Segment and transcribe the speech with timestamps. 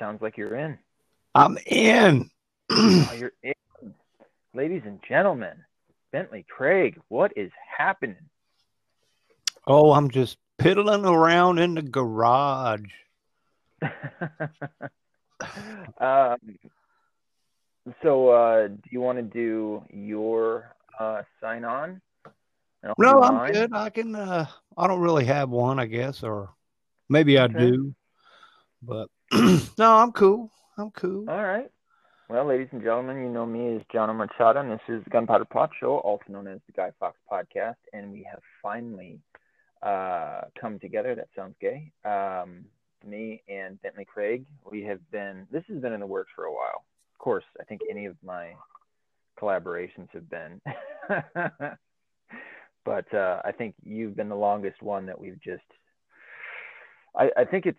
[0.00, 0.76] sounds like you're in.
[1.34, 2.28] I'm in.
[2.70, 3.54] oh, you're in.
[4.52, 5.56] Ladies and gentlemen,
[6.10, 8.16] Bentley Craig, what is happening?
[9.66, 12.80] Oh, I'm just piddling around in the garage.
[16.00, 16.38] um,
[18.02, 22.00] so, uh, do you want to do your uh, sign on?
[22.98, 23.52] No, I'm mine?
[23.52, 23.72] good.
[23.74, 24.16] I can.
[24.16, 26.50] Uh, I don't really have one, I guess, or
[27.08, 27.58] maybe I okay.
[27.58, 27.94] do.
[28.82, 29.08] But
[29.78, 30.50] no, I'm cool.
[30.76, 31.28] I'm cool.
[31.30, 31.70] All right.
[32.28, 35.44] Well, ladies and gentlemen, you know me as John Machado, and this is the Gunpowder
[35.44, 37.76] Plot Show, also known as the Guy Fawkes Podcast.
[37.92, 39.20] And we have finally
[39.82, 41.14] uh, come together.
[41.14, 41.92] That sounds gay.
[42.04, 42.64] Um,
[43.06, 46.52] me and Bentley Craig, we have been, this has been in the works for a
[46.52, 46.84] while.
[47.14, 48.54] Of course, I think any of my
[49.40, 50.60] collaborations have been.
[52.84, 55.62] but uh, I think you've been the longest one that we've just,
[57.16, 57.78] I, I think it's,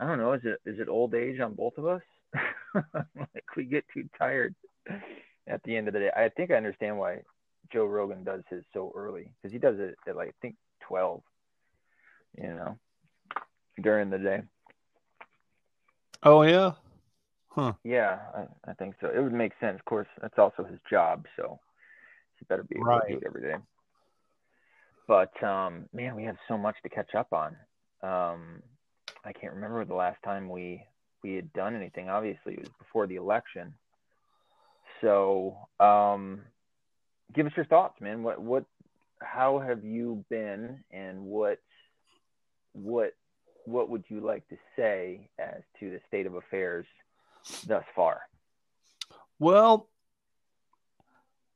[0.00, 2.02] I don't know, is it is it old age on both of us?
[2.74, 4.54] like we get too tired
[5.46, 6.10] at the end of the day.
[6.14, 7.22] I think I understand why
[7.72, 10.56] Joe Rogan does his so early because he does it at like I think
[10.88, 11.22] 12,
[12.38, 12.78] you know,
[13.80, 14.42] during the day.
[16.22, 16.72] Oh yeah,
[17.48, 17.74] huh?
[17.84, 19.08] Yeah, I, I think so.
[19.14, 19.78] It would make sense.
[19.78, 21.60] Of course, that's also his job, so
[22.38, 23.02] he better be able right.
[23.06, 23.56] to do it every day.
[25.06, 27.56] But um, man, we have so much to catch up on.
[28.02, 28.62] Um,
[29.24, 30.84] I can't remember the last time we
[31.22, 32.08] we had done anything.
[32.08, 33.74] Obviously, it was before the election.
[35.00, 36.42] So, um,
[37.32, 38.22] give us your thoughts, man.
[38.22, 38.64] What what
[39.20, 41.58] how have you been, and what
[42.72, 43.14] what
[43.64, 46.86] what would you like to say as to the state of affairs
[47.66, 48.20] thus far?
[49.38, 49.88] Well,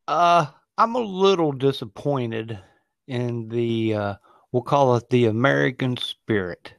[0.07, 0.47] uh,
[0.79, 2.59] I'm a little disappointed
[3.07, 4.15] in the uh,
[4.53, 6.73] we'll call it the American spirit.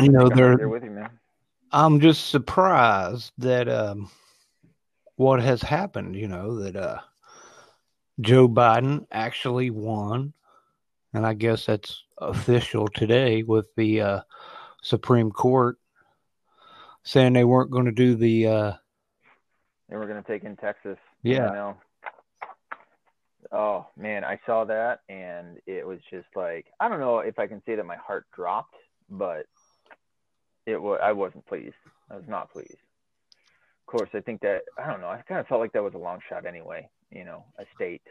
[0.00, 1.10] You know, they're with you, man.
[1.72, 4.10] I'm just surprised that um,
[5.16, 6.16] what has happened.
[6.16, 7.00] You know that uh,
[8.20, 10.32] Joe Biden actually won,
[11.12, 14.20] and I guess that's official today with the uh,
[14.82, 15.78] Supreme Court
[17.02, 18.46] saying they weren't going to do the.
[18.46, 18.72] Uh,
[19.88, 20.98] they were going to take in Texas.
[21.22, 21.74] Yeah.
[23.50, 27.46] Oh man, I saw that and it was just like I don't know if I
[27.46, 28.76] can say that my heart dropped,
[29.08, 29.46] but
[30.66, 31.74] it was I wasn't pleased.
[32.10, 32.72] I was not pleased.
[32.72, 35.08] Of course, I think that I don't know.
[35.08, 36.88] I kind of felt like that was a long shot anyway.
[37.10, 38.02] You know, a state.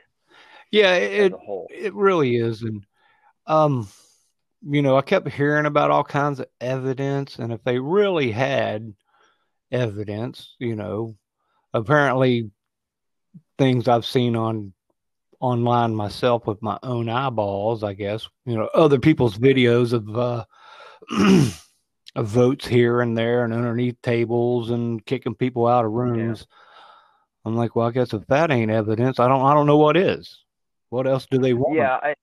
[0.71, 1.33] Yeah, it
[1.69, 2.85] it really is, and
[3.45, 3.87] um,
[4.61, 8.93] you know, I kept hearing about all kinds of evidence, and if they really had
[9.71, 11.15] evidence, you know,
[11.73, 12.51] apparently
[13.57, 14.73] things I've seen on
[15.39, 20.45] online myself with my own eyeballs, I guess, you know, other people's videos of uh
[22.15, 26.45] of votes here and there and underneath tables and kicking people out of rooms.
[26.49, 26.55] Yeah.
[27.45, 29.95] I'm like, well, I guess if that ain't evidence, I don't I don't know what
[29.95, 30.43] is.
[30.89, 31.77] What else do they want?
[31.77, 32.15] Yeah, I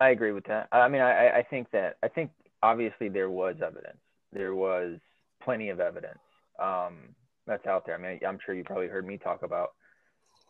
[0.00, 0.68] I agree with that.
[0.72, 2.30] I mean, I I think that I think
[2.62, 3.98] obviously there was evidence.
[4.32, 4.98] There was
[5.42, 6.18] plenty of evidence
[6.58, 7.14] um,
[7.46, 7.94] that's out there.
[7.94, 9.70] I mean, I'm sure you probably heard me talk about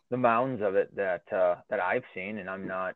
[0.09, 2.95] the mounds of it that uh, that I've seen, and I'm not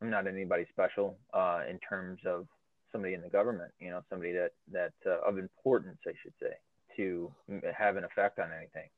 [0.00, 2.46] I'm not anybody special uh, in terms of
[2.92, 3.72] somebody in the government.
[3.80, 6.54] You know, somebody that that uh, of importance, I should say,
[6.96, 7.32] to
[7.76, 8.88] have an effect on anything.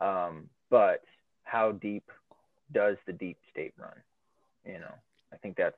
[0.00, 1.02] Um, but
[1.44, 2.10] how deep
[2.72, 3.96] does the deep state run?
[4.64, 4.94] You know,
[5.32, 5.76] I think that's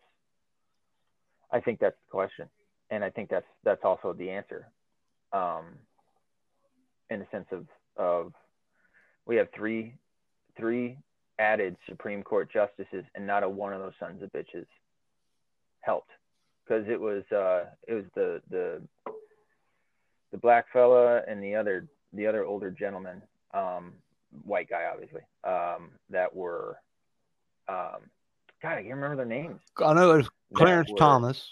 [1.52, 2.48] I think that's the question,
[2.90, 4.68] and I think that's that's also the answer.
[5.32, 5.64] Um,
[7.10, 7.66] in the sense of
[7.96, 8.32] of
[9.26, 9.94] we have three
[10.58, 10.98] three
[11.38, 14.66] added Supreme Court justices, and not a one of those sons of bitches
[15.80, 16.10] helped
[16.66, 18.82] because it was uh, it was the the
[20.32, 23.22] the black fella and the other the other older gentleman,
[23.54, 23.92] um,
[24.44, 26.78] white guy obviously, um, that were
[27.68, 28.00] um,
[28.62, 29.60] God, I can't remember their names.
[29.78, 31.48] I know it was Clarence were, Thomas.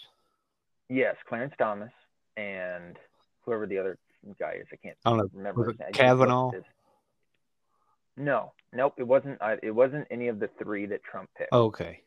[0.89, 1.93] Yes, Clarence Thomas
[2.37, 2.99] and
[3.45, 3.99] whoever the other
[4.39, 4.67] guy is.
[4.73, 5.31] I can't I don't know.
[5.33, 5.63] remember.
[5.63, 6.51] Was it Kavanaugh?
[8.17, 8.95] No, nope.
[8.99, 9.41] It wasn't.
[9.41, 11.53] Uh, it wasn't any of the three that Trump picked.
[11.53, 12.01] Okay.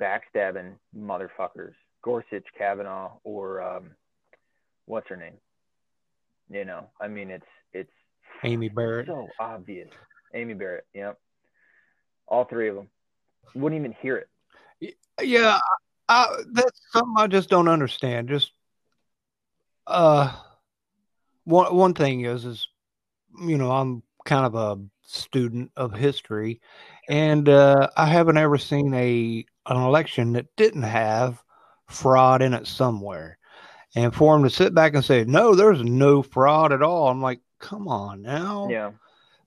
[0.00, 3.90] Backstabbing motherfuckers, Gorsuch, Kavanaugh, or um,
[4.86, 5.34] what's her name?
[6.50, 7.92] You know, I mean, it's it's
[8.42, 9.06] Amy Barrett.
[9.06, 9.88] So obvious.
[10.34, 10.86] Amy Barrett.
[10.94, 11.18] Yep.
[12.28, 12.88] All three of them
[13.54, 14.94] wouldn't even hear it.
[15.22, 15.58] Yeah,
[16.08, 18.28] I, that's something I just don't understand.
[18.28, 18.52] Just
[19.86, 20.32] uh,
[21.44, 22.68] one one thing is is
[23.40, 26.60] you know I'm kind of a student of history,
[27.08, 31.42] and uh, I haven't ever seen a an election that didn't have
[31.88, 33.38] fraud in it somewhere.
[33.94, 37.08] And for him to sit back and say, no, there's no fraud at all.
[37.08, 38.68] I'm like, come on now.
[38.68, 38.90] Yeah.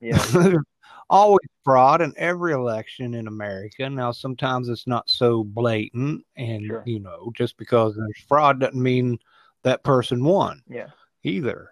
[0.02, 0.54] Yeah.
[1.10, 3.90] always fraud in every election in America.
[3.90, 6.84] Now, sometimes it's not so blatant, and sure.
[6.86, 9.18] you know, just because there's fraud doesn't mean
[9.64, 10.62] that person won.
[10.70, 10.88] Yeah.
[11.24, 11.70] Either.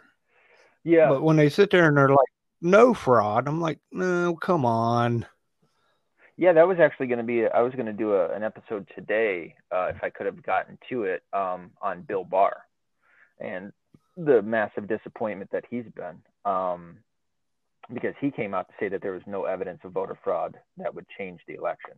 [0.84, 1.10] Yeah.
[1.10, 2.20] But when they sit there and they're like,
[2.62, 5.26] no fraud, I'm like, no, come on.
[6.38, 7.48] Yeah, that was actually going to be.
[7.48, 10.78] I was going to do a, an episode today, uh, if I could have gotten
[10.90, 12.58] to it, um, on Bill Barr,
[13.40, 13.74] and
[14.16, 16.22] the massive disappointment that he's been.
[16.46, 16.98] Um,
[17.94, 20.94] because he came out to say that there was no evidence of voter fraud that
[20.94, 21.94] would change the election.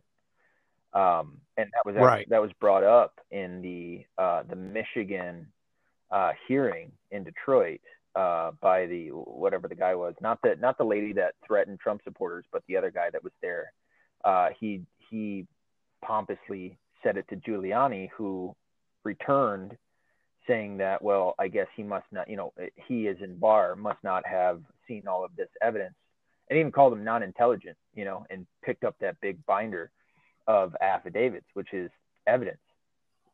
[0.92, 2.28] Um, and that was right.
[2.30, 5.46] that was brought up in the uh, the Michigan
[6.10, 7.80] uh, hearing in Detroit
[8.14, 12.02] uh, by the whatever the guy was, not the not the lady that threatened Trump
[12.04, 13.72] supporters, but the other guy that was there.
[14.24, 15.46] Uh, he he
[16.02, 18.54] pompously said it to Giuliani, who
[19.04, 19.76] returned
[20.46, 22.52] saying that, well, I guess he must not, you know,
[22.88, 25.94] he is in Barr must not have seen all of this evidence,
[26.48, 29.90] and even called him non-intelligent, you know, and picked up that big binder
[30.46, 31.90] of affidavits, which is
[32.26, 32.58] evidence.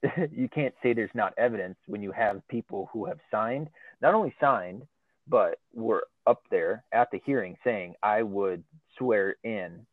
[0.32, 3.68] you can't say there's not evidence when you have people who have signed,
[4.00, 4.82] not only signed,
[5.28, 8.62] but were up there at the hearing saying, I would
[8.98, 9.86] swear in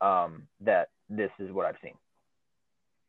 [0.00, 1.94] um, that this is what I've seen.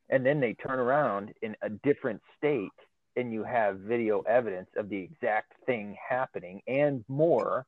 [0.09, 2.71] And then they turn around in a different state
[3.15, 7.65] and you have video evidence of the exact thing happening and more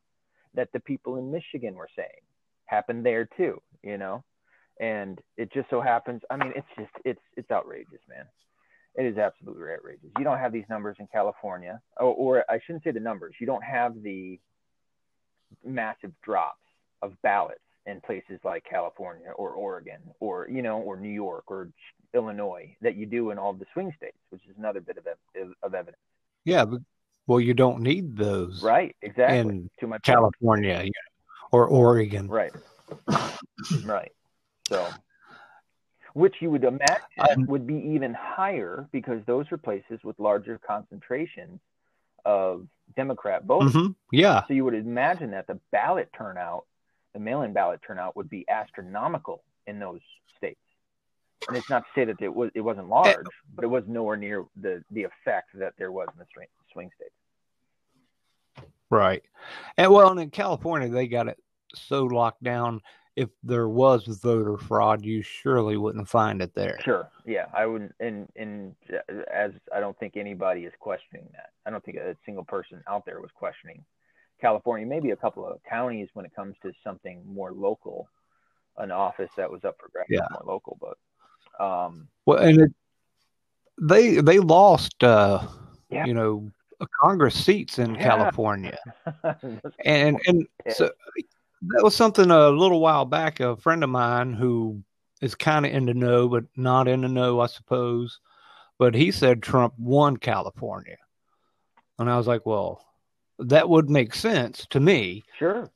[0.54, 2.22] that the people in Michigan were saying
[2.66, 4.24] happened there too, you know?
[4.80, 8.26] And it just so happens, I mean, it's just, it's, it's outrageous, man.
[8.96, 10.10] It is absolutely outrageous.
[10.18, 13.36] You don't have these numbers in California, or, or I shouldn't say the numbers.
[13.40, 14.40] You don't have the
[15.64, 16.58] massive drops
[17.02, 21.70] of ballots in places like California or Oregon or you know or New York or
[22.14, 25.06] Illinois that you do in all the swing states, which is another bit of
[25.64, 25.98] of evidence.
[26.46, 26.82] Yeah, but,
[27.28, 28.96] well, you don't need those, right?
[29.02, 29.38] Exactly.
[29.82, 30.86] In California
[31.52, 32.52] or Oregon, right?
[33.86, 34.12] right.
[34.70, 34.88] So,
[36.14, 41.60] which you would imagine would be even higher because those are places with larger concentrations
[42.26, 43.74] of Democrat voters.
[43.74, 43.92] Mm-hmm.
[44.12, 44.44] Yeah.
[44.48, 46.66] So you would imagine that the ballot turnout
[47.14, 50.02] the mail-in ballot turnout would be astronomical in those
[50.38, 50.60] states.
[51.48, 53.26] And it's not to say that it was it wasn't large,
[53.56, 56.26] but it was nowhere near the the effect that there was in the
[56.74, 58.68] swing states.
[58.90, 59.24] Right,
[59.78, 61.40] and well, and in California they got it
[61.74, 62.82] so locked down.
[63.16, 66.80] If there was voter fraud, you surely wouldn't find it there.
[66.82, 67.94] Sure, yeah, I wouldn't.
[68.00, 68.76] And and
[69.32, 71.50] as I don't think anybody is questioning that.
[71.66, 73.84] I don't think a single person out there was questioning
[74.40, 78.08] California, maybe a couple of counties when it comes to something more local,
[78.78, 80.22] an office that was up for grabs yeah.
[80.32, 80.78] more local.
[80.80, 82.72] But um, well, and it,
[83.82, 85.46] they they lost, uh,
[85.90, 86.06] yeah.
[86.06, 86.50] you know,
[87.02, 88.04] Congress seats in yeah.
[88.04, 88.78] California,
[89.86, 90.90] and and so
[91.62, 93.40] that was something a little while back.
[93.40, 94.84] A friend of mine who
[95.22, 98.20] is kind of in the know, but not in the know, I suppose.
[98.78, 100.98] But he said Trump won California,
[101.98, 102.86] and I was like, well
[103.40, 105.24] that would make sense to me.
[105.38, 105.70] Sure.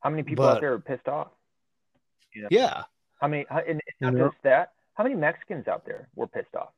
[0.00, 1.28] How many people but, out there are pissed off?
[2.34, 2.48] You know?
[2.50, 2.84] Yeah.
[3.20, 3.46] How many?
[3.50, 4.72] And not just that.
[4.94, 6.70] How many Mexicans out there were pissed off?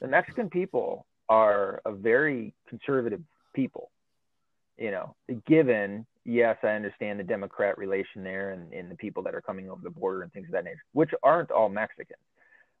[0.00, 3.20] The Mexican people are a very conservative
[3.54, 3.90] people.
[4.78, 5.14] You know,
[5.46, 9.70] given yes, I understand the Democrat relation there and, and the people that are coming
[9.70, 12.16] over the border and things of that nature, which aren't all Mexican,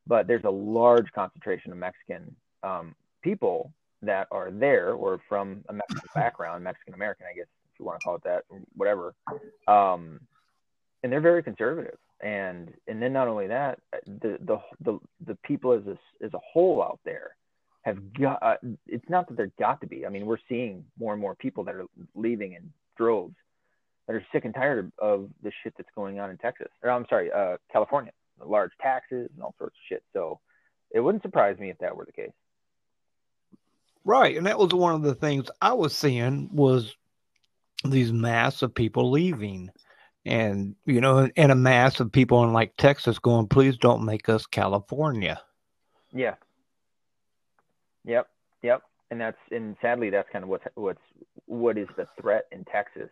[0.06, 3.72] but there's a large concentration of Mexican um, people
[4.02, 8.00] that are there or from a Mexican background, Mexican American, I guess, if you want
[8.00, 9.14] to call it that, whatever.
[9.68, 10.20] Um,
[11.02, 11.98] and they're very conservative.
[12.20, 16.38] And and then not only that, the the the, the people as a as a
[16.38, 17.36] whole out there
[17.82, 18.42] have got.
[18.42, 18.54] Uh,
[18.86, 20.06] it's not that they're got to be.
[20.06, 21.84] I mean, we're seeing more and more people that are
[22.14, 23.34] leaving in droves
[24.06, 26.68] that are sick and tired of, the shit that's going on in Texas.
[26.82, 28.12] Or I'm sorry, uh, California,
[28.44, 30.02] large taxes and all sorts of shit.
[30.12, 30.40] So
[30.90, 32.32] it wouldn't surprise me if that were the case.
[34.04, 36.94] Right, and that was one of the things I was seeing was
[37.84, 39.70] these mass of people leaving,
[40.24, 44.28] and you know, and a mass of people in like Texas going, "Please don't make
[44.28, 45.42] us California."
[46.12, 46.36] Yeah.
[48.04, 48.28] Yep.
[48.62, 48.82] Yep.
[49.10, 51.00] And that's and sadly that's kind of what's what's
[51.46, 53.10] what is the threat in Texas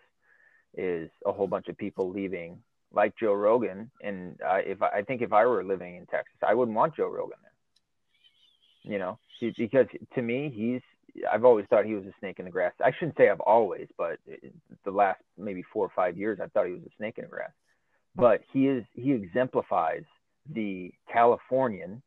[0.76, 2.58] is a whole bunch of people leaving,
[2.92, 3.90] like Joe Rogan.
[4.02, 7.38] And if I, think if I were living in Texas, I wouldn't want Joe Rogan
[7.42, 7.54] there
[8.84, 10.80] you know, because to me, he's,
[11.30, 12.72] I've always thought he was a snake in the grass.
[12.84, 14.18] I shouldn't say I've always, but
[14.84, 17.30] the last maybe four or five years, I thought he was a snake in the
[17.30, 17.50] grass.
[18.14, 20.04] But he is, he exemplifies
[20.52, 22.02] the Californian,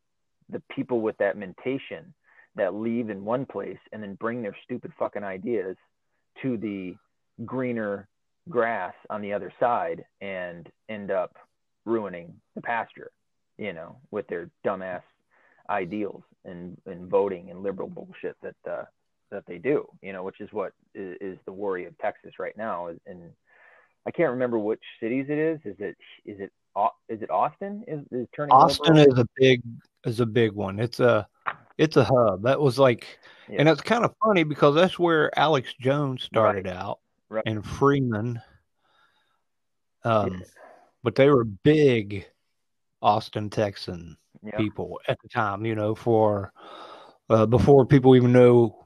[0.50, 2.14] the people with that mentation
[2.58, 5.76] that leave in one place and then bring their stupid fucking ideas
[6.42, 6.96] to the
[7.46, 8.08] greener
[8.50, 11.36] grass on the other side and end up
[11.86, 13.12] ruining the pasture,
[13.58, 15.02] you know, with their dumbass
[15.70, 18.84] ideals and, and voting and liberal bullshit that uh,
[19.30, 22.56] that they do, you know, which is what is, is the worry of Texas right
[22.58, 22.90] now.
[23.06, 23.22] And
[24.06, 25.60] I can't remember which cities it is.
[25.66, 26.52] Is it is it
[27.10, 27.84] is it Austin?
[27.88, 29.14] Is, is turning Austin liberal?
[29.14, 29.62] is a big
[30.06, 30.80] is a big one.
[30.80, 31.28] It's a
[31.78, 32.44] it's a hub.
[32.44, 33.20] That was like,
[33.50, 33.58] yeah.
[33.60, 36.76] and it's kind of funny because that's where Alex Jones started right.
[36.76, 37.44] out, right.
[37.46, 38.42] and Freeman.
[40.04, 40.46] Um, yeah.
[41.04, 42.26] but they were big
[43.02, 44.58] Austin Texan yeah.
[44.58, 45.66] people at the time.
[45.66, 46.52] You know, for
[47.30, 48.86] uh, before people even know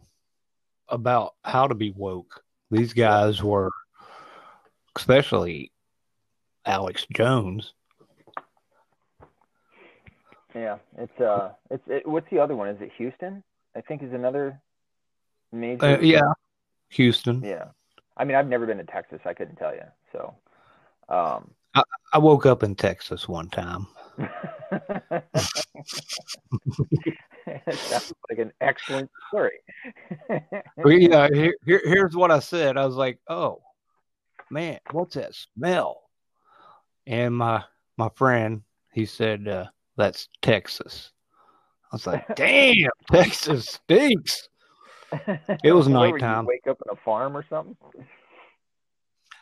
[0.90, 3.72] about how to be woke, these guys were,
[4.96, 5.72] especially
[6.66, 7.74] Alex Jones
[10.56, 12.68] yeah, it's uh, it's it, what's the other one?
[12.68, 13.44] Is it Houston?
[13.76, 14.60] I think is another
[15.52, 15.86] major.
[15.86, 16.34] Uh, yeah,
[16.90, 17.42] Houston.
[17.44, 17.66] Yeah,
[18.18, 19.20] I mean, I've never been to Texas.
[19.26, 19.84] I couldn't tell you.
[20.12, 20.36] So,
[21.10, 23.88] um, I, I woke up in Texas one time.
[27.72, 29.60] sounds like an excellent story.
[30.78, 32.78] well, yeah, here, here, here's what I said.
[32.78, 33.62] I was like, "Oh,
[34.50, 36.02] man, what's that smell?"
[37.08, 37.64] And my
[37.98, 39.66] my friend, he said, uh,
[39.98, 41.12] that's Texas.
[41.92, 44.48] I was like, damn, Texas stinks.
[45.62, 46.46] It was nighttime.
[46.46, 47.76] wake up in a farm or something?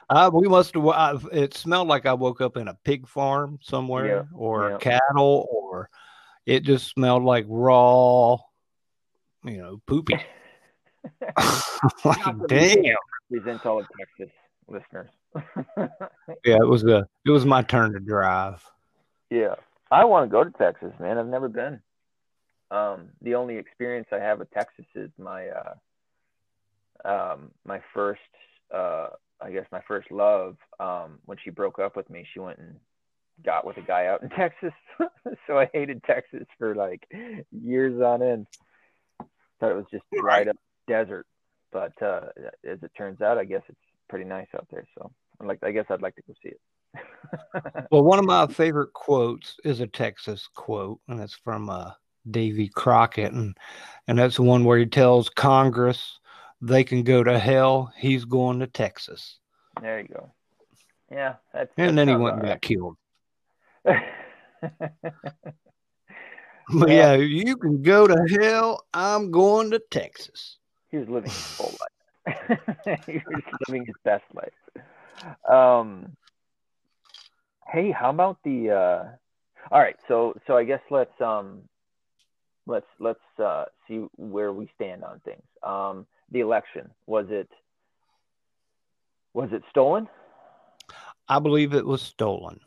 [0.10, 0.88] Uh, we must have.
[0.88, 4.77] I, it smelled like I woke up in a pig farm somewhere, yeah, or yeah.
[4.79, 5.91] cattle, or
[6.48, 8.38] it just smelled like raw,
[9.44, 10.15] you know, poopy.
[12.03, 12.96] like, damn.
[13.32, 14.34] Presents all of Texas
[14.68, 15.10] listeners.
[16.44, 17.06] yeah, it was a.
[17.25, 18.65] It was my turn to drive.
[19.29, 19.53] Yeah.
[19.91, 21.17] I want to go to Texas, man.
[21.17, 21.79] I've never been.
[22.72, 25.74] Um, the only experience I have with Texas is my uh,
[27.05, 28.22] um, my first,
[28.74, 29.08] uh,
[29.41, 30.58] I guess, my first love.
[30.79, 32.75] Um, when she broke up with me, she went and
[33.43, 34.74] got with a guy out in Texas.
[35.48, 37.08] so I hated Texas for like
[37.51, 38.48] years on end.
[39.60, 41.25] Thought it was just right up desert,
[41.72, 42.27] but uh,
[42.65, 44.86] as it turns out, I guess it's pretty nice out there.
[44.98, 46.62] So I like, I guess I'd like to go see it
[47.91, 51.91] well, one of my favorite quotes is a Texas quote, and it's from uh,
[52.29, 53.55] Davy Crockett, and
[54.08, 56.19] and that's the one where he tells Congress
[56.62, 57.93] they can go to hell.
[57.98, 59.39] He's going to Texas.
[59.81, 60.31] There you go.
[61.12, 61.72] Yeah, that's.
[61.77, 62.98] And then he went and got killed.
[63.84, 64.01] but
[66.72, 66.86] yeah.
[66.88, 68.86] yeah, you can go to hell.
[68.93, 70.58] I'm going to Texas.
[70.89, 72.60] He was living his full life.
[73.05, 74.84] he was living his best life.
[75.50, 76.15] Um,
[77.71, 78.71] Hey, how about the?
[78.71, 79.03] Uh...
[79.71, 81.61] All right, so so I guess let's um,
[82.65, 85.43] let's let's uh, see where we stand on things.
[85.63, 87.49] Um, the election was it
[89.33, 90.07] was it stolen?
[91.27, 92.59] I believe it was stolen.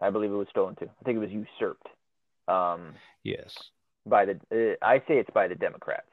[0.00, 0.88] I believe it was stolen too.
[1.00, 1.88] I think it was usurped.
[2.46, 3.56] Um, yes.
[4.06, 6.08] By the, uh, I say it's by the Democrats.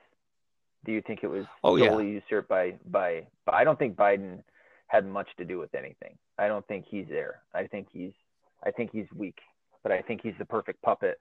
[0.86, 2.20] Do you think it was oh, solely yeah.
[2.22, 3.28] usurped by by?
[3.48, 4.44] I don't think Biden
[4.88, 6.18] had much to do with anything.
[6.38, 7.42] I don't think he's there.
[7.54, 8.14] I think he's
[8.64, 9.40] I think he's weak,
[9.84, 11.20] but I think he's the perfect puppet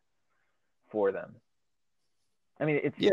[0.90, 1.34] for them.
[2.58, 3.10] I mean, it's yeah.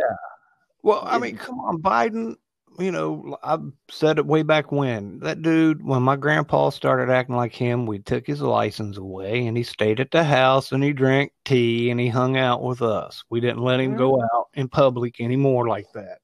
[0.83, 2.35] Well, I mean, come on, Biden.
[2.79, 3.57] You know, I
[3.89, 7.99] said it way back when that dude, when my grandpa started acting like him, we
[7.99, 11.99] took his license away, and he stayed at the house and he drank tea and
[11.99, 13.23] he hung out with us.
[13.29, 13.97] We didn't let him mm-hmm.
[13.97, 16.19] go out in public anymore like that.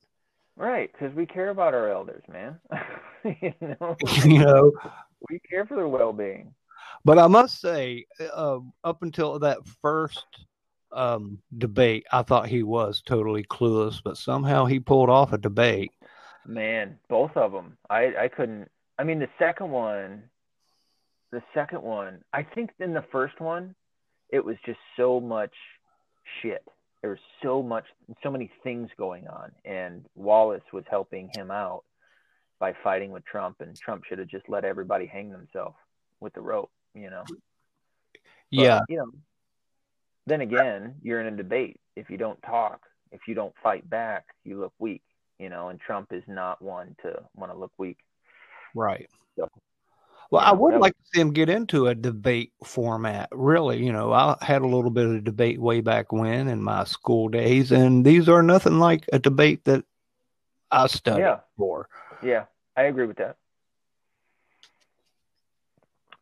[0.55, 2.59] Right, because we care about our elders, man.
[3.41, 3.95] you know,
[4.25, 4.71] you know,
[5.29, 6.53] we care for their well-being.
[7.05, 10.25] But I must say, uh, up until that first
[10.93, 15.91] um, debate, I thought he was totally clueless, but somehow he pulled off a debate.
[16.45, 17.77] Man, both of them.
[17.89, 18.69] I, I couldn't.
[18.97, 20.23] I mean, the second one,
[21.31, 23.75] the second one, I think in the first one,
[24.29, 25.53] it was just so much
[26.41, 26.63] shit.
[27.01, 27.85] There was so much,
[28.21, 31.83] so many things going on, and Wallace was helping him out
[32.59, 35.75] by fighting with Trump, and Trump should have just let everybody hang themselves
[36.21, 37.23] with the rope you know.
[38.49, 38.81] Yeah.
[38.87, 39.11] you know,
[40.27, 41.79] then again, you're in a debate.
[41.95, 42.81] If you don't talk,
[43.11, 45.03] if you don't fight back, you look weak,
[45.39, 47.97] you know, and Trump is not one to want to look weak.
[48.75, 49.09] Right.
[49.37, 49.49] So,
[50.31, 53.29] well, I would like to see him get into a debate format.
[53.31, 56.85] Really, you know, I had a little bit of debate way back when in my
[56.85, 59.83] school days, and these are nothing like a debate that
[60.71, 61.39] I studied yeah.
[61.57, 61.87] for.
[62.23, 62.45] Yeah,
[62.75, 63.37] I agree with that.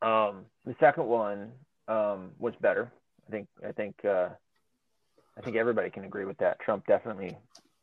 [0.01, 1.51] Um, the second one
[1.87, 2.91] um, was better.
[3.27, 4.29] I think I think uh,
[5.37, 6.59] I think everybody can agree with that.
[6.59, 7.37] Trump definitely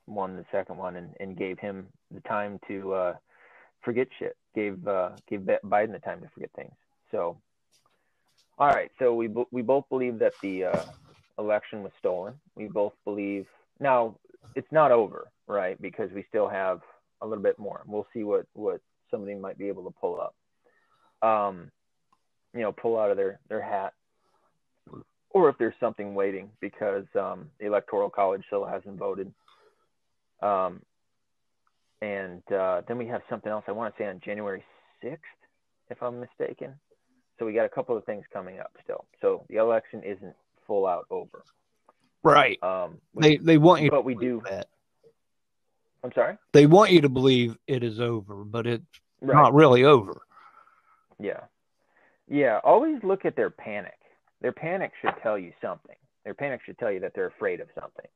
[0.07, 3.15] won the second one and, and gave him the time to uh,
[3.83, 4.37] forget shit.
[4.55, 6.73] Gave uh, gave Biden the time to forget things.
[7.11, 7.39] So,
[8.59, 8.91] all right.
[8.99, 10.85] So we we both believe that the uh,
[11.39, 12.35] election was stolen.
[12.57, 13.47] We both believe
[13.81, 14.17] now
[14.55, 15.81] it's not over, right?
[15.81, 16.81] Because we still have
[17.21, 17.83] a little bit more.
[17.87, 20.35] We'll see what what somebody might be able to pull up.
[21.29, 21.71] Um,
[22.55, 23.95] you know, pull out of their their hat,
[25.31, 29.33] or if there's something waiting because um, the electoral college still hasn't voted.
[30.41, 30.81] Um,
[32.01, 34.63] and uh, then we have something else I want to say on January
[35.03, 35.19] 6th,
[35.91, 36.75] if I'm mistaken.
[37.39, 39.05] So we got a couple of things coming up still.
[39.21, 40.35] So the election isn't
[40.67, 41.45] full out over.
[42.23, 42.61] Right.
[42.63, 44.69] Um, they they want you, but we do that.
[46.03, 46.37] I'm sorry.
[46.53, 48.85] They want you to believe it is over, but it's
[49.21, 49.35] right.
[49.35, 50.21] not really over.
[51.21, 51.41] Yeah,
[52.29, 52.61] yeah.
[52.65, 53.99] Always look at their panic.
[54.41, 55.97] Their panic should tell you something.
[56.25, 58.07] Their panic should tell you that they're afraid of something.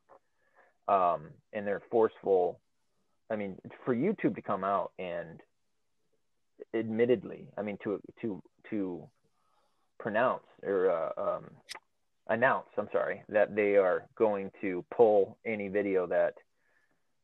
[0.88, 2.58] Um, and they're forceful.
[3.30, 5.40] I mean, for YouTube to come out and
[6.74, 9.02] admittedly, I mean, to to to
[9.98, 11.44] pronounce or uh, um,
[12.28, 16.34] announce, I'm sorry, that they are going to pull any video that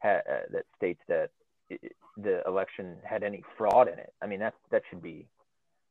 [0.03, 1.31] ha- uh, that states that
[1.69, 4.13] it, the election had any fraud in it.
[4.23, 5.27] I mean, that that should be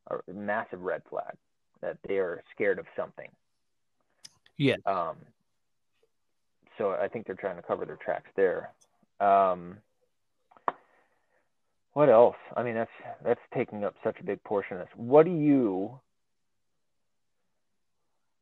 [0.10, 1.36] a massive red flag
[1.82, 3.30] that they are scared of something.
[4.58, 4.76] Yeah.
[4.86, 5.18] Um.
[6.78, 8.72] So I think they're trying to cover their tracks there.
[9.20, 9.78] Um.
[11.94, 12.36] What else?
[12.56, 12.92] I mean, that's
[13.24, 14.94] that's taking up such a big portion of this.
[14.96, 16.00] What do you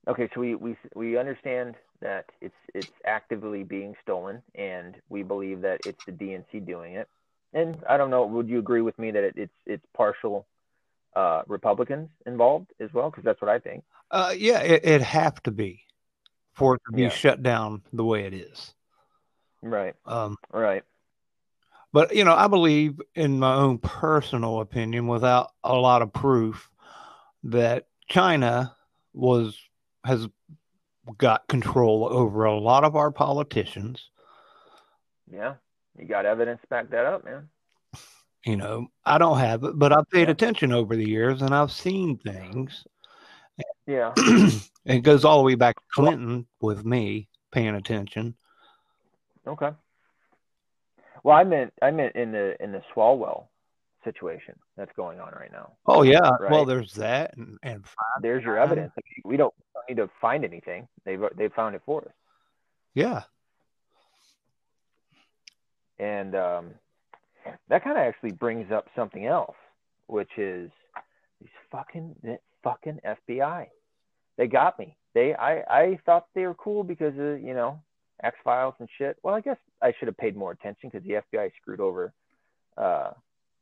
[0.08, 5.62] Okay, so we, we we understand that it's it's actively being stolen, and we believe
[5.62, 7.08] that it's the DNC doing it.
[7.54, 10.46] And I don't know, would you agree with me that it, it's it's partial
[11.16, 13.10] uh, Republicans involved as well?
[13.10, 13.84] Because that's what I think.
[14.12, 15.82] Uh, yeah, it, it have to be
[16.54, 17.10] for it to be yeah.
[17.10, 18.74] shut down the way it is.
[19.62, 19.96] Right.
[20.06, 20.84] Um, right.
[21.92, 26.70] But you know, I believe, in my own personal opinion, without a lot of proof,
[27.44, 28.76] that China
[29.14, 29.58] was
[30.04, 30.28] has
[31.18, 34.10] got control over a lot of our politicians.
[35.32, 35.56] Yeah,
[35.98, 37.50] you got evidence to back that up, man.
[38.46, 40.32] You know, I don't have it, but I've paid yeah.
[40.32, 42.86] attention over the years and I've seen things.
[43.88, 44.14] Yeah.
[44.86, 48.36] it goes all the way back to Clinton with me paying attention.
[49.48, 49.72] Okay.
[51.24, 53.48] Well, I meant I meant in the in the Swalwell
[54.04, 55.74] situation that's going on right now.
[55.88, 56.52] Oh yeah, right?
[56.52, 57.84] well there's that and, and
[58.22, 58.92] there's your evidence.
[59.24, 59.54] We don't
[59.90, 60.88] need to find anything.
[61.04, 62.14] They've they found it for us.
[62.94, 63.24] Yeah.
[65.98, 66.72] And um,
[67.70, 69.56] that kind of actually brings up something else,
[70.08, 70.72] which is
[71.40, 72.16] these fucking
[72.64, 73.68] fucking FBI.
[74.38, 74.98] They got me.
[75.14, 77.80] They I I thought they were cool because of you know
[78.24, 79.18] X Files and shit.
[79.24, 82.14] Well, I guess I should have paid more attention because the FBI screwed over.
[82.78, 83.12] Uh,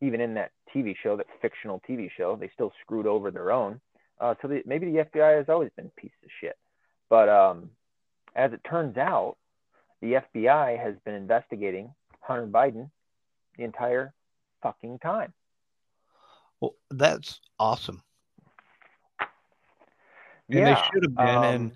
[0.02, 3.80] even in that TV show, that fictional TV show, they still screwed over their own.
[4.20, 6.58] Uh, so the, maybe the FBI has always been pieces of shit.
[7.10, 7.70] But um,
[8.36, 9.38] as it turns out,
[10.02, 12.90] the FBI has been investigating Hunter Biden
[13.58, 14.14] the entire
[14.62, 15.34] fucking time.
[16.60, 18.02] Well, that's awesome.
[20.50, 21.28] And yeah, they should have been.
[21.28, 21.72] Um, and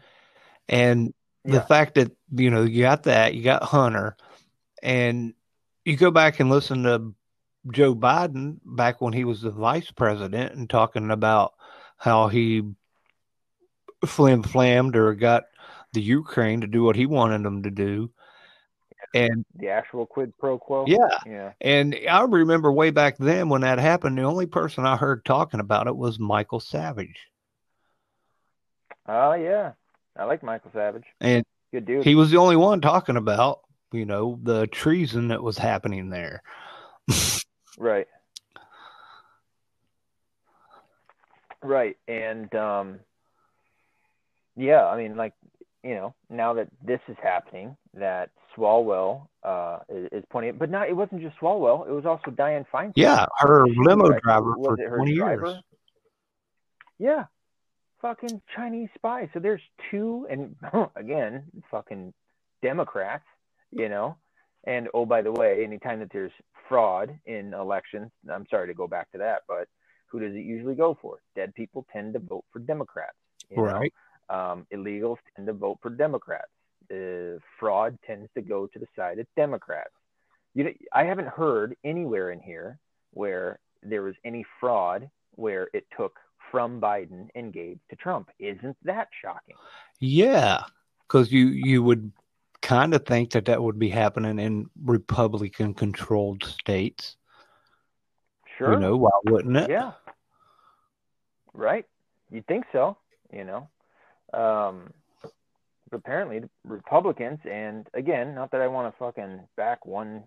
[0.69, 1.13] and
[1.43, 1.65] the yeah.
[1.65, 4.15] fact that you know you got that, you got Hunter,
[4.81, 5.33] and
[5.85, 7.13] you go back and listen to
[7.71, 11.53] Joe Biden back when he was the vice president and talking about
[11.97, 12.63] how he
[14.05, 15.45] flim flammed or got
[15.93, 18.11] the Ukraine to do what he wanted them to do.
[19.13, 20.85] And the actual quid pro quo.
[20.87, 21.17] Yeah.
[21.25, 21.51] Yeah.
[21.61, 25.59] And I remember way back then when that happened, the only person I heard talking
[25.59, 27.27] about it was Michael Savage.
[29.07, 29.71] Oh, yeah.
[30.17, 31.05] I like Michael Savage.
[31.21, 32.03] And good dude.
[32.03, 36.41] He was the only one talking about, you know, the treason that was happening there.
[37.77, 38.07] right.
[41.63, 41.97] Right.
[42.07, 42.99] And um
[44.55, 45.33] yeah, I mean like
[45.87, 50.89] you know, now that this is happening, that Swalwell uh, is, is pointing, but not
[50.89, 52.91] it wasn't just Swalwell; it was also Dianne Feinstein.
[52.97, 55.45] Yeah, her limo driver was for twenty driver?
[55.45, 55.63] years.
[56.99, 57.25] Yeah,
[58.01, 59.29] fucking Chinese spy.
[59.33, 60.57] So there's two, and
[60.97, 62.13] again, fucking
[62.61, 63.25] Democrats,
[63.71, 64.17] you know.
[64.65, 66.33] And oh, by the way, anytime that there's
[66.67, 69.69] fraud in elections, I'm sorry to go back to that, but
[70.07, 71.19] who does it usually go for?
[71.33, 73.15] Dead people tend to vote for Democrats.
[73.55, 73.83] right.
[73.83, 73.89] Know?
[74.29, 76.51] Um, illegals tend to vote for Democrats.
[76.91, 79.91] Uh, fraud tends to go to the side of Democrats.
[80.53, 82.79] You know, I haven't heard anywhere in here
[83.11, 86.19] where there was any fraud where it took
[86.51, 88.29] from Biden and gave to Trump.
[88.39, 89.55] Isn't that shocking?
[89.99, 90.63] Yeah,
[91.07, 92.11] because you you would
[92.61, 97.15] kind of think that that would be happening in Republican controlled states.
[98.57, 98.73] Sure.
[98.73, 99.69] You know, why wouldn't it?
[99.69, 99.91] Yeah.
[101.53, 101.85] Right.
[102.31, 102.97] You'd think so,
[103.31, 103.69] you know.
[104.33, 104.93] Um,
[105.91, 110.23] apparently, Republicans, and again, not that I want to fucking back one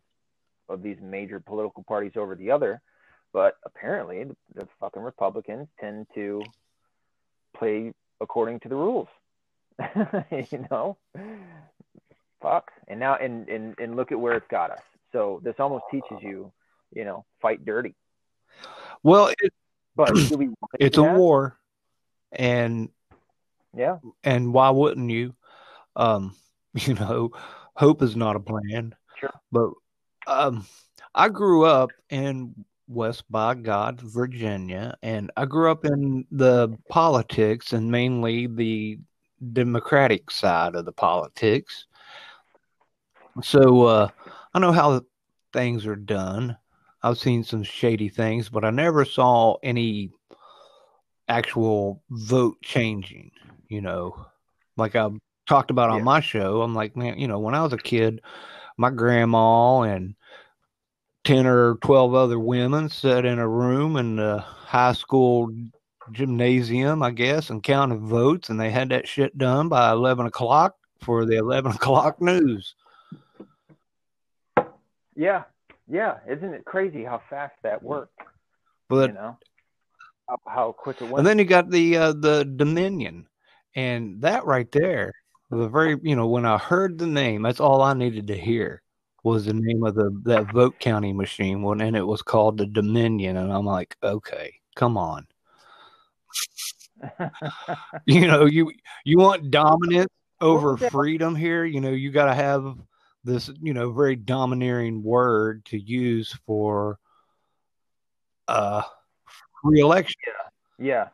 [0.69, 2.81] of these major political parties over the other,
[3.33, 6.43] but apparently the, fucking Republicans tend to
[7.57, 9.09] play according to the rules.
[10.31, 10.97] you know,
[12.41, 12.71] fuck.
[12.89, 14.83] And now, and, and and look at where it's got us.
[15.13, 16.53] So this almost teaches you,
[16.95, 17.95] you know, fight dirty.
[19.03, 19.53] Well, it,
[19.97, 20.11] but
[20.79, 21.59] it's a war,
[22.33, 22.91] and
[23.75, 25.35] yeah, and why wouldn't you?
[25.97, 26.35] Um,
[26.75, 27.31] you know,
[27.75, 28.95] hope is not a plan.
[29.19, 29.33] Sure.
[29.53, 29.71] But
[30.27, 30.67] um,
[31.15, 32.55] I grew up in
[32.89, 38.99] West by God, Virginia, and I grew up in the politics and mainly the
[39.53, 41.87] Democratic side of the politics.
[43.43, 44.09] So uh,
[44.53, 45.03] I know how
[45.53, 46.57] things are done.
[47.03, 50.11] I've seen some shady things, but I never saw any
[51.29, 53.31] actual vote changing.
[53.71, 54.27] You know,
[54.77, 55.09] like I
[55.49, 56.05] talked about on yeah.
[56.05, 56.61] my show.
[56.61, 58.21] I'm like, man, you know, when I was a kid,
[58.77, 60.15] my grandma and
[61.25, 65.53] 10 or 12 other women sat in a room in the high school
[66.13, 70.75] gymnasium, I guess, and counted votes, and they had that shit done by 11 o'clock
[71.01, 72.75] for the 11 o'clock news.
[75.15, 75.45] Yeah,
[75.89, 76.19] yeah.
[76.29, 78.19] Isn't it crazy how fast that worked?
[78.89, 79.39] But, you know,
[80.29, 81.19] how, how quick it went.
[81.19, 83.27] And then you got the uh, the Dominion,
[83.75, 85.13] and that right there,
[85.51, 88.83] the very, you know, when I heard the name, that's all I needed to hear
[89.23, 92.67] was the name of the that vote counting machine one, and it was called the
[92.67, 93.37] Dominion.
[93.37, 95.27] And I'm like, okay, come on.
[98.07, 98.73] you know, you
[99.05, 101.65] you want dominance over freedom here.
[101.65, 102.77] You know, you got to have
[103.25, 106.99] this, you know, very domineering word to use for
[108.49, 108.83] uh
[109.63, 110.15] re-election.
[110.27, 110.87] Yeah.
[110.87, 111.09] Yeah.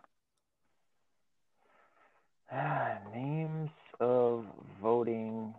[3.15, 4.45] Names of
[4.83, 5.55] voting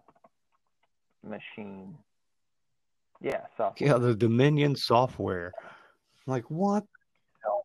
[1.24, 1.96] machine.
[3.22, 3.90] Yeah, software.
[3.90, 5.54] Yeah, the Dominion software.
[6.26, 6.84] like what?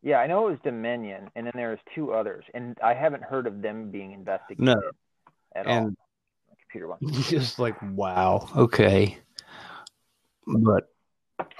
[0.02, 3.46] Yeah, I know it was Dominion, and then there's two others, and I haven't heard
[3.46, 4.80] of them being investigated no.
[5.54, 5.92] at and all.
[6.62, 6.98] Computer one.
[7.22, 9.18] Just like wow, okay,
[10.46, 10.88] but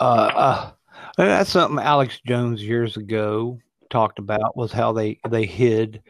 [0.01, 0.71] uh, uh,
[1.17, 3.59] that's something Alex Jones years ago
[3.91, 6.03] talked about was how they they hid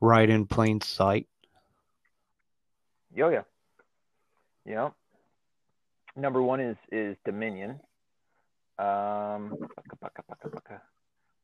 [0.00, 1.26] right in plain sight.
[3.14, 3.42] Yo, yeah,
[4.64, 4.90] yeah
[6.18, 7.80] number one is is Dominion.
[8.78, 9.70] Um, look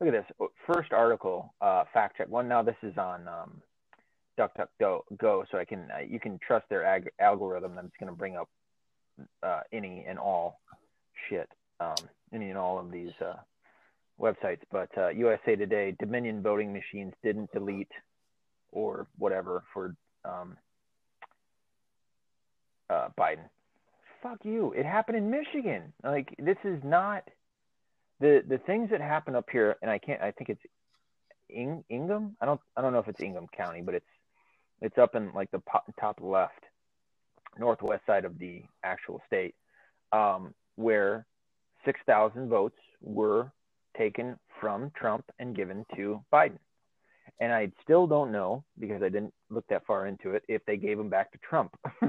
[0.01, 0.25] at this
[0.67, 2.47] first article, uh, fact check one.
[2.47, 3.61] Now this is on um,
[4.39, 8.17] DuckDuckGo, Go, so I can uh, you can trust their ag- algorithm that's going to
[8.17, 8.49] bring up
[9.41, 10.59] uh, any and all
[11.29, 11.95] shit, um,
[12.33, 13.35] any and all of these uh,
[14.19, 14.61] websites.
[14.71, 17.91] But USA uh, Today, Dominion voting machines didn't delete
[18.75, 20.55] or whatever for um,
[22.89, 23.49] uh, Biden
[24.25, 24.73] fuck you.
[24.75, 25.93] It happened in Michigan.
[26.03, 27.23] Like this is not
[28.19, 30.21] the the things that happen up here, and I can't.
[30.21, 30.61] I think it's
[31.49, 32.35] In, Ingham.
[32.41, 32.61] I don't.
[32.75, 34.05] I don't know if it's Ingham County, but it's
[34.81, 35.61] it's up in like the
[35.99, 36.63] top left,
[37.59, 39.53] northwest side of the actual state,
[40.11, 41.27] um, where
[41.85, 43.51] six thousand votes were
[43.95, 46.57] taken from Trump and given to Biden
[47.39, 50.77] and I still don't know because I didn't look that far into it if they
[50.77, 51.75] gave him back to Trump.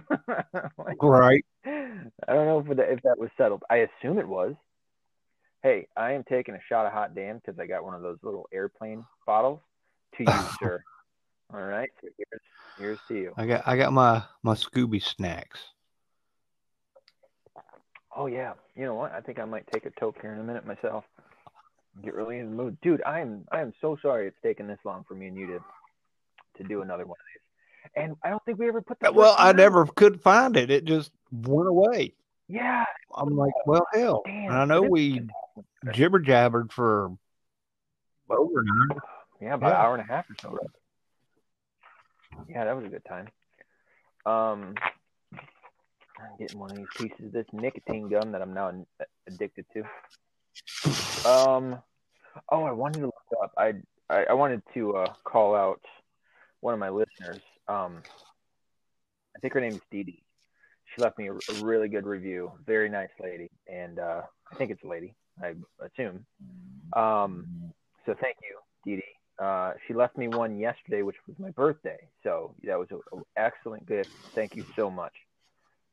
[0.78, 1.44] like, right.
[1.64, 3.62] I don't know if, the, if that was settled.
[3.68, 4.54] I assume it was.
[5.62, 8.18] Hey, I am taking a shot of hot damn because I got one of those
[8.22, 9.60] little airplane bottles
[10.16, 10.82] to you, sir.
[11.52, 12.40] All right, so here's
[12.78, 13.32] here's to you.
[13.36, 15.60] I got I got my my Scooby snacks.
[18.14, 19.12] Oh yeah, you know what?
[19.12, 21.04] I think I might take a toke here in a minute myself
[22.02, 23.02] get really in the mood, dude.
[23.04, 25.60] I am I am so sorry it's taken this long for me and you to
[26.58, 27.42] to do another one of these.
[28.02, 29.14] And I don't think we ever put that.
[29.14, 30.70] Well, I never could find it.
[30.70, 32.14] It just went away.
[32.48, 32.84] Yeah.
[33.14, 34.22] I'm like, well, hell.
[34.26, 35.28] Damn, I know we
[35.92, 37.12] jibber jabbered for
[38.28, 39.02] over an hour.
[39.40, 39.80] Yeah, about yeah.
[39.80, 40.50] an hour and a half or so.
[40.50, 40.70] Right?
[42.48, 43.28] Yeah, that was a good time.
[44.24, 44.74] Um,
[45.32, 48.72] I'm getting one of these pieces of this nicotine gum that I'm now
[49.26, 49.84] addicted to.
[51.26, 51.78] Um,
[52.50, 53.52] oh, I wanted to look up.
[53.56, 53.74] I
[54.08, 55.80] I, I wanted to uh, call out
[56.60, 57.40] one of my listeners.
[57.68, 58.02] Um,
[59.34, 60.22] I think her name is Dee Dee.
[60.94, 62.52] She left me a, a really good review.
[62.64, 65.14] Very nice lady, and uh, I think it's a lady.
[65.42, 66.24] I assume.
[66.92, 67.46] Um,
[68.06, 69.02] so thank you, Dee Dee.
[69.38, 71.98] Uh, she left me one yesterday, which was my birthday.
[72.22, 74.10] So that was an excellent gift.
[74.34, 75.12] Thank you so much.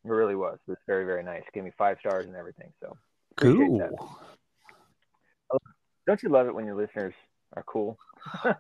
[0.06, 0.60] It really was.
[0.68, 1.44] It was very, very nice.
[1.54, 2.72] Gave me five stars and everything.
[2.82, 2.96] So
[3.36, 3.80] cool.
[3.80, 3.92] That.
[6.06, 7.14] Don't you love it when your listeners
[7.56, 7.98] are cool?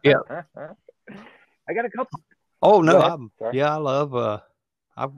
[0.04, 0.16] Yeah.
[0.30, 2.20] I got a couple.
[2.62, 4.16] Oh no, yeah, I love.
[4.16, 4.40] uh
[4.96, 5.12] I've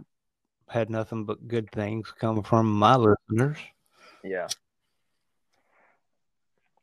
[0.69, 3.57] had nothing but good things come from my listeners.
[4.23, 4.47] Yeah.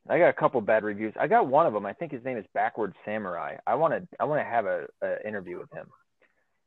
[0.09, 1.15] I got a couple bad reviews.
[1.19, 1.87] I got one of them.
[1.87, 3.57] I think his name is Backward Samurai.
[3.67, 5.87] I want to I want to have a, a interview with him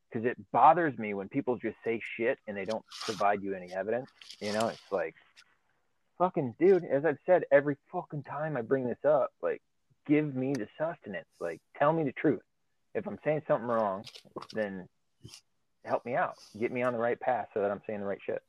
[0.10, 3.74] because it bothers me when people just say shit and they don't provide you any
[3.74, 4.10] evidence.
[4.40, 5.16] You know, it's like
[6.18, 6.86] fucking dude.
[6.86, 9.62] As I've said every fucking time I bring this up, like
[10.08, 11.28] give me the sustenance.
[11.40, 12.42] Like tell me the truth.
[12.94, 14.06] If I'm saying something wrong,
[14.54, 14.88] then
[15.84, 16.36] help me out.
[16.58, 18.42] Get me on the right path so that I'm saying the right shit.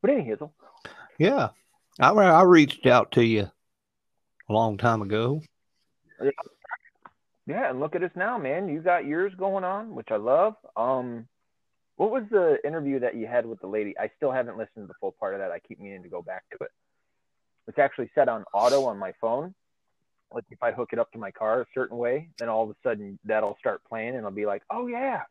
[0.00, 0.50] But any Hizzle.
[1.18, 1.50] Yeah.
[1.98, 3.50] I I reached out to you
[4.48, 5.42] a long time ago.
[6.22, 6.30] Yeah.
[7.46, 8.68] yeah, and look at us now, man.
[8.68, 10.54] You got yours going on, which I love.
[10.76, 11.26] Um
[12.00, 13.94] what was the interview that you had with the lady?
[13.98, 15.50] I still haven't listened to the full part of that.
[15.50, 16.70] I keep meaning to go back to it.
[17.68, 19.54] It's actually set on auto on my phone.
[20.32, 22.70] Like if I hook it up to my car a certain way, then all of
[22.70, 25.24] a sudden that'll start playing and I'll be like, "Oh yeah,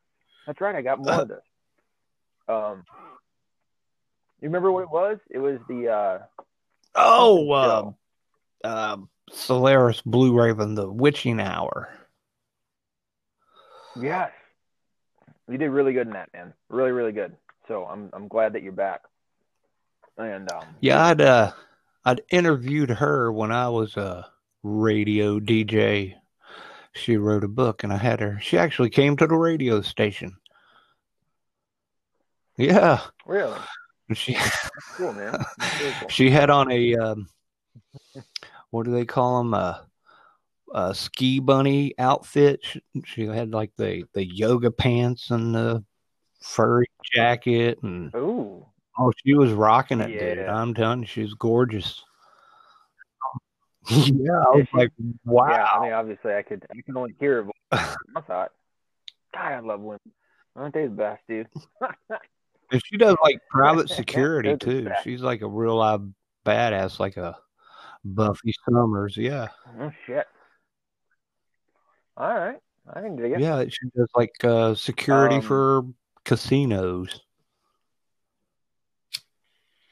[0.45, 0.75] that's right.
[0.75, 1.41] I got more of this."
[2.47, 2.83] Um,
[4.39, 5.17] you remember what it was?
[5.31, 6.19] It was the uh,
[6.93, 7.91] oh, uh,
[8.63, 8.97] uh,
[9.31, 11.89] Solaris Blue Raven, the Witching Hour.
[13.99, 14.29] Yes,
[15.49, 16.53] you did really good in that, man.
[16.69, 17.35] Really, really good.
[17.67, 19.01] So I'm I'm glad that you're back.
[20.17, 21.51] And um, yeah, I'd uh,
[22.05, 24.27] I'd interviewed her when I was a
[24.63, 26.15] radio DJ.
[26.93, 28.39] She wrote a book, and I had her.
[28.41, 30.35] She actually came to the radio station.
[32.57, 32.99] Yeah.
[33.25, 33.57] Really?
[34.13, 34.35] She
[34.95, 35.33] cool, man.
[35.59, 35.91] Cool.
[36.09, 37.29] She had on a um,
[38.71, 39.53] what do they call them?
[39.53, 39.77] Uh,
[40.73, 42.59] a ski bunny outfit.
[42.63, 45.83] She, she, had like the the yoga pants and the
[46.41, 48.65] furry jacket and Ooh.
[48.97, 50.35] oh, she was rocking it, yeah.
[50.35, 50.45] dude.
[50.47, 52.03] I'm telling you, she's gorgeous.
[53.89, 54.91] yeah, I was like,
[55.25, 55.49] wow.
[55.49, 57.47] Yeah, I mean, obviously, I could I can only hear it.
[57.71, 58.51] I thought,
[59.33, 59.99] God, I love women.
[60.55, 61.47] Aren't they the best, dude?
[62.71, 64.89] and she does like private security too.
[65.03, 66.01] She's like a real live
[66.45, 67.37] badass, like a
[68.03, 69.17] Buffy Summers.
[69.17, 69.47] Yeah.
[69.79, 70.27] Oh shit.
[72.19, 72.59] All right,
[72.93, 73.39] I can dig it.
[73.39, 75.85] Yeah, she does like uh, security um, for
[76.25, 77.21] casinos.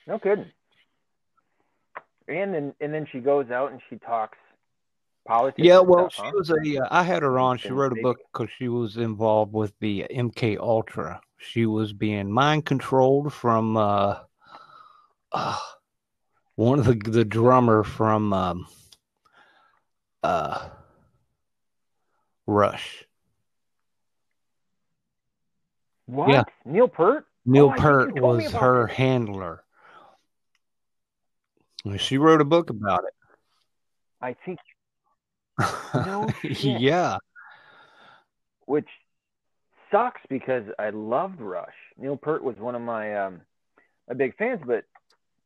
[0.05, 0.51] No kidding.
[2.27, 4.37] And then and then she goes out and she talks
[5.25, 5.65] politics.
[5.65, 6.31] Yeah, well, stuff, she huh?
[6.35, 6.83] was a.
[6.83, 7.57] Uh, I had her on.
[7.57, 11.21] She wrote a book because she was involved with the MK Ultra.
[11.37, 14.17] She was being mind controlled from uh,
[15.31, 15.57] uh,
[16.55, 18.67] one of the the drummer from um,
[20.23, 20.69] uh,
[22.47, 23.05] Rush.
[26.05, 26.29] What?
[26.29, 26.43] Yeah.
[26.65, 27.25] Neil Peart?
[27.45, 28.93] Neil oh, Peart was her it.
[28.93, 29.63] handler.
[31.97, 33.13] She wrote a book about it.
[34.21, 34.59] I think.
[35.93, 37.17] No yeah.
[38.65, 38.87] Which
[39.89, 41.73] sucks because I loved Rush.
[41.97, 43.41] Neil Peart was one of my um
[44.07, 44.85] my big fans, but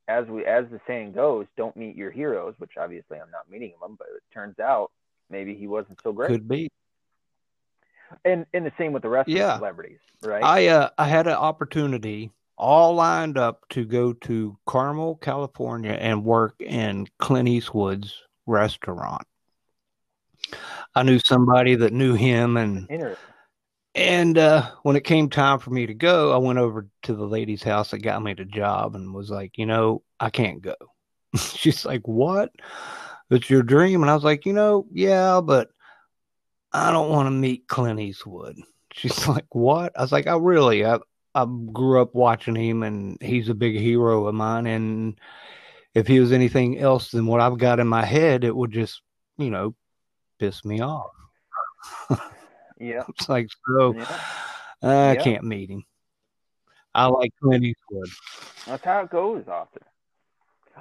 [0.07, 3.73] as we as the saying goes, don't meet your heroes, which obviously I'm not meeting
[3.81, 4.91] them, but it turns out
[5.29, 6.29] maybe he wasn't so great.
[6.29, 6.69] Could be
[8.25, 9.43] and and the same with the rest yeah.
[9.43, 10.43] of the celebrities, right?
[10.43, 16.23] I uh, I had an opportunity all lined up to go to Carmel, California, and
[16.23, 19.23] work in Clint Eastwood's restaurant.
[20.93, 22.87] I knew somebody that knew him, and
[23.95, 27.25] and uh, when it came time for me to go, I went over to the
[27.25, 30.75] lady's house that got me the job and was like, you know, I can't go.
[31.35, 32.51] She's like, what?
[33.29, 35.69] It's your dream, and I was like, you know, yeah, but
[36.73, 38.57] I don't want to meet Clint Eastwood.
[38.93, 39.97] She's like, what?
[39.97, 40.99] I was like, I really, I,
[41.35, 44.67] I grew up watching him and he's a big hero of mine.
[44.67, 45.19] And
[45.93, 49.01] if he was anything else than what I've got in my head, it would just,
[49.37, 49.75] you know,
[50.39, 51.11] piss me off.
[52.79, 53.03] yeah.
[53.09, 54.19] It's like, so yeah.
[54.81, 55.23] I yeah.
[55.23, 55.83] can't meet him.
[56.93, 58.09] I like Clint Eastwood.
[58.65, 59.83] That's how it goes often.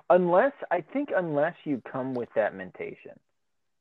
[0.09, 3.13] Unless, I think, unless you come with that mentation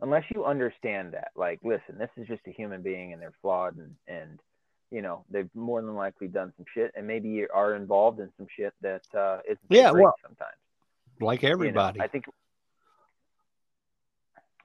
[0.01, 3.77] unless you understand that like listen this is just a human being and they're flawed
[3.77, 4.39] and and
[4.91, 8.29] you know they've more than likely done some shit and maybe you are involved in
[8.37, 10.55] some shit that uh isn't yeah well sometimes.
[11.19, 12.25] like everybody you know, i think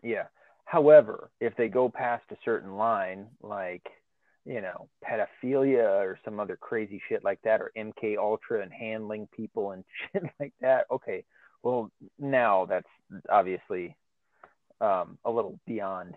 [0.05, 0.25] yeah.
[0.67, 3.87] However if they go past a certain line like
[4.45, 9.29] you know pedophilia or some other crazy shit like that or mk ultra and handling
[9.35, 11.25] people and shit like that okay
[11.63, 12.89] well now that's
[13.31, 13.97] obviously
[14.85, 16.15] um, a little beyond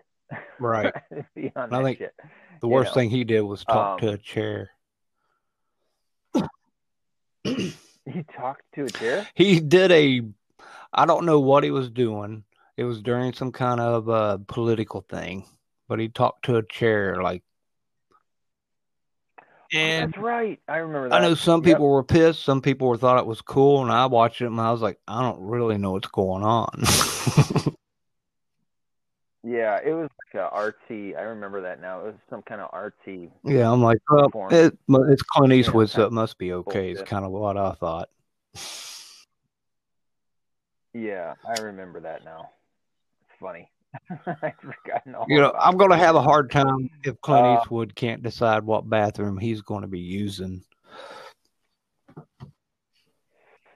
[0.59, 0.93] right
[1.35, 2.13] beyond I think shit,
[2.61, 2.93] the worst know?
[2.95, 4.69] thing he did was talk um, to a chair.
[7.43, 9.27] he talked to a chair.
[9.35, 10.21] He did a.
[10.93, 12.43] I don't know what he was doing.
[12.75, 15.45] It was during some kind of uh, political thing,
[15.87, 17.43] but he talked to a chair like.
[19.73, 20.59] And That's right.
[20.69, 21.15] I remember that.
[21.15, 21.91] I know some people yep.
[21.91, 22.43] were pissed.
[22.43, 24.97] Some people were thought it was cool, and I watched it and I was like,
[25.07, 26.83] I don't really know what's going on.
[29.47, 31.17] Yeah, it was like a artsy.
[31.17, 32.01] I remember that now.
[32.01, 33.29] It was some kind of artsy.
[33.45, 36.91] Yeah, I'm like, well, it, it's Clint Eastwood, so it must be okay.
[36.91, 38.09] It's kind of what I thought.
[40.93, 42.49] Yeah, I remember that now.
[43.21, 43.71] It's funny.
[44.43, 45.25] I've forgotten all.
[45.29, 48.65] You know, I'm going to have a hard time if Clint uh, Eastwood can't decide
[48.65, 50.61] what bathroom he's going to be using.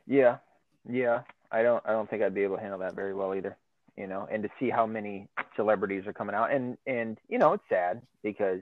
[0.06, 0.40] Yeah,
[0.90, 1.22] yeah.
[1.50, 1.82] I don't.
[1.86, 3.56] I don't think I'd be able to handle that very well either
[4.02, 7.54] you know, and to see how many celebrities are coming out, and and you know,
[7.54, 8.62] it's sad because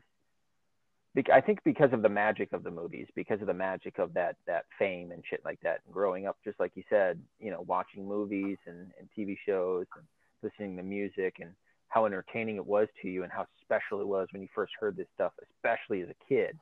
[1.31, 4.35] I think because of the magic of the movies, because of the magic of that
[4.47, 7.61] that fame and shit like that, and growing up, just like you said, you know,
[7.61, 10.05] watching movies and, and TV shows and
[10.43, 11.51] listening to music and
[11.87, 14.97] how entertaining it was to you and how special it was when you first heard
[14.97, 16.59] this stuff, especially as a kid,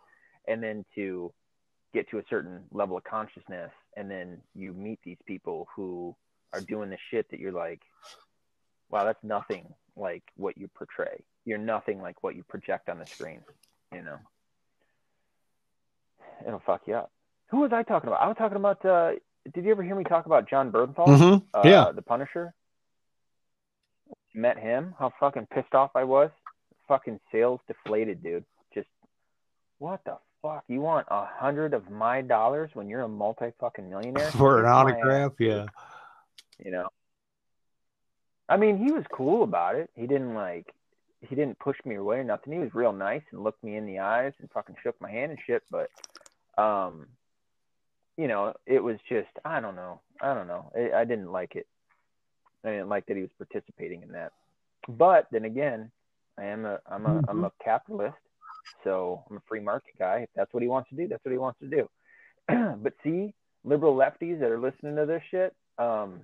[0.48, 1.34] and then to
[1.96, 6.16] get to a certain level of consciousness, and then you meet these people who
[6.54, 7.82] are doing the shit that you're like,
[8.90, 11.24] wow, that's nothing like what you portray.
[11.46, 13.42] You're nothing like what you project on the screen.
[13.94, 14.18] You know,
[16.46, 17.12] it'll fuck you up.
[17.50, 18.22] Who was I talking about?
[18.22, 18.86] I was talking about.
[18.86, 19.12] Uh,
[19.54, 21.08] did you ever hear me talk about Jon Bernthal?
[21.08, 21.58] Mm-hmm.
[21.58, 22.54] Uh, yeah, the Punisher.
[24.34, 24.94] Met him.
[25.00, 26.30] How fucking pissed off I was.
[26.88, 28.46] Fucking sales deflated, dude.
[28.74, 28.88] Just
[29.80, 30.64] what the fuck?
[30.68, 34.66] You want a hundred of my dollars when you're a multi fucking millionaire for an
[34.66, 35.34] autograph?
[35.40, 35.66] Yeah.
[36.64, 36.90] You know,
[38.50, 39.90] I mean, he was cool about it.
[39.96, 40.74] He didn't like
[41.22, 42.54] he didn't push me away or nothing.
[42.54, 45.32] He was real nice and looked me in the eyes and fucking shook my hand
[45.32, 45.64] and shit.
[45.72, 45.90] But,
[46.62, 47.08] um,
[48.18, 50.02] you know, it was just I don't know.
[50.22, 50.72] I don't know.
[50.76, 51.68] I, I didn't like it.
[52.64, 54.32] I didn't like that he was participating in that.
[54.88, 55.92] But then again,
[56.38, 57.30] I am a I'm a mm-hmm.
[57.30, 58.18] I'm a capitalist,
[58.84, 60.20] so I'm a free market guy.
[60.20, 61.90] If that's what he wants to do, that's what he wants to do.
[62.82, 63.34] but see,
[63.64, 66.22] liberal lefties that are listening to this shit, um,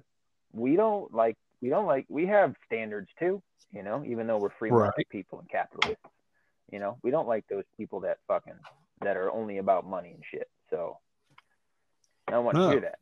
[0.54, 4.50] we don't like we don't like we have standards too, you know, even though we're
[4.60, 5.10] free market right.
[5.10, 6.04] people and capitalists.
[6.70, 8.54] You know, we don't like those people that fucking
[9.02, 10.50] that are only about money and shit.
[10.70, 10.98] So
[12.28, 13.00] I don't want to hear that.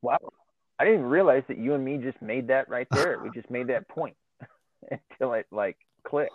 [0.00, 0.16] Wow.
[0.78, 3.20] I didn't realize that you and me just made that right there.
[3.22, 4.16] we just made that point
[4.90, 6.32] until it like clicked.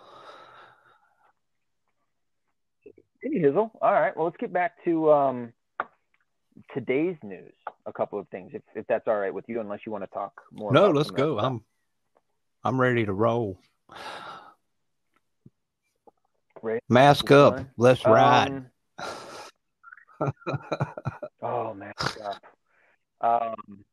[3.20, 3.70] Hey, Hizzle.
[3.82, 4.16] All right.
[4.16, 5.52] Well, let's get back to um,
[6.74, 7.52] today's news
[7.86, 10.10] a couple of things, if, if that's all right with you, unless you want to
[10.10, 10.72] talk more.
[10.72, 11.38] No, let's go.
[11.38, 11.64] I'm
[12.64, 13.58] I'm ready to roll.
[16.62, 16.80] Ready?
[16.88, 17.64] Mask up.
[17.76, 18.66] Let's um, ride.
[21.42, 22.42] oh, mask up.
[23.20, 23.84] Um,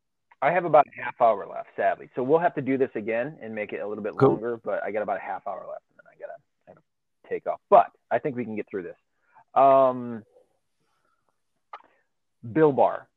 [0.42, 2.10] I have about a half hour left, sadly.
[2.16, 4.30] So we'll have to do this again and make it a little bit cool.
[4.30, 4.60] longer.
[4.64, 6.82] But I got about a half hour left, and then I gotta, I gotta
[7.30, 7.60] take off.
[7.70, 8.98] But I think we can get through this.
[9.54, 10.24] Um,
[12.54, 13.08] Bill Barr,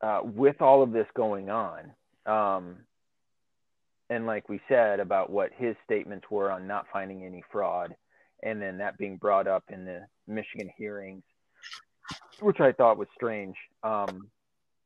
[0.00, 1.92] uh, with all of this going on,
[2.26, 2.76] um,
[4.10, 7.94] and like we said about what his statements were on not finding any fraud,
[8.42, 11.24] and then that being brought up in the Michigan hearings,
[12.40, 13.56] which I thought was strange.
[13.82, 14.28] Um,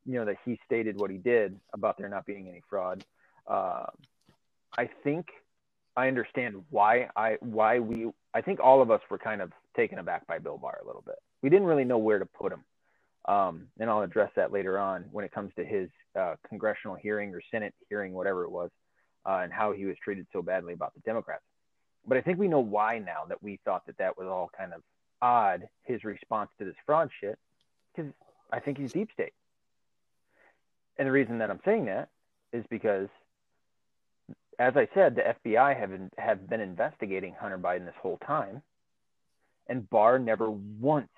[0.04, 3.04] you know that he stated what he did about there not being any fraud.
[3.46, 3.86] Uh,
[4.76, 5.26] I think
[5.96, 9.98] I understand why I why we I think all of us were kind of taken
[9.98, 11.16] aback by Bill Barr a little bit.
[11.42, 12.64] We didn't really know where to put him.
[13.26, 17.34] Um, and I'll address that later on when it comes to his uh, congressional hearing
[17.34, 18.70] or Senate hearing, whatever it was,
[19.24, 21.44] uh, and how he was treated so badly about the Democrats.
[22.06, 24.72] But I think we know why now that we thought that that was all kind
[24.72, 24.82] of
[25.20, 27.38] odd, his response to this fraud shit,
[27.94, 28.12] because
[28.52, 29.34] I think he's deep state.
[30.98, 32.08] And the reason that I'm saying that
[32.52, 33.08] is because,
[34.58, 38.62] as I said, the FBI have, have been investigating Hunter Biden this whole time,
[39.68, 41.08] and Barr never once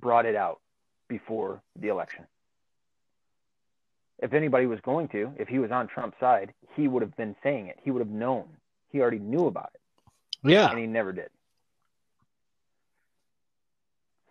[0.00, 0.61] brought it out
[1.12, 2.24] before the election.
[4.18, 7.36] If anybody was going to, if he was on Trump's side, he would have been
[7.42, 7.78] saying it.
[7.82, 8.44] He would have known.
[8.88, 9.80] He already knew about it.
[10.42, 10.70] Yeah.
[10.70, 11.28] And he never did.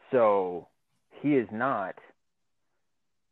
[0.10, 0.68] So
[1.22, 1.96] he is not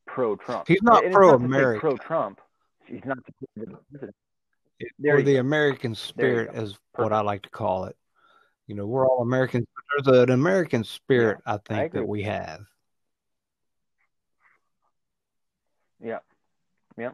[0.05, 0.67] pro Trump.
[0.67, 1.79] He's not pro America.
[1.79, 2.39] Pro Trump.
[2.85, 3.33] He's not the
[3.89, 4.15] president.
[5.07, 7.95] Or the American spirit is what I like to call it.
[8.67, 9.65] You know, we're all Americans.
[10.03, 12.61] There's an American spirit, yeah, I think, I that we have.
[16.03, 16.19] Yeah,
[16.97, 17.11] yeah.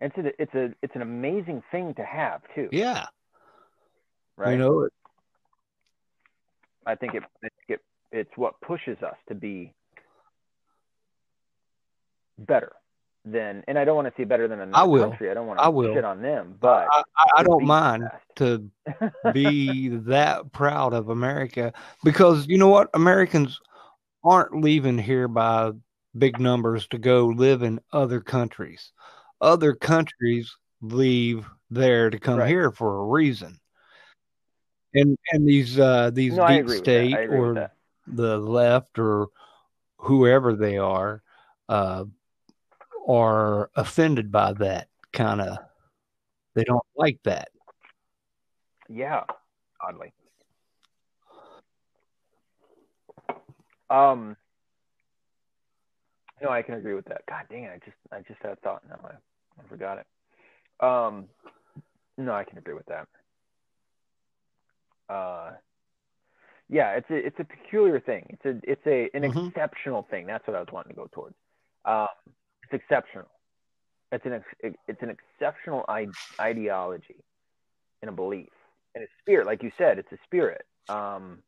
[0.00, 2.68] It's a, it's a it's an amazing thing to have too.
[2.72, 3.06] Yeah.
[4.36, 4.52] Right.
[4.52, 4.92] You know it.
[6.84, 7.22] I think it,
[7.68, 9.72] it it's what pushes us to be
[12.38, 12.72] better
[13.24, 15.10] than, and I don't want to see better than another I will.
[15.10, 15.30] country.
[15.30, 15.94] I don't want to I will.
[15.94, 18.68] shit on them, but I, I, I don't mind to
[19.32, 22.90] be that proud of America because you know what?
[22.94, 23.60] Americans
[24.24, 25.72] aren't leaving here by
[26.16, 28.92] big numbers to go live in other countries.
[29.40, 32.48] Other countries leave there to come right.
[32.48, 33.58] here for a reason.
[34.94, 37.70] And and these uh these no, deep state or
[38.06, 39.28] the left or
[39.96, 41.22] whoever they are
[41.68, 42.04] uh
[43.08, 45.58] are offended by that kind of
[46.54, 47.48] they don't like that.
[48.88, 49.24] Yeah,
[49.80, 50.12] oddly.
[53.88, 54.36] Um
[56.42, 57.22] no, I can agree with that.
[57.28, 58.98] God dang it, I just I just had a thought now.
[59.04, 60.06] I, I forgot it.
[60.84, 61.26] Um
[62.18, 63.08] no, I can agree with that.
[65.08, 65.52] Uh
[66.68, 68.26] yeah, it's a it's a peculiar thing.
[68.30, 69.48] It's a it's a an mm-hmm.
[69.48, 70.26] exceptional thing.
[70.26, 71.34] That's what I was wanting to go towards.
[71.84, 72.08] Um,
[72.64, 73.28] it's exceptional.
[74.10, 75.84] It's an it's an exceptional
[76.40, 77.24] ideology
[78.00, 78.48] and a belief
[78.94, 81.38] and a spirit, like you said, it's a spirit um,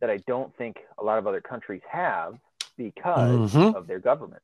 [0.00, 2.34] that I don't think a lot of other countries have
[2.78, 3.76] because mm-hmm.
[3.76, 4.42] of their government.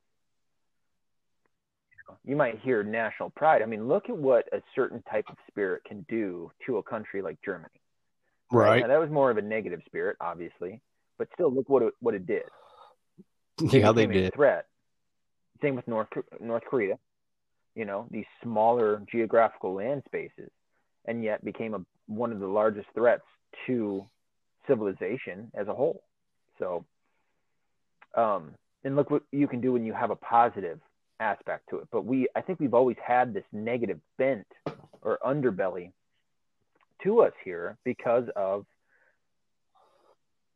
[2.26, 3.62] You might hear national pride.
[3.62, 7.22] I mean, look at what a certain type of spirit can do to a country
[7.22, 7.80] like Germany.
[8.50, 8.68] Right.
[8.68, 8.80] right?
[8.82, 10.80] Now, that was more of a negative spirit, obviously,
[11.18, 12.42] but still, look what it, what it did.
[13.70, 14.34] Yeah, they did.
[14.34, 14.66] Threat.
[15.62, 16.08] Same with North
[16.40, 16.98] North Korea.
[17.76, 20.50] You know, these smaller geographical land spaces,
[21.04, 23.22] and yet became a, one of the largest threats
[23.68, 24.04] to
[24.66, 26.02] civilization as a whole.
[26.58, 26.84] So,
[28.16, 28.54] um,
[28.84, 30.80] and look what you can do when you have a positive
[31.20, 31.88] aspect to it.
[31.90, 34.46] But we, I think we've always had this negative bent
[35.02, 35.92] or underbelly
[37.02, 38.66] to us here because of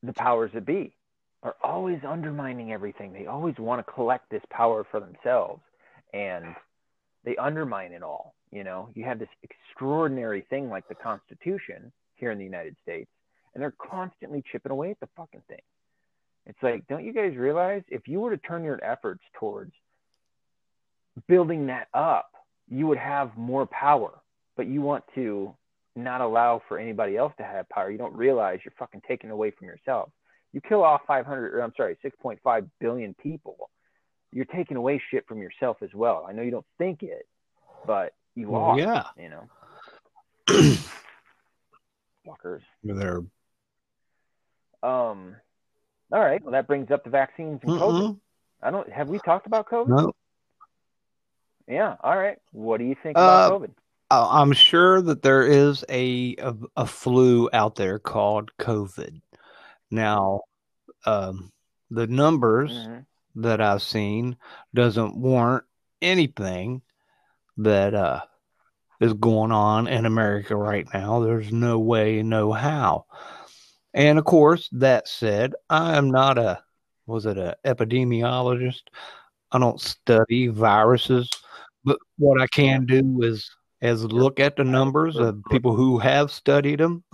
[0.03, 0.95] the powers that be
[1.43, 3.13] are always undermining everything.
[3.13, 5.63] They always want to collect this power for themselves
[6.13, 6.55] and
[7.25, 8.35] they undermine it all.
[8.51, 13.11] You know, you have this extraordinary thing like the Constitution here in the United States,
[13.55, 15.61] and they're constantly chipping away at the fucking thing.
[16.49, 19.73] It's like, don't you guys realize if you were to turn your efforts towards
[21.29, 22.31] building that up,
[22.69, 24.19] you would have more power,
[24.57, 25.55] but you want to
[25.95, 27.91] not allow for anybody else to have power.
[27.91, 30.11] You don't realize you're fucking taking away from yourself.
[30.53, 33.71] You kill off 500, or I'm sorry, 6.5 billion people.
[34.33, 36.27] You're taking away shit from yourself as well.
[36.27, 37.27] I know you don't think it,
[37.87, 38.79] but you are.
[38.79, 39.05] Yeah.
[39.19, 39.45] You know.
[42.27, 42.63] Fuckers.
[42.83, 43.23] They're.
[44.83, 45.37] Um.
[46.13, 46.43] All right.
[46.43, 48.21] Well, that brings up the vaccines and mm COVID.
[48.63, 48.91] I don't.
[48.91, 49.89] Have we talked about COVID?
[49.89, 50.13] No.
[51.69, 51.97] Yeah.
[52.01, 52.39] All right.
[52.53, 53.71] What do you think about uh, COVID?
[54.11, 59.21] I'm sure that there is a, a, a flu out there called COVID.
[59.91, 60.41] Now,
[61.05, 61.53] um,
[61.91, 63.43] the numbers mm-hmm.
[63.43, 64.37] that I've seen
[64.75, 65.65] doesn't warrant
[66.01, 66.83] anything
[67.59, 68.21] that uh,
[69.01, 71.21] is going on in America right now.
[71.21, 73.07] There's no way, no how.
[73.95, 76.63] And of course, that said, I am not a
[77.07, 78.83] was it a epidemiologist?
[79.51, 81.31] I don't study viruses,
[81.85, 86.31] but what I can do is as look at the numbers of people who have
[86.31, 87.03] studied them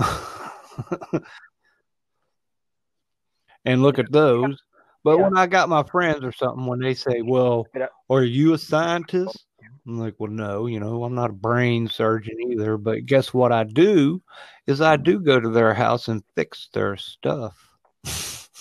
[3.64, 4.60] and look at those.
[5.04, 5.24] But yeah.
[5.24, 7.66] when I got my friends or something, when they say, "Well,
[8.10, 9.44] are you a scientist?"
[9.86, 10.66] I'm like, "Well, no.
[10.66, 12.76] You know, I'm not a brain surgeon either.
[12.78, 13.52] But guess what?
[13.52, 14.22] I do
[14.66, 17.68] is I do go to their house and fix their stuff.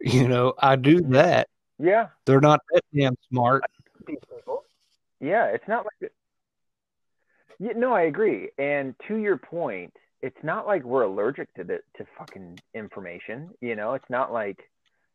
[0.00, 1.48] you know, I do that.
[1.78, 3.64] Yeah, they're not that damn smart.
[5.20, 6.12] Yeah, it's not like it.
[7.58, 8.50] Yeah, no, I agree.
[8.58, 13.50] And to your point, it's not like we're allergic to the to fucking information.
[13.60, 14.58] You know, it's not like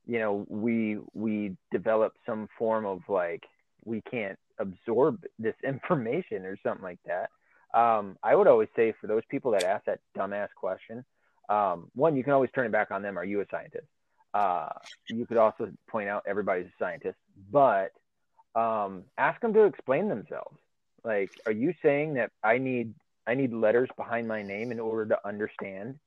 [0.06, 3.44] you know we we develop some form of like
[3.86, 7.30] we can't absorb this information or something like that.
[7.74, 11.06] Um, I would always say for those people that ask that dumbass question,
[11.50, 13.18] um, one, you can always turn it back on them.
[13.18, 13.88] Are you a scientist?
[14.34, 14.70] Uh,
[15.08, 17.18] you could also point out everybody's a scientist,
[17.52, 17.92] but
[18.56, 20.58] um, ask them to explain themselves.
[21.04, 22.94] Like, are you saying that I need
[23.26, 26.00] I need letters behind my name in order to understand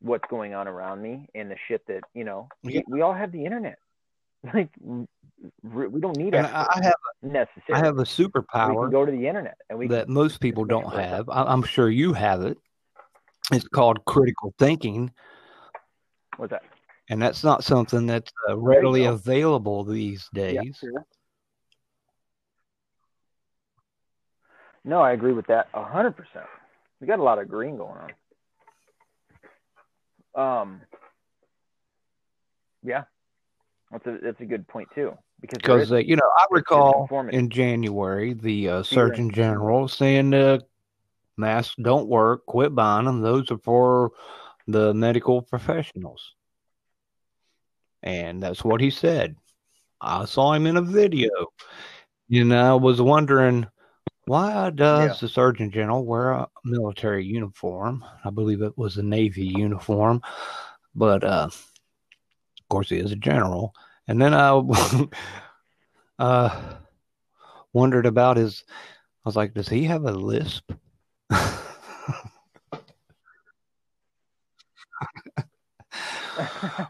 [0.00, 2.48] what's going on around me and the shit that you know?
[2.62, 3.78] We, we, all have the internet.
[4.54, 4.70] Like,
[5.62, 6.34] we don't need.
[6.34, 7.82] I have necessarily.
[7.82, 8.70] I have a superpower.
[8.70, 11.28] We can go to the internet and we that can, most people don't have.
[11.30, 12.56] I'm sure you have it.
[13.52, 15.12] It's called critical thinking.
[16.36, 16.62] What's that?
[17.10, 20.78] And that's not something that's uh, readily available these days.
[20.82, 21.00] Yeah.
[24.84, 26.46] No, I agree with that a hundred percent.
[27.00, 27.98] We got a lot of green going
[30.36, 30.62] on.
[30.62, 30.80] Um,
[32.82, 33.04] yeah,
[33.90, 35.16] That's a that's a good point too.
[35.40, 40.58] Because because uh, you know I recall in January the uh, Surgeon General saying uh,
[41.36, 43.20] masks don't work, quit buying them.
[43.20, 44.12] Those are for
[44.68, 46.34] the medical professionals,
[48.02, 49.36] and that's what he said.
[50.00, 51.30] I saw him in a video,
[52.30, 53.66] and I was wondering
[54.26, 55.16] why does yeah.
[55.20, 58.04] the Surgeon General wear a military uniform?
[58.24, 60.22] I believe it was a Navy uniform,
[60.94, 61.48] but uh,
[62.70, 63.74] course he is a general.
[64.08, 64.58] And then I
[66.18, 66.60] uh,
[67.72, 68.64] wondered about his.
[68.68, 70.72] I was like, does he have a lisp?
[71.28, 71.52] but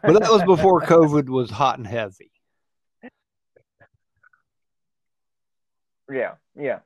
[0.03, 2.31] that was before COVID was hot and heavy.
[6.09, 6.79] Yeah, yeah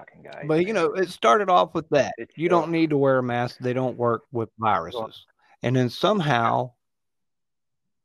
[0.00, 0.44] fucking guy.
[0.46, 2.14] But you know, it started off with that.
[2.18, 5.26] It's you don't need to wear a mask; they don't work with viruses.
[5.62, 6.72] And then somehow,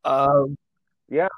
[0.03, 0.43] uh,
[1.09, 1.29] yeah,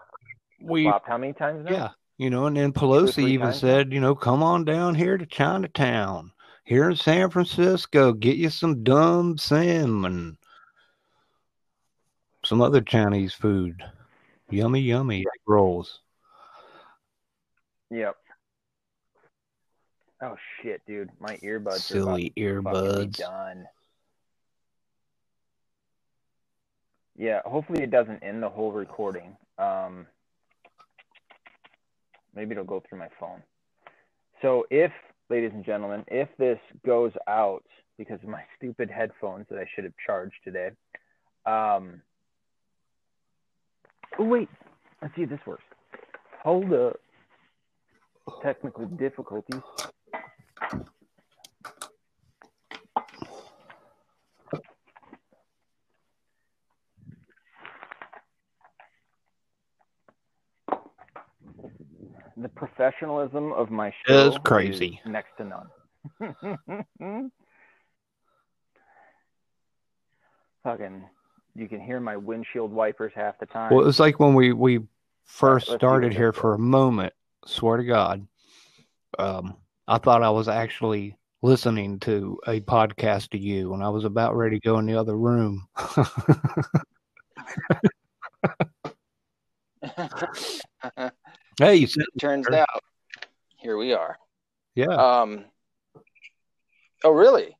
[0.61, 1.63] we flopped how many times?
[1.65, 1.71] Now?
[1.71, 5.25] Yeah, you know, and then Pelosi even said, you know, come on down here to
[5.25, 6.31] Chinatown,
[6.63, 10.37] here in San Francisco, get you some dumb salmon,
[12.43, 13.83] some other Chinese food,
[14.49, 15.99] yummy, yummy egg rolls.
[17.91, 18.15] Yep.
[20.23, 21.11] Oh shit, dude!
[21.19, 21.81] My earbuds.
[21.81, 23.17] Silly earbuds.
[23.17, 23.67] Done.
[27.17, 29.35] Yeah, hopefully it doesn't end the whole recording.
[29.57, 30.05] Um,
[32.35, 33.41] maybe it'll go through my phone.
[34.43, 34.91] So if,
[35.29, 37.63] ladies and gentlemen, if this goes out
[37.97, 40.69] because of my stupid headphones that I should have charged today,
[41.47, 42.01] um,
[44.19, 44.49] oh wait,
[45.01, 45.63] let's see if this works.
[46.43, 46.99] Hold up.
[48.43, 49.61] Technical difficulties.
[62.39, 65.01] The professionalism of my show is crazy.
[65.03, 65.69] Is next to none.
[70.63, 71.03] Fucking,
[71.55, 73.71] you can hear my windshield wipers half the time.
[73.71, 74.81] Well, it was like when we we
[75.25, 77.13] first right, started here for a moment.
[77.47, 78.27] Swear to God,
[79.17, 79.55] um,
[79.87, 84.35] I thought I was actually listening to a podcast to you when I was about
[84.35, 85.67] ready to go in the other room.
[91.59, 92.83] hey, you said turns out
[93.57, 94.17] here we are.
[94.75, 94.87] Yeah.
[94.87, 95.45] Um.
[97.03, 97.57] Oh, really?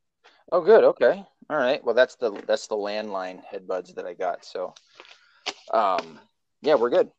[0.50, 0.84] Oh, good.
[0.84, 1.24] Okay.
[1.50, 1.84] All right.
[1.84, 4.44] Well, that's the that's the landline headbuds that I got.
[4.44, 4.74] So,
[5.72, 6.18] um,
[6.62, 7.10] yeah, we're good.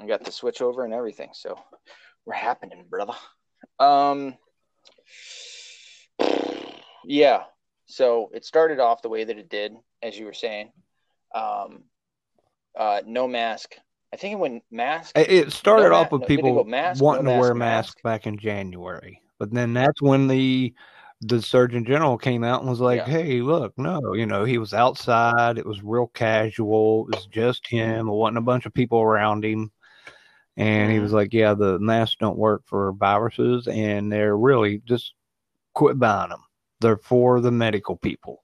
[0.00, 1.30] I got the switch over and everything.
[1.32, 1.58] So,
[2.24, 3.14] we're happening, brother.
[3.78, 4.36] Um.
[7.04, 7.44] Yeah.
[7.86, 9.72] So it started off the way that it did,
[10.02, 10.70] as you were saying.
[11.34, 11.84] Um,
[12.78, 13.74] uh, no mask.
[14.12, 15.16] I think it went mask.
[15.16, 18.02] It started no off with no, people mask, wanting no to wear masks mask.
[18.02, 20.72] back in January, but then that's when the
[21.20, 23.08] the Surgeon General came out and was like, yeah.
[23.08, 25.58] "Hey, look, no, you know, he was outside.
[25.58, 27.06] It was real casual.
[27.08, 28.08] It was just him.
[28.08, 29.70] It wasn't a bunch of people around him."
[30.56, 30.92] And mm-hmm.
[30.92, 35.12] he was like, "Yeah, the masks don't work for viruses, and they're really just
[35.74, 36.44] quit buying them.
[36.80, 38.42] They're for the medical people.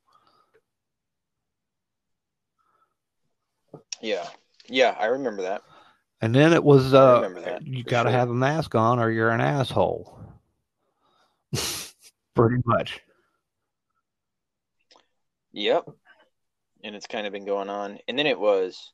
[4.02, 4.28] Yeah.
[4.68, 5.62] Yeah, I remember that.
[6.20, 7.28] And then it was uh
[7.62, 8.18] you got to sure.
[8.18, 10.18] have a mask on or you're an asshole.
[12.34, 13.00] Pretty much.
[15.52, 15.88] Yep.
[16.82, 17.98] And it's kind of been going on.
[18.08, 18.92] And then it was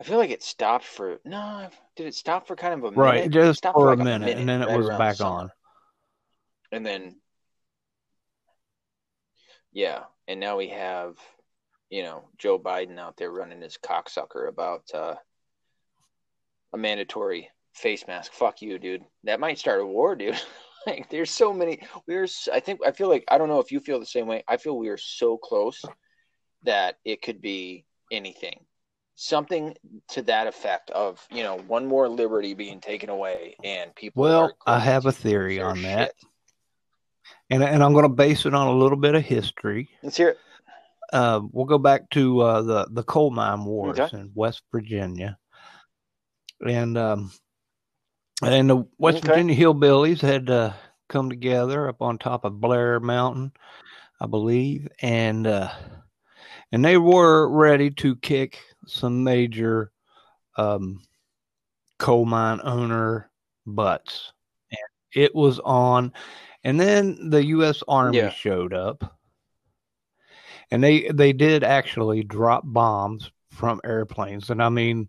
[0.00, 2.96] I feel like it stopped for no, did it stop for kind of a minute?
[2.96, 5.50] Right, just for, for like a, minute, minute, and then it right was back on.
[6.70, 7.16] And then
[9.72, 11.16] yeah, and now we have,
[11.90, 15.14] you know, Joe Biden out there running his cocksucker about uh,
[16.72, 18.32] a mandatory face mask.
[18.32, 19.04] Fuck you, dude.
[19.24, 20.40] That might start a war, dude.
[20.86, 21.80] like, there's so many.
[22.06, 22.26] We're.
[22.52, 22.80] I think.
[22.86, 23.24] I feel like.
[23.28, 24.44] I don't know if you feel the same way.
[24.46, 25.84] I feel we are so close
[26.64, 28.64] that it could be anything.
[29.14, 29.74] Something
[30.08, 34.22] to that effect of you know one more liberty being taken away and people.
[34.22, 36.12] Well, I have a theory on that.
[37.50, 39.88] And and I'm going to base it on a little bit of history.
[40.02, 40.38] Let's hear it.
[41.12, 44.18] Uh, we'll go back to uh, the the coal mine wars okay.
[44.18, 45.38] in West Virginia,
[46.66, 47.32] and um,
[48.42, 49.28] and the West okay.
[49.28, 50.72] Virginia hillbillies had uh,
[51.08, 53.52] come together up on top of Blair Mountain,
[54.20, 55.70] I believe, and uh,
[56.72, 59.92] and they were ready to kick some major
[60.56, 61.00] um,
[61.98, 63.30] coal mine owner
[63.66, 64.32] butts.
[64.70, 66.12] And it was on
[66.64, 67.82] and then the U.S.
[67.86, 68.30] Army yeah.
[68.30, 69.17] showed up,
[70.70, 74.50] and they they did actually drop bombs from airplanes.
[74.50, 75.08] And I mean,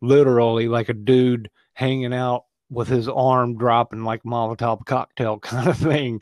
[0.00, 5.76] literally, like a dude hanging out with his arm dropping like Molotov cocktail kind of
[5.76, 6.20] thing.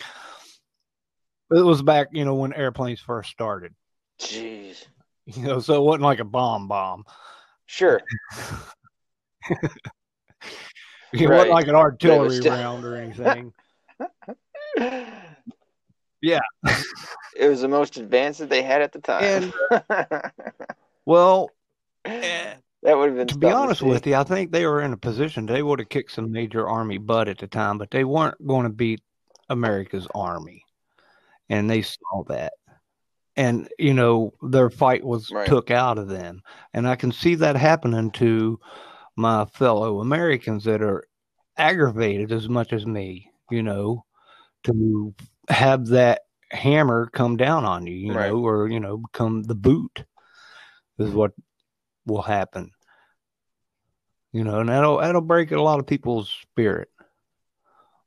[1.51, 3.75] It was back, you know, when airplanes first started.
[4.19, 4.87] Jeez.
[5.27, 7.05] You know, so it wasn't like a bomb bomb.
[7.67, 8.01] Sure.
[9.51, 9.61] it
[11.13, 11.29] right.
[11.29, 12.53] wasn't like an artillery still...
[12.53, 13.53] round or anything.
[16.25, 16.41] yeah.
[17.37, 19.53] It was the most advanced that they had at the time.
[19.71, 20.21] And, uh,
[21.05, 21.51] well,
[22.05, 24.15] and, that would have been to be honest to with you.
[24.15, 27.29] I think they were in a position they would have kicked some major army butt
[27.29, 29.01] at the time, but they weren't going to beat
[29.49, 30.63] America's army,
[31.49, 32.53] and they saw that.
[33.37, 35.49] And you know their fight was right.
[35.49, 38.61] took out of them, and I can see that happening to
[39.17, 41.05] my fellow Americans that are
[41.57, 43.31] aggravated as much as me.
[43.51, 44.05] You know,
[44.65, 45.15] to
[45.49, 48.31] have that hammer come down on you, you right.
[48.31, 50.05] know, or you know, become the boot
[50.99, 51.33] is what
[52.07, 52.71] will happen.
[54.33, 56.89] You know, and that'll that'll break a lot of people's spirit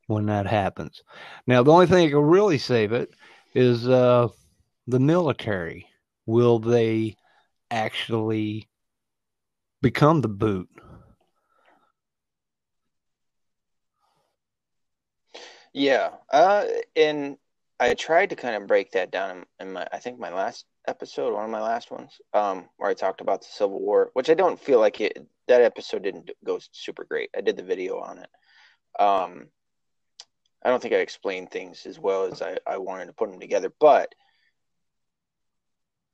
[0.07, 1.03] when that happens.
[1.45, 3.13] Now, the only thing that can really save it
[3.53, 4.29] is uh,
[4.88, 5.88] the military.
[6.25, 7.15] Will they
[7.71, 8.67] actually
[9.81, 10.69] become the boot?
[15.78, 16.65] Yeah, uh,
[16.95, 17.38] and
[17.80, 20.65] I tried to kind of break that down in, in my, I think my last
[20.88, 24.32] episode, one of my last ones, um, where I talked about the Civil War, which
[24.32, 25.23] I don't feel like it.
[25.47, 27.30] That episode didn't go super great.
[27.38, 28.30] I did the video on it.
[28.99, 29.49] Um,
[30.65, 33.39] I don't think I explained things as well as I, I wanted to put them
[33.39, 34.15] together, but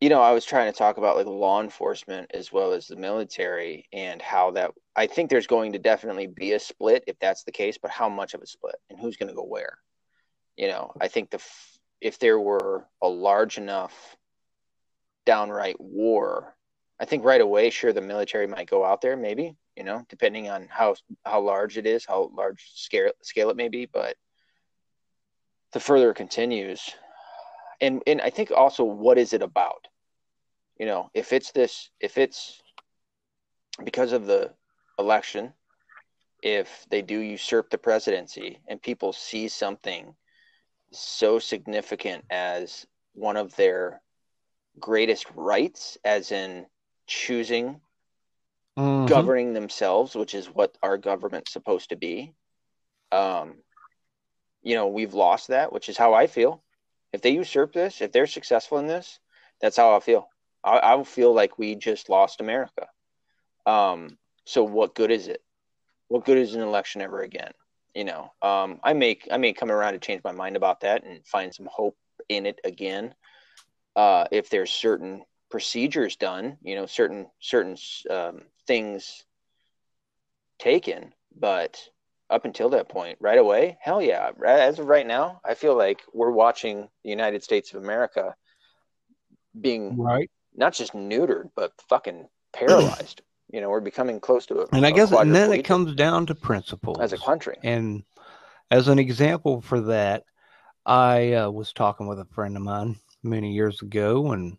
[0.03, 2.97] you know, I was trying to talk about like law enforcement as well as the
[2.97, 7.45] military and how that I think there's going to definitely be a split if that's
[7.45, 9.77] the case, but how much of a split and who's going to go where?
[10.57, 11.41] You know, I think the
[12.01, 14.17] if there were a large enough
[15.25, 16.53] downright war,
[16.99, 20.49] I think right away, sure, the military might go out there, maybe, you know, depending
[20.49, 23.85] on how how large it is, how large scale scale it may be.
[23.85, 24.17] But
[25.71, 26.89] the further it continues,
[27.79, 29.87] and and I think also what is it about?
[30.77, 32.61] You know, if it's this, if it's
[33.83, 34.51] because of the
[34.99, 35.53] election,
[36.41, 40.13] if they do usurp the presidency and people see something
[40.91, 44.01] so significant as one of their
[44.79, 46.65] greatest rights, as in
[47.07, 47.79] choosing
[48.77, 49.05] mm-hmm.
[49.05, 52.33] governing themselves, which is what our government's supposed to be.
[53.11, 53.55] Um,
[54.61, 56.63] you know, we've lost that, which is how I feel.
[57.11, 59.19] If they usurp this, if they're successful in this,
[59.61, 60.27] that's how I feel.
[60.63, 62.87] I, I feel like we just lost America.
[63.65, 65.41] Um, so what good is it?
[66.07, 67.51] What good is an election ever again?
[67.95, 71.03] You know, um, I may I may come around to change my mind about that
[71.05, 71.97] and find some hope
[72.29, 73.13] in it again
[73.95, 77.77] uh, if there's certain procedures done, you know, certain certain
[78.09, 79.23] um, things
[80.59, 81.79] taken, but
[82.29, 84.31] up until that point, right away, hell yeah.
[84.45, 88.33] As of right now, I feel like we're watching the United States of America
[89.59, 93.21] being right, not just neutered, but fucking paralyzed.
[93.51, 94.69] you know, we're becoming close to it.
[94.71, 97.57] And I guess, and then it comes down to principles as a country.
[97.63, 98.03] And
[98.71, 100.23] as an example for that,
[100.85, 104.57] I uh, was talking with a friend of mine many years ago and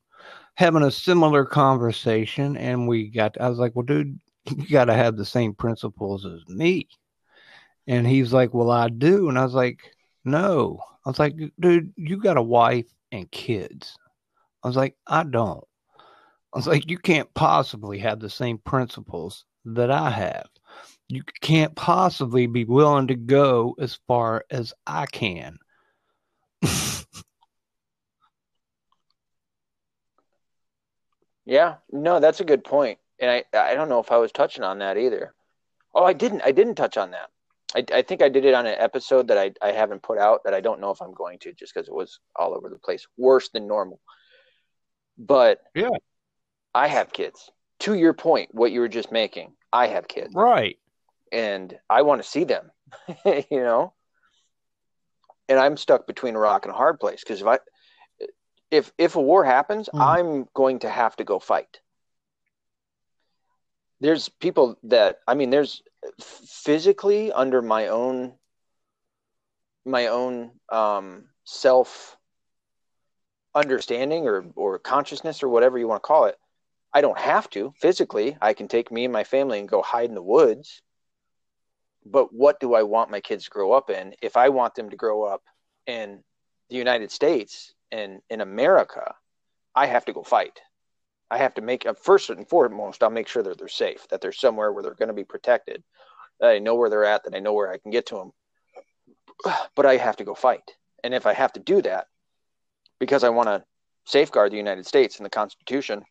[0.55, 2.57] having a similar conversation.
[2.57, 4.19] And we got, I was like, well, dude,
[4.57, 6.89] you got to have the same principles as me.
[7.87, 9.29] And he's like, well, I do.
[9.29, 9.81] And I was like,
[10.25, 10.79] no.
[11.05, 13.97] I was like, dude, you got a wife and kids.
[14.63, 15.65] I was like, I don't.
[16.55, 20.47] I was like, you can't possibly have the same principles that I have.
[21.09, 25.59] You can't possibly be willing to go as far as I can.
[31.47, 32.99] Yeah, no, that's a good point.
[33.19, 35.35] and I I don't know if I was touching on that either.
[35.95, 36.43] Oh, I didn't.
[36.43, 37.31] I didn't touch on that.
[37.77, 40.45] I, I think I did it on an episode that I, I haven't put out
[40.45, 42.79] that I don't know if I'm going to just because it was all over the
[42.79, 44.01] place, worse than normal.
[45.19, 45.89] But yeah,
[46.75, 47.51] I have kids.
[47.81, 50.79] To your point, what you were just making, I have kids, right?
[51.33, 52.71] And I want to see them,
[53.25, 53.93] you know.
[55.49, 57.59] And I'm stuck between a rock and a hard place because if I
[58.71, 60.01] if if a war happens, mm.
[60.01, 61.81] I'm going to have to go fight.
[64.01, 65.83] There's people that I mean, there's
[66.21, 68.35] physically under my own
[69.85, 72.17] my own um, self
[73.55, 76.37] understanding or or consciousness or whatever you want to call it.
[76.95, 78.37] I don't have to physically.
[78.41, 80.81] I can take me and my family and go hide in the woods.
[82.07, 84.15] But what do I want my kids to grow up in?
[84.23, 85.43] If I want them to grow up
[85.87, 86.23] in
[86.71, 89.15] the United States, and in America,
[89.75, 90.61] I have to go fight.
[91.31, 94.21] I have to make uh, first and foremost, I'll make sure that they're safe, that
[94.21, 95.83] they're somewhere where they're going to be protected,
[96.41, 98.33] that I know where they're at, that I know where I can get to them.
[99.75, 100.71] But I have to go fight,
[101.03, 102.07] and if I have to do that
[102.99, 103.65] because I want to
[104.07, 106.05] safeguard the United States and the Constitution,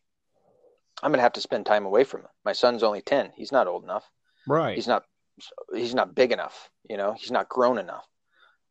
[1.02, 2.28] I'm going to have to spend time away from him.
[2.44, 4.08] My son's only ten; he's not old enough.
[4.46, 4.76] Right.
[4.76, 5.04] He's not.
[5.74, 6.70] He's not big enough.
[6.88, 8.06] You know, he's not grown enough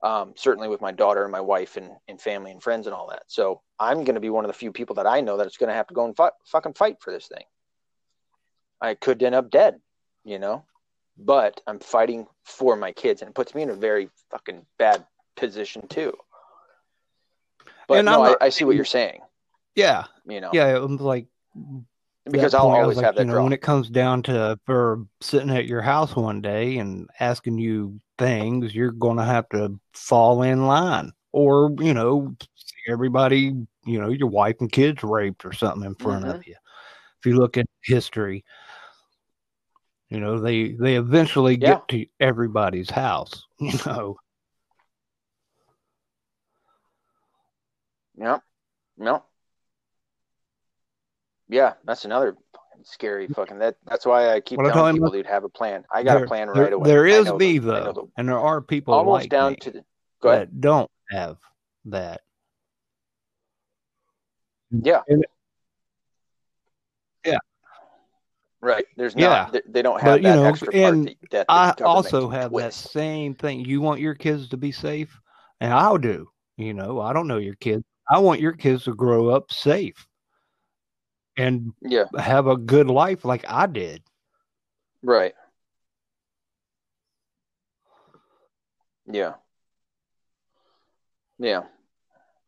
[0.04, 3.08] um, certainly with my daughter and my wife and, and family and friends and all
[3.08, 3.24] that.
[3.28, 5.58] So I'm going to be one of the few people that I know that it's
[5.58, 7.46] going to have to go and fu- fucking fight for this thing.
[8.82, 9.80] I could end up dead,
[10.26, 10.66] you know,
[11.18, 15.06] but I'm fighting for my kids and it puts me in a very fucking bad
[15.38, 16.14] position too.
[17.88, 19.22] But and no, not, I, I, see what you're saying.
[19.74, 20.06] Yeah.
[20.28, 20.76] You know, yeah.
[20.76, 21.28] I'm like,
[22.30, 23.22] because I'll always like, have that.
[23.22, 23.44] You know, draw.
[23.44, 28.00] when it comes down to for sitting at your house one day and asking you
[28.18, 32.36] things, you're going to have to fall in line, or you know,
[32.88, 33.54] everybody,
[33.86, 36.36] you know, your wife and kids raped or something in front mm-hmm.
[36.36, 36.56] of you.
[37.20, 38.44] If you look at history,
[40.10, 41.70] you know, they they eventually yeah.
[41.70, 43.46] get to everybody's house.
[43.60, 44.18] You know.
[48.16, 48.44] Yep.
[49.00, 49.26] Yep.
[51.50, 52.36] Yeah, that's another
[52.84, 53.76] scary fucking that.
[53.86, 55.84] That's why I keep what telling people, dude, have a plan.
[55.92, 56.90] I got there, a plan right there, away.
[56.90, 59.86] There is me the, though, the, and there are people almost like down to the.
[60.22, 60.62] Go ahead.
[60.62, 61.38] Don't have
[61.86, 62.22] that.
[64.72, 65.02] Yeah.
[65.08, 65.26] And,
[67.26, 67.38] yeah.
[68.62, 68.86] Right.
[68.96, 69.50] There's yeah.
[69.52, 69.62] not.
[69.68, 72.84] They don't have but, that know, extra and that, that I also have twist.
[72.84, 73.66] that same thing.
[73.66, 75.20] You want your kids to be safe,
[75.60, 76.30] and I'll do.
[76.58, 77.84] You know, I don't know your kids.
[78.10, 80.08] I want your kids to grow up safe
[81.38, 84.04] and yeah have a good life like I did.
[85.02, 85.34] Right.
[89.06, 89.34] Yeah.
[91.38, 91.64] Yeah.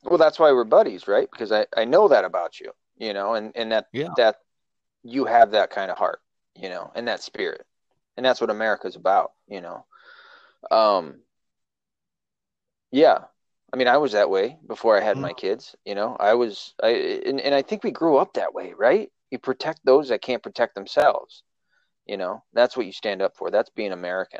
[0.03, 1.27] Well, that's why we're buddies, right?
[1.29, 4.09] Because I, I know that about you, you know, and, and that yeah.
[4.17, 4.37] that
[5.03, 6.21] you have that kind of heart,
[6.55, 7.65] you know, and that spirit.
[8.15, 9.85] And that's what America's about, you know.
[10.71, 11.21] Um
[12.91, 13.25] yeah.
[13.75, 15.23] I mean, I was that way before I had mm-hmm.
[15.23, 15.75] my kids.
[15.83, 19.11] You know, I was, I and, and I think we grew up that way, right?
[19.31, 21.43] You protect those that can't protect themselves.
[22.05, 23.51] You know, that's what you stand up for.
[23.51, 24.39] That's being American.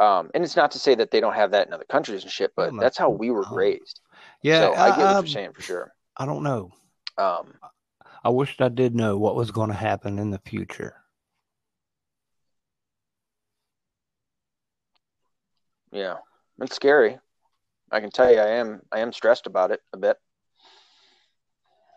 [0.00, 2.32] Um, and it's not to say that they don't have that in other countries and
[2.32, 4.00] shit, but that's how we were raised.
[4.42, 5.94] Yeah, so I get what um, you're saying for sure.
[6.16, 6.72] I don't know.
[7.18, 7.54] Um,
[8.24, 10.96] I wished I did know what was going to happen in the future.
[15.92, 16.16] Yeah,
[16.60, 17.20] it's scary.
[17.92, 20.16] I can tell you, I am I am stressed about it a bit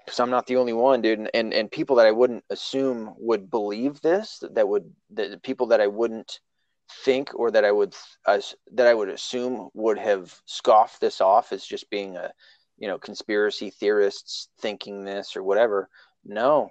[0.05, 1.19] because I'm not the only one, dude.
[1.19, 5.67] And, and and people that I wouldn't assume would believe this, that would the people
[5.67, 6.39] that I wouldn't
[7.03, 7.95] think or that I would
[8.27, 12.31] that I would assume would have scoffed this off as just being a
[12.77, 15.89] you know conspiracy theorists thinking this or whatever.
[16.23, 16.69] No,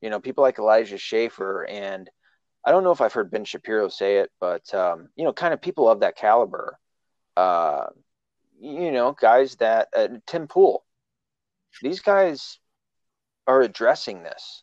[0.00, 2.10] you know people like Elijah Schaffer and
[2.64, 5.54] I don't know if I've heard Ben Shapiro say it, but um, you know, kind
[5.54, 6.78] of people of that caliber.
[7.36, 7.86] Uh,
[8.60, 10.84] you know, guys that uh, Tim Pool,
[11.82, 12.58] these guys
[13.46, 14.62] are addressing this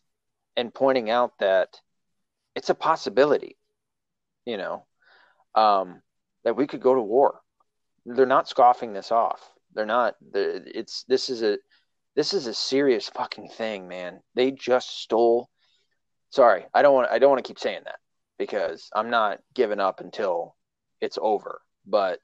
[0.55, 1.81] and pointing out that
[2.55, 3.57] it's a possibility,
[4.45, 4.85] you know,
[5.55, 6.01] um,
[6.43, 7.41] that we could go to war.
[8.05, 9.41] They're not scoffing this off.
[9.73, 10.15] They're not.
[10.33, 11.57] It's this is a
[12.15, 14.21] this is a serious fucking thing, man.
[14.35, 15.49] They just stole.
[16.29, 17.11] Sorry, I don't want.
[17.11, 17.99] I don't want to keep saying that
[18.37, 20.55] because I'm not giving up until
[21.01, 21.61] it's over.
[21.85, 22.19] But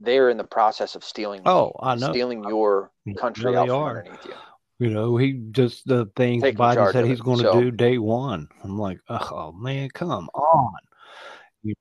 [0.00, 1.42] they're in the process of stealing.
[1.46, 2.10] Oh, I know.
[2.10, 4.34] Stealing your country out from underneath you.
[4.78, 7.98] You know, he just the things Taking Biden said he's going to so, do day
[7.98, 8.48] one.
[8.64, 10.74] I'm like, oh man, come on.
[11.62, 11.74] You,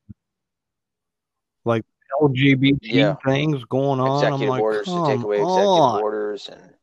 [1.63, 1.85] like
[2.21, 3.15] LGBT yeah.
[3.25, 4.17] things going on.
[4.17, 6.01] Executive like, orders to take away executive on.
[6.01, 6.73] orders and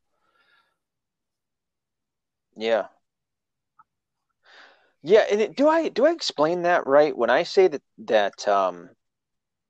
[2.56, 2.86] yeah.
[5.02, 8.48] Yeah, and it, do I do I explain that right when I say that that
[8.48, 8.88] um,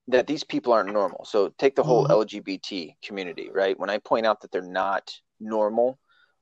[0.08, 1.24] that these people aren't normal.
[1.24, 2.12] So take the whole mm-hmm.
[2.12, 3.78] LGBT community, right?
[3.78, 5.98] When I point out that they're not normal,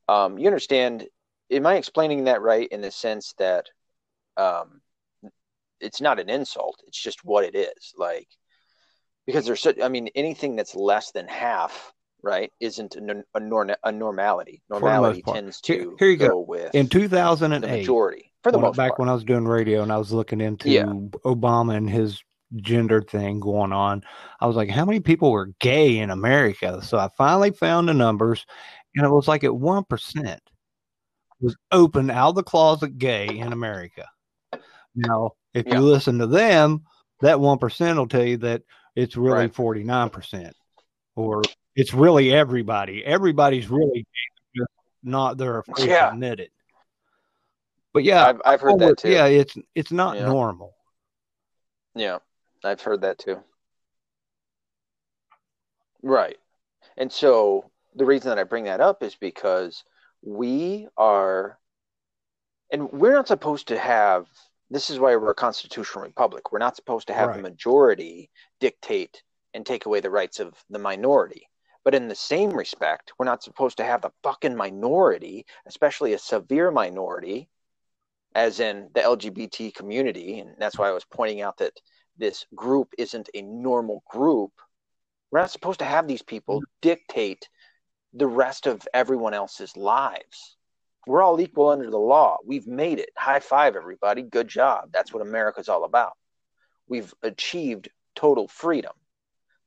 [0.08, 1.06] um, you understand?
[1.50, 3.66] Am I explaining that right in the sense that
[4.36, 4.80] um,
[5.80, 7.94] it's not an insult; it's just what it is.
[7.96, 8.28] Like
[9.26, 11.92] because there's, so, I mean, anything that's less than half,
[12.22, 14.62] right, isn't a, a, norm, a normality.
[14.70, 18.58] Normality tends to here, here you go, go with in 2008 the majority for the
[18.58, 19.00] most back part.
[19.00, 20.84] when I was doing radio and I was looking into yeah.
[20.84, 22.22] Obama and his
[22.57, 24.02] gender thing going on.
[24.40, 26.80] I was like, how many people were gay in America?
[26.82, 28.44] So I finally found the numbers,
[28.94, 30.38] and it was like at 1%
[31.40, 34.09] was open out of the closet gay in America.
[34.94, 35.74] Now, if yeah.
[35.74, 36.84] you listen to them,
[37.20, 38.62] that 1% will tell you that
[38.94, 39.52] it's really right.
[39.52, 40.52] 49%,
[41.16, 41.42] or
[41.74, 43.05] it's really everybody.
[43.05, 44.07] Everybody's really
[45.02, 46.07] not they're afraid yeah.
[46.07, 46.50] to admit it.
[47.92, 49.11] But yeah, I've, I've heard that too.
[49.11, 50.26] Yeah, it's it's not yeah.
[50.26, 50.74] normal.
[51.94, 52.18] Yeah,
[52.64, 53.38] I've heard that too.
[56.02, 56.38] Right.
[56.96, 59.84] And so the reason that I bring that up is because
[60.22, 61.58] we are,
[62.70, 64.26] and we're not supposed to have,
[64.70, 66.50] this is why we're a constitutional republic.
[66.50, 67.36] We're not supposed to have right.
[67.36, 71.48] the majority dictate and take away the rights of the minority.
[71.84, 76.18] But in the same respect, we're not supposed to have the fucking minority, especially a
[76.18, 77.48] severe minority,
[78.34, 80.40] as in the LGBT community.
[80.40, 81.78] And that's why I was pointing out that
[82.16, 84.52] this group isn't a normal group.
[85.30, 87.48] We're not supposed to have these people dictate
[88.12, 90.56] the rest of everyone else's lives.
[91.06, 92.38] We're all equal under the law.
[92.44, 93.10] We've made it.
[93.16, 94.22] High five, everybody.
[94.22, 94.90] Good job.
[94.92, 96.12] That's what America's all about.
[96.88, 98.92] We've achieved total freedom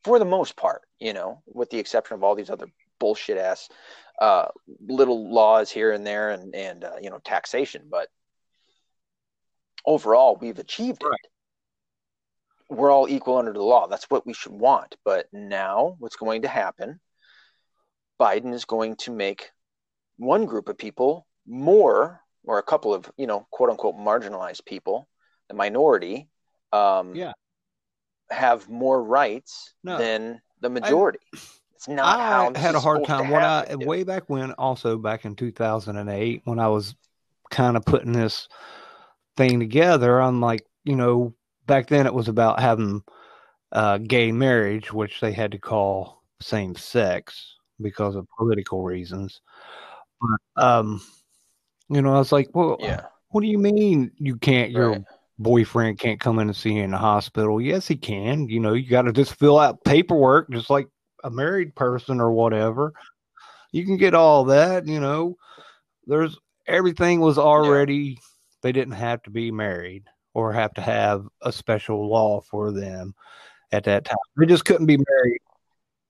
[0.04, 2.68] for the most part, you know, with the exception of all these other
[3.00, 3.70] bullshit ass
[4.20, 4.48] uh,
[4.88, 7.84] little laws here and there and, and uh, you know, taxation.
[7.90, 8.08] But
[9.86, 11.20] overall, we've achieved right.
[11.24, 11.30] it.
[12.70, 13.88] We're all equal under the law.
[13.88, 14.96] That's what we should want.
[15.06, 17.00] But now, what's going to happen
[18.20, 19.52] Biden is going to make
[20.18, 25.08] one group of people more, or a couple of, you know, quote unquote marginalized people,
[25.50, 26.28] the minority,
[26.74, 27.34] um, yeah,
[28.30, 31.20] have more rights no, than the majority.
[31.34, 31.40] I,
[31.76, 35.26] it's not I how had a hard time when I way back when, also back
[35.26, 36.96] in 2008, when I was
[37.52, 38.48] kind of putting this
[39.38, 40.20] thing together.
[40.20, 41.36] I'm like, you know,
[41.68, 43.04] back then it was about having
[43.72, 49.42] uh, gay marriage, which they had to call same sex because of political reasons.
[50.20, 51.02] But um,
[51.90, 53.02] you know, I was like, well, yeah.
[53.30, 54.72] What do you mean you can't?
[54.72, 55.04] Your right.
[55.38, 57.60] boyfriend can't come in and see you in the hospital?
[57.60, 58.48] Yes, he can.
[58.48, 60.88] You know, you got to just fill out paperwork, just like
[61.26, 62.94] a married person or whatever.
[63.74, 64.88] You can get all that.
[64.88, 65.36] You know,
[66.06, 66.38] there's
[66.68, 67.96] everything was already.
[67.96, 68.16] Yeah.
[68.64, 70.06] They didn't have to be married
[70.38, 73.16] or have to have a special law for them
[73.72, 74.16] at that time.
[74.38, 75.40] They just couldn't be married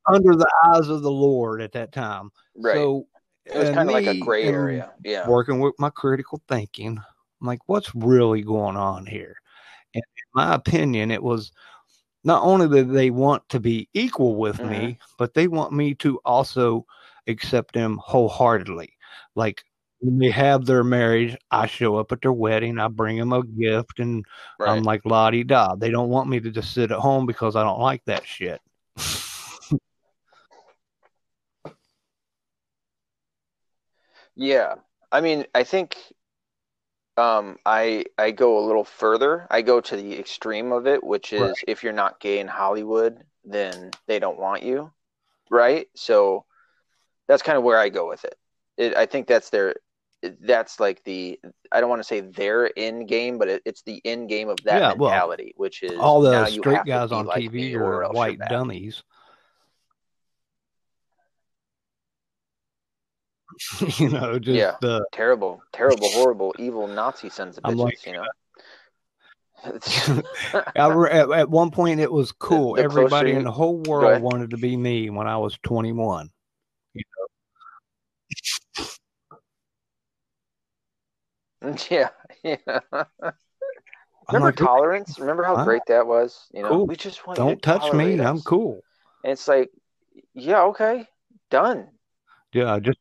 [0.06, 2.32] under the eyes of the Lord at that time.
[2.54, 2.76] Right.
[2.76, 3.08] So
[3.46, 4.92] it was kind of like a gray area.
[5.02, 5.30] Yeah.
[5.30, 9.38] Working with my critical thinking, I'm like, what's really going on here?
[9.96, 11.54] And in my opinion, it was
[12.26, 14.70] not only that they want to be equal with mm-hmm.
[14.70, 16.86] me, but they want me to also
[17.28, 18.92] accept them wholeheartedly.
[19.36, 19.64] Like
[20.00, 23.44] when they have their marriage, I show up at their wedding, I bring them a
[23.44, 24.26] gift, and
[24.60, 24.70] right.
[24.70, 25.76] I'm like la di da.
[25.76, 28.62] They don't want me to just sit at home because I don't like that shit.
[34.38, 34.76] Yeah.
[35.12, 35.98] I mean, I think
[37.18, 39.48] um, I I go a little further.
[39.50, 41.64] I go to the extreme of it, which is right.
[41.68, 44.92] if you're not gay in Hollywood, then they don't want you,
[45.50, 45.88] right?
[45.96, 46.46] So
[47.28, 48.38] that's kind of where I go with it.
[48.78, 49.76] it I think that's their
[50.42, 51.40] that's like the
[51.72, 54.58] I don't want to say their end game, but it, it's the end game of
[54.64, 58.40] that yeah, mentality, well, which is all the straight guys on like TV are white
[58.50, 59.04] dummies.
[63.98, 67.78] you know, just yeah, the terrible, terrible, horrible, evil Nazi sons of bitches.
[67.78, 68.26] Like, you know.
[70.76, 72.76] at, at, one point, it was cool.
[72.76, 76.30] The, the Everybody in the whole world wanted to be me when I was 21.
[76.94, 77.04] You
[78.78, 78.86] know?
[81.90, 82.10] Yeah,
[82.44, 82.58] yeah.
[84.30, 85.20] Remember like, tolerance?
[85.20, 85.64] Remember how huh?
[85.64, 86.48] great that was?
[86.54, 86.88] You know, cool.
[86.88, 88.20] we just want don't touch me.
[88.20, 88.26] Us.
[88.26, 88.82] I'm cool.
[89.24, 89.72] And it's like,
[90.34, 91.08] yeah, okay,
[91.50, 91.88] done.
[92.54, 93.00] Yeah, just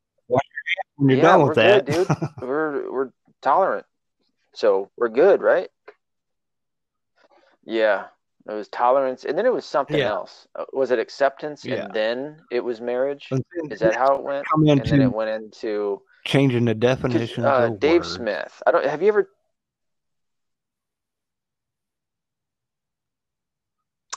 [0.96, 2.16] when you're yeah, done with that, good, dude.
[2.40, 3.10] we're we're
[3.42, 3.86] tolerant,
[4.54, 5.68] so we're good, right?
[7.64, 8.06] Yeah,
[8.48, 10.08] it was tolerance, and then it was something yeah.
[10.08, 10.46] else.
[10.54, 11.84] Uh, was it acceptance, yeah.
[11.84, 13.28] and then it was marriage?
[13.70, 14.46] Is that how it went?
[14.54, 17.44] and then it went into changing the definition.
[17.44, 18.04] Uh, Dave word.
[18.04, 18.62] Smith.
[18.66, 18.84] I don't.
[18.84, 19.30] Have you ever?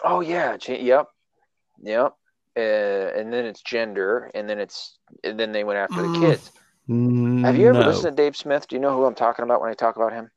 [0.04, 0.58] Oh yeah.
[0.68, 1.08] Yep.
[1.82, 2.14] Yep
[2.58, 2.60] uh,
[3.16, 6.52] and then it's gender, and then it's and then they went after the kids.
[6.90, 7.88] Mm, Have you ever no.
[7.88, 8.68] listened to Dave Smith?
[8.68, 10.30] Do you know who I'm talking about when I talk about him?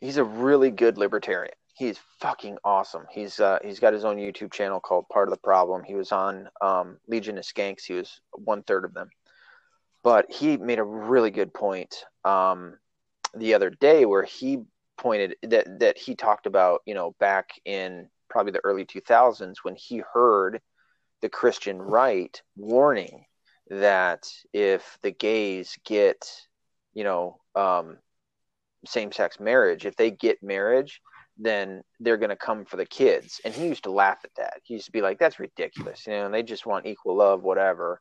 [0.00, 1.54] He's a really good libertarian.
[1.78, 3.06] He's fucking awesome.
[3.10, 5.84] He's uh, he's got his own YouTube channel called Part of the Problem.
[5.84, 7.84] He was on um, Legion of Skanks.
[7.86, 9.10] He was one third of them,
[10.02, 12.78] but he made a really good point um,
[13.36, 14.58] the other day where he
[14.96, 19.74] pointed that that he talked about you know back in probably the early 2000s when
[19.76, 20.60] he heard
[21.20, 23.24] the Christian right warning
[23.70, 26.30] that if the gays get,
[26.94, 27.98] you know, um,
[28.86, 31.00] same sex marriage, if they get marriage,
[31.38, 33.40] then they're going to come for the kids.
[33.44, 34.60] And he used to laugh at that.
[34.64, 36.06] He used to be like, that's ridiculous.
[36.06, 38.00] You know, and they just want equal love, whatever.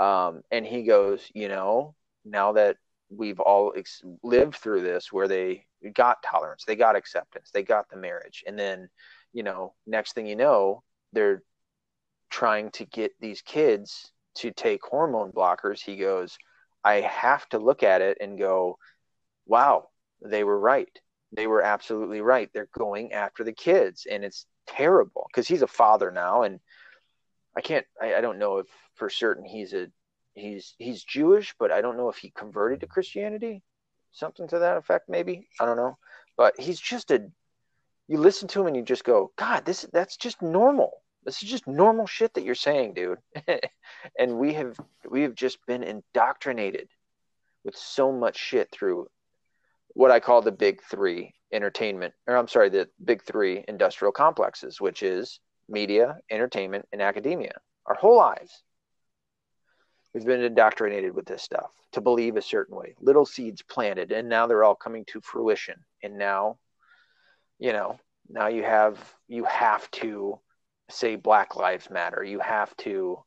[0.00, 1.94] Um, and he goes, you know,
[2.24, 2.76] now that
[3.10, 7.88] we've all ex- lived through this, where they got tolerance, they got acceptance, they got
[7.90, 8.88] the marriage, and then,
[9.32, 11.42] you know, next thing you know, they're
[12.30, 15.80] trying to get these kids to take hormone blockers.
[15.80, 16.38] He goes,
[16.82, 18.78] I have to look at it and go,
[19.46, 19.88] wow,
[20.24, 20.88] they were right.
[21.32, 22.50] They were absolutely right.
[22.52, 26.60] They're going after the kids, and it's terrible because he's a father now, and
[27.56, 27.86] I can't.
[28.00, 29.88] I, I don't know if for certain he's a
[30.34, 33.62] he's he's Jewish, but I don't know if he converted to Christianity,
[34.12, 35.48] something to that effect, maybe.
[35.58, 35.96] I don't know,
[36.36, 37.30] but he's just a.
[38.08, 41.02] You listen to him and you just go, God, this that's just normal.
[41.24, 43.18] This is just normal shit that you're saying, dude.
[44.18, 44.78] and we have
[45.08, 46.88] we have just been indoctrinated
[47.64, 49.06] with so much shit through
[49.94, 54.80] what I call the big three entertainment, or I'm sorry, the big three industrial complexes,
[54.80, 57.54] which is media, entertainment, and academia.
[57.86, 58.62] Our whole lives.
[60.14, 62.94] We've been indoctrinated with this stuff to believe a certain way.
[63.00, 65.76] Little seeds planted, and now they're all coming to fruition.
[66.02, 66.58] And now,
[67.58, 70.38] you know, now you have you have to
[70.90, 72.22] say Black Lives Matter.
[72.22, 73.24] You have to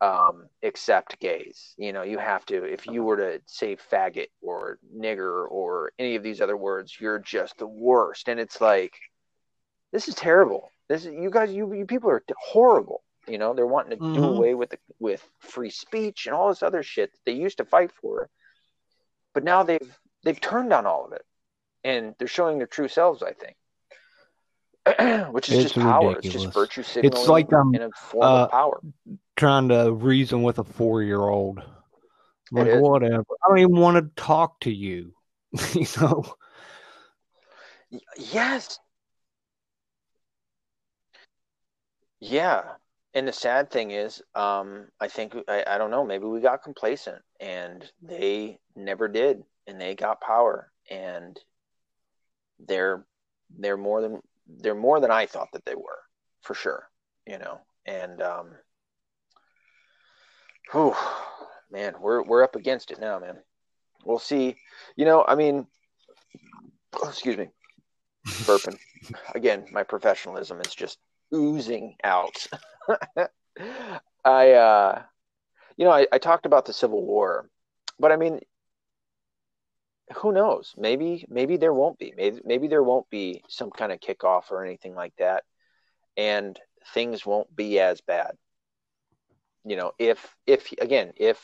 [0.00, 1.74] um, accept gays.
[1.76, 6.16] You know, you have to, if you were to say faggot or nigger or any
[6.16, 8.28] of these other words, you're just the worst.
[8.28, 8.94] And it's like,
[9.92, 10.70] this is terrible.
[10.88, 13.02] This is, you guys, you, you people are horrible.
[13.26, 14.14] You know, they're wanting to mm-hmm.
[14.14, 17.58] do away with the, with free speech and all this other shit that they used
[17.58, 18.28] to fight for.
[19.34, 21.24] But now they've, they've turned on all of it
[21.82, 23.56] and they're showing their true selves, I think.
[25.30, 26.08] which is it's just power.
[26.08, 26.34] Ridiculous.
[26.34, 28.80] It's just virtue signaling it's like, um, in a form uh, of power.
[29.36, 31.62] Trying to reason with a four year old.
[32.52, 33.24] Like whatever.
[33.44, 35.12] I don't even want to talk to you.
[35.74, 36.24] you know.
[38.16, 38.78] Yes.
[42.20, 42.62] Yeah.
[43.14, 46.62] And the sad thing is, um, I think I, I don't know, maybe we got
[46.62, 51.38] complacent and they never did and they got power and
[52.66, 53.04] they're
[53.58, 56.00] they're more than they're more than I thought that they were,
[56.42, 56.88] for sure.
[57.26, 58.50] You know, and um,
[60.72, 60.94] whew,
[61.70, 63.38] man, we're we're up against it now, man.
[64.04, 64.56] We'll see.
[64.94, 65.66] You know, I mean,
[67.02, 67.48] oh, excuse me,
[68.26, 68.78] burping
[69.34, 69.66] again.
[69.72, 70.98] My professionalism is just
[71.34, 72.46] oozing out.
[74.24, 75.02] I, uh,
[75.76, 77.48] you know, I, I talked about the Civil War,
[77.98, 78.40] but I mean,
[80.14, 80.74] who knows?
[80.76, 82.12] Maybe maybe there won't be.
[82.16, 85.44] Maybe maybe there won't be some kind of kickoff or anything like that,
[86.16, 86.58] and
[86.94, 88.36] things won't be as bad.
[89.64, 91.40] You know, if if again if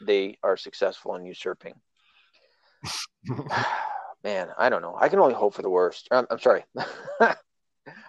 [0.00, 1.74] they are successful in usurping.
[4.24, 4.96] Man, I don't know.
[4.98, 6.08] I can only hope for the worst.
[6.10, 6.64] I'm, I'm sorry.
[7.20, 7.34] I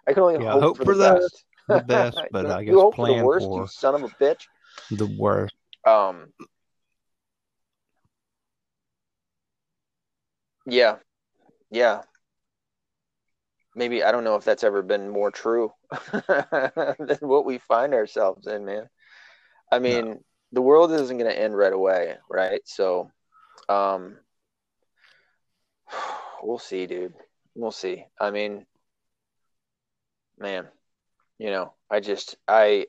[0.07, 1.45] can only yeah, hope, hope, for, for the, best.
[1.67, 4.09] The best, but I guess hope plan for the worst, for you son of a
[4.09, 4.43] bitch.
[4.91, 5.55] The worst.
[5.85, 6.27] Um,
[10.65, 10.97] Yeah.
[11.71, 12.01] Yeah.
[13.75, 15.71] Maybe I don't know if that's ever been more true
[16.11, 18.87] than what we find ourselves in, man.
[19.71, 20.19] I mean, no.
[20.51, 22.61] the world isn't going to end right away, right?
[22.65, 23.09] So,
[23.67, 24.17] um,
[26.43, 27.15] we'll see, dude.
[27.55, 28.05] We'll see.
[28.19, 28.67] I mean,
[30.37, 30.67] man,
[31.39, 32.85] you know, I just, I,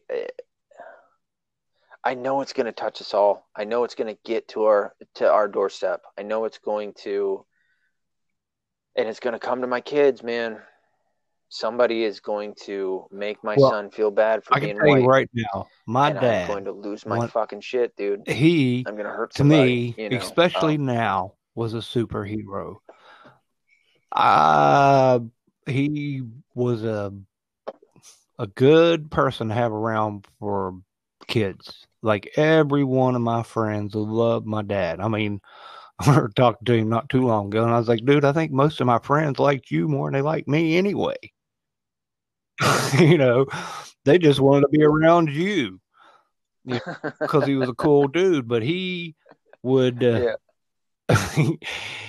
[2.04, 3.48] I know it's going to touch us all.
[3.56, 6.02] I know it's going to get to our to our doorstep.
[6.18, 7.46] I know it's going to
[8.96, 10.58] and it's going to come to my kids, man.
[11.48, 15.30] Somebody is going to make my well, son feel bad for I being You right
[15.32, 16.42] now, my dad.
[16.42, 18.26] I'm going to lose my fucking shit, dude.
[18.26, 20.16] He, I'm going to hurt to me, you know?
[20.16, 22.78] especially um, now, was a superhero.
[24.10, 25.20] Uh,
[25.66, 26.22] he
[26.54, 27.12] was a
[28.38, 30.80] a good person to have around for
[31.26, 31.86] kids.
[32.02, 35.00] Like every one of my friends loved my dad.
[35.00, 35.40] I mean,
[36.00, 38.52] I talked to him not too long ago, and I was like, dude, I think
[38.52, 41.16] most of my friends like you more than they like me anyway.
[42.98, 43.46] you know,
[44.04, 45.80] they just wanted to be around you
[46.64, 49.14] because he was a cool dude, but he
[49.62, 50.02] would.
[50.02, 50.34] Uh, yeah.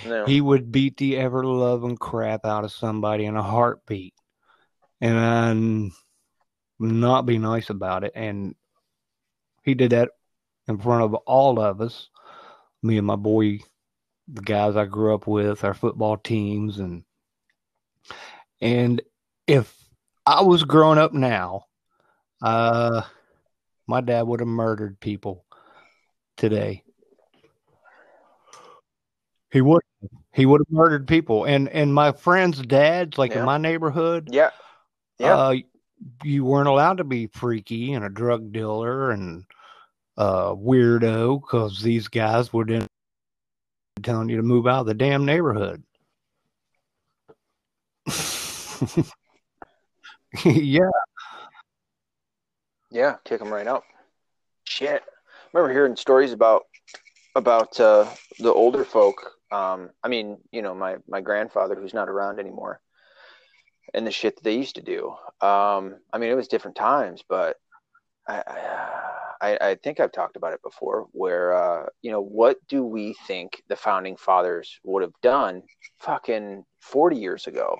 [0.06, 0.24] no.
[0.24, 4.14] he would beat the ever loving crap out of somebody in a heartbeat
[5.02, 5.92] and
[6.78, 8.12] not be nice about it.
[8.14, 8.54] And
[9.64, 10.12] he did that
[10.66, 12.08] in front of all of us,
[12.82, 13.60] me and my boy
[14.28, 17.04] the guys I grew up with, our football teams, and
[18.60, 19.02] and
[19.46, 19.74] if
[20.24, 21.66] I was growing up now,
[22.42, 23.02] uh,
[23.86, 25.44] my dad would have murdered people
[26.36, 26.82] today.
[29.50, 29.82] He would.
[30.32, 33.40] He would have murdered people, and and my friends' dads, like yeah.
[33.40, 34.50] in my neighborhood, yeah,
[35.18, 35.34] yeah.
[35.34, 35.54] Uh,
[36.22, 39.44] you weren't allowed to be freaky and a drug dealer and
[40.16, 42.86] uh, weirdo because these guys were then
[44.02, 45.82] telling you to move out of the damn neighborhood.
[50.44, 50.90] yeah.
[52.90, 53.84] Yeah, kick them right out.
[54.64, 55.02] Shit.
[55.52, 56.64] Remember hearing stories about
[57.34, 59.32] about uh, the older folk.
[59.50, 62.80] Um, I mean, you know, my my grandfather who's not around anymore,
[63.94, 65.08] and the shit that they used to do.
[65.40, 67.56] Um, I mean, it was different times, but
[68.28, 71.06] I, I, I think I've talked about it before.
[71.12, 75.62] Where uh, you know, what do we think the founding fathers would have done,
[76.00, 77.76] fucking forty years ago?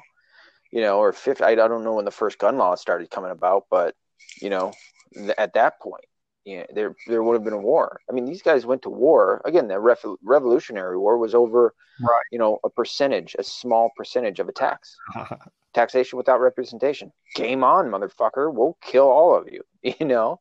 [0.73, 1.45] You know, or fifty.
[1.45, 3.95] I, I don't know when the first gun law started coming about, but
[4.41, 4.73] you know,
[5.15, 6.05] th- at that point,
[6.45, 8.01] you know, there there would have been a war.
[8.09, 9.69] I mean, these guys went to war again.
[9.69, 12.23] The Ref- Revolutionary War was over, right.
[12.31, 14.97] you know, a percentage, a small percentage of a tax,
[15.75, 17.13] taxation without representation.
[17.35, 18.53] Game on, motherfucker.
[18.53, 19.63] We'll kill all of you.
[20.01, 20.41] You know,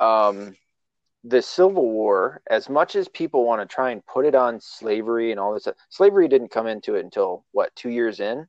[0.00, 0.56] um,
[1.24, 2.42] the Civil War.
[2.50, 5.68] As much as people want to try and put it on slavery and all this,
[5.90, 8.46] slavery didn't come into it until what two years in.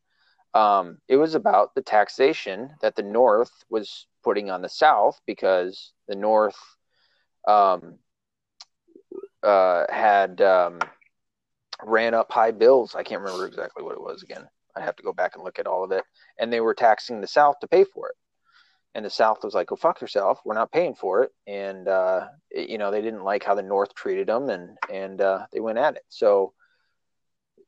[0.53, 5.91] Um, it was about the taxation that the North was putting on the South because
[6.07, 6.57] the North
[7.47, 7.99] um,
[9.43, 10.79] uh, had um,
[11.83, 12.95] ran up high bills.
[12.95, 14.47] I can't remember exactly what it was again.
[14.75, 16.03] I have to go back and look at all of it.
[16.37, 18.15] And they were taxing the South to pay for it.
[18.95, 20.41] And the South was like, "Go fuck yourself.
[20.43, 23.61] We're not paying for it." And uh, it, you know they didn't like how the
[23.61, 26.03] North treated them, and and uh, they went at it.
[26.09, 26.53] So,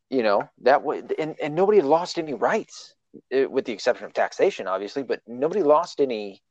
[0.10, 2.96] you know that way, and and nobody lost any rights,
[3.30, 5.04] it, uh, with the exception of taxation, obviously.
[5.04, 6.42] But nobody lost any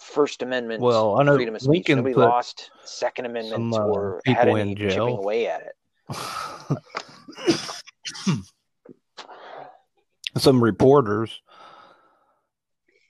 [0.00, 1.88] First Amendment well, I know freedom of speech.
[1.88, 5.74] Lincoln Nobody lost Second Amendment some, uh, or had any chipping away at it.
[10.38, 11.42] some reporters.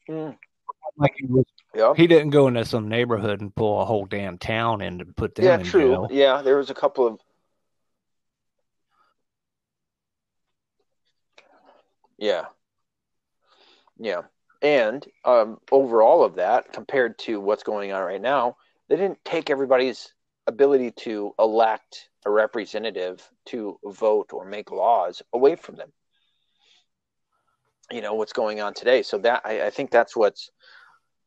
[0.09, 0.37] Mm.
[1.01, 1.97] Like he was, yep.
[1.97, 5.35] he didn't go into some neighborhood and pull a whole damn town in to put
[5.35, 5.89] them yeah, in true.
[5.89, 6.09] jail.
[6.11, 7.21] Yeah, there was a couple of.
[12.19, 12.45] Yeah.
[13.99, 14.23] Yeah.
[14.61, 18.57] And um, overall of that, compared to what's going on right now,
[18.89, 20.13] they didn't take everybody's
[20.47, 25.91] ability to elect a representative to vote or make laws away from them.
[27.91, 29.03] You know what's going on today.
[29.03, 30.51] So that I, I think that's what's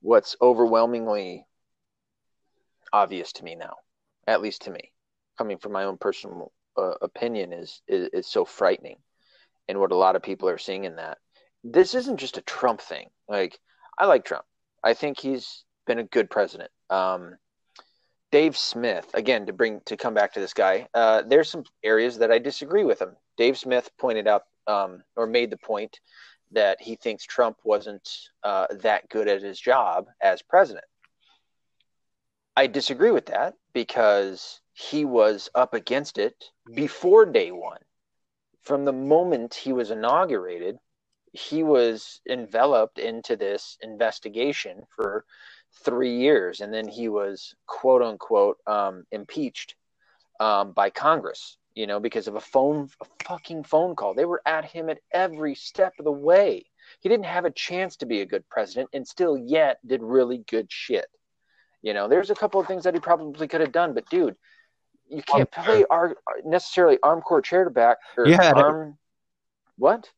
[0.03, 1.47] what's overwhelmingly
[2.91, 3.77] obvious to me now,
[4.27, 4.91] at least to me,
[5.37, 8.97] coming from my own personal uh, opinion, is, is is so frightening,
[9.67, 11.17] and what a lot of people are seeing in that
[11.63, 13.07] this isn't just a Trump thing.
[13.27, 13.57] Like,
[13.97, 14.45] I like Trump.
[14.83, 16.69] I think he's been a good president.
[16.89, 17.37] Um,
[18.31, 22.17] Dave Smith, again, to bring to come back to this guy, uh, there's some areas
[22.17, 23.15] that I disagree with him.
[23.37, 25.99] Dave Smith pointed out um, or made the point
[26.53, 28.07] that he thinks Trump wasn't
[28.43, 30.85] uh, that good at his job as president.
[32.55, 36.35] I disagree with that because he was up against it
[36.73, 37.81] before day one.
[38.61, 40.77] From the moment he was inaugurated,
[41.33, 45.25] he was enveloped into this investigation for
[45.83, 49.75] three years, and then he was quote unquote um, impeached
[50.39, 51.57] um, by Congress.
[51.76, 54.14] You know, because of a phone, a fucking phone call.
[54.14, 56.65] They were at him at every step of the way.
[57.02, 60.43] He didn't have a chance to be a good president, and still yet did really
[60.49, 61.07] good shit.
[61.81, 64.35] You know, there's a couple of things that he probably could have done, but dude,
[65.10, 66.15] you oh, can't play our
[66.45, 68.97] necessarily armchair quarterback or yeah, arm.
[69.77, 70.10] What?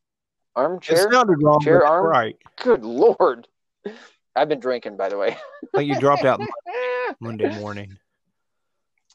[0.56, 1.08] Armchair?
[1.08, 1.60] It sounded wrong.
[1.62, 2.06] Chair arm?
[2.06, 2.38] Right.
[2.58, 3.48] Good lord.
[4.36, 5.38] I've been drinking, by the way.
[5.74, 6.42] Think you dropped out
[7.20, 7.98] Monday morning.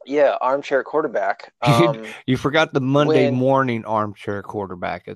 [0.07, 1.53] Yeah, armchair quarterback.
[1.63, 3.35] Um, you forgot the Monday when...
[3.35, 5.09] morning armchair quarterback.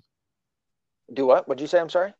[1.13, 1.49] Do what?
[1.49, 1.81] What'd you say?
[1.81, 2.13] I'm sorry.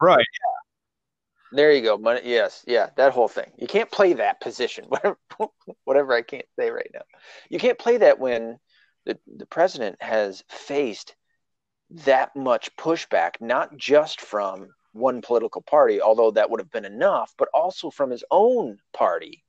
[0.00, 0.18] Right.
[0.18, 1.56] Yeah.
[1.56, 1.96] There you go.
[1.96, 2.64] Money, yes.
[2.66, 2.90] Yeah.
[2.96, 3.50] That whole thing.
[3.56, 4.84] You can't play that position.
[4.88, 5.18] Whatever,
[5.84, 7.02] whatever I can't say right now.
[7.48, 8.58] You can't play that when
[9.06, 11.14] the, the president has faced
[11.90, 17.32] that much pushback, not just from one political party, although that would have been enough,
[17.36, 19.43] but also from his own party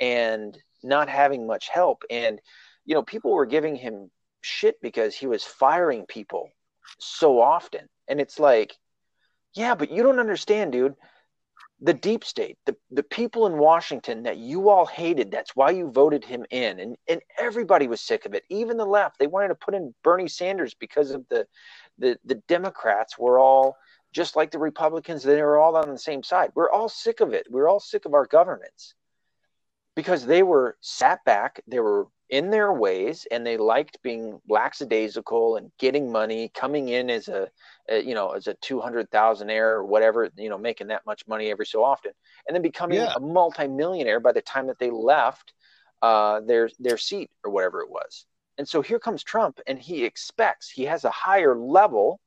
[0.00, 2.02] and not having much help.
[2.10, 2.40] And,
[2.84, 4.10] you know, people were giving him
[4.40, 6.48] shit because he was firing people
[6.98, 7.88] so often.
[8.08, 8.74] And it's like,
[9.54, 10.94] yeah, but you don't understand, dude.
[11.82, 15.90] The deep state, the, the people in Washington that you all hated, that's why you
[15.90, 16.78] voted him in.
[16.78, 18.44] And, and everybody was sick of it.
[18.50, 21.46] Even the left, they wanted to put in Bernie Sanders because of the
[21.98, 23.76] the the Democrats were all
[24.12, 26.50] just like the Republicans, they were all on the same side.
[26.54, 27.46] We're all sick of it.
[27.48, 28.94] We're all sick of our governments
[29.94, 35.56] because they were sat back, they were in their ways and they liked being lackadaisical
[35.56, 37.48] and getting money coming in as a,
[37.88, 41.50] a you know as a 200,000 air or whatever you know making that much money
[41.50, 42.12] every so often
[42.46, 43.12] and then becoming yeah.
[43.16, 45.52] a multimillionaire by the time that they left
[46.02, 48.26] uh, their their seat or whatever it was
[48.58, 52.20] and so here comes Trump and he expects he has a higher level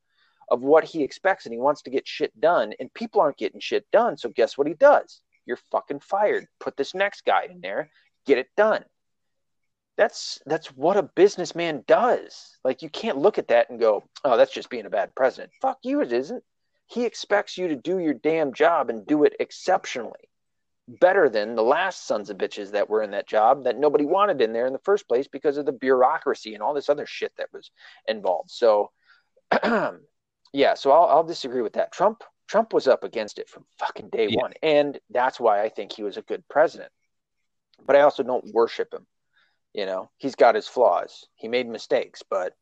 [0.52, 3.60] of what he expects and he wants to get shit done and people aren't getting
[3.60, 7.62] shit done so guess what he does you're fucking fired put this next guy in
[7.62, 7.90] there
[8.26, 8.84] get it done
[9.98, 12.58] that's that's what a businessman does.
[12.64, 15.52] Like you can't look at that and go, "Oh, that's just being a bad president."
[15.62, 16.44] Fuck you, it isn't.
[16.88, 20.30] He expects you to do your damn job and do it exceptionally,
[20.88, 24.42] better than the last sons of bitches that were in that job that nobody wanted
[24.42, 27.32] in there in the first place because of the bureaucracy and all this other shit
[27.38, 27.72] that was
[28.08, 28.52] involved.
[28.52, 28.92] So,
[30.54, 31.92] yeah, so I'll, I'll disagree with that.
[31.92, 34.42] Trump Trump was up against it from fucking day yeah.
[34.42, 36.92] one, and that's why I think he was a good president.
[37.86, 39.06] But I also don't worship him.
[39.74, 41.26] You know, he's got his flaws.
[41.36, 42.54] He made mistakes, but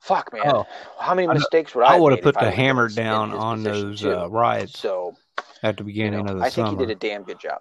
[0.00, 0.66] fuck, man, oh,
[0.98, 1.96] how many mistakes would I?
[1.96, 4.78] I would have put the hammer down on those uh, riots.
[4.78, 5.14] So
[5.62, 7.38] at the beginning you know, of the I summer, think he did a damn good
[7.38, 7.60] job.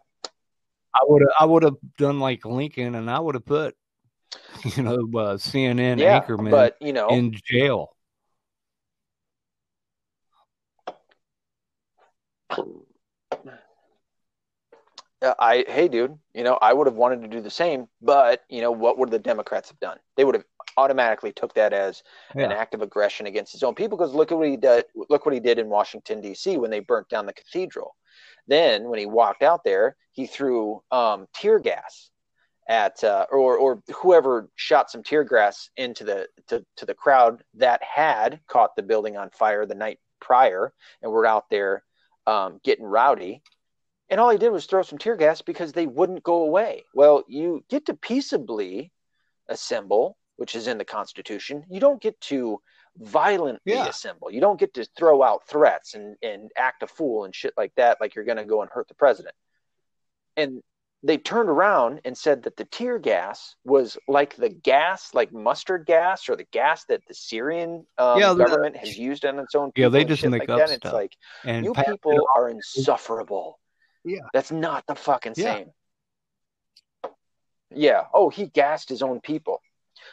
[0.94, 3.76] I would have, I would have done like Lincoln, and I would have put,
[4.76, 7.96] you know, uh, CNN yeah, anchorman, but you know, in jail.
[15.40, 18.62] I hey dude, you know, I would have wanted to do the same, but you
[18.62, 19.98] know, what would the Democrats have done?
[20.18, 20.46] They would have
[20.78, 22.02] automatically took that as
[22.36, 22.46] yeah.
[22.46, 25.26] an act of aggression against his own people because look at what he did look
[25.26, 26.58] what he did in Washington D.C.
[26.58, 27.96] when they burnt down the cathedral.
[28.48, 32.10] Then when he walked out there, he threw um, tear gas
[32.68, 37.44] at uh, or or whoever shot some tear gas into the to, to the crowd
[37.54, 41.84] that had caught the building on fire the night prior and were out there
[42.28, 43.42] um, getting rowdy
[44.12, 46.84] and all he did was throw some tear gas because they wouldn't go away.
[46.94, 48.92] Well, you get to peaceably
[49.48, 51.64] assemble, which is in the Constitution.
[51.70, 52.62] You don't get to
[52.98, 53.88] violently yeah.
[53.88, 54.30] assemble.
[54.30, 57.72] You don't get to throw out threats and, and act a fool and shit like
[57.78, 59.34] that, like you're going to go and hurt the president.
[60.36, 60.62] And
[61.04, 65.86] they turned around and said that the tear gas was like the gas, like mustard
[65.86, 69.72] gas, or the gas that the Syrian um, yeah, government has used on its own.
[69.72, 69.84] People.
[69.84, 70.70] Yeah, they just make like up that.
[70.70, 70.86] stuff.
[70.86, 73.60] It's like and you people are insufferable.
[74.04, 74.22] Yeah.
[74.34, 75.56] That's not the fucking yeah.
[75.56, 75.72] same.
[77.74, 78.04] Yeah.
[78.14, 79.62] Oh, he gassed his own people.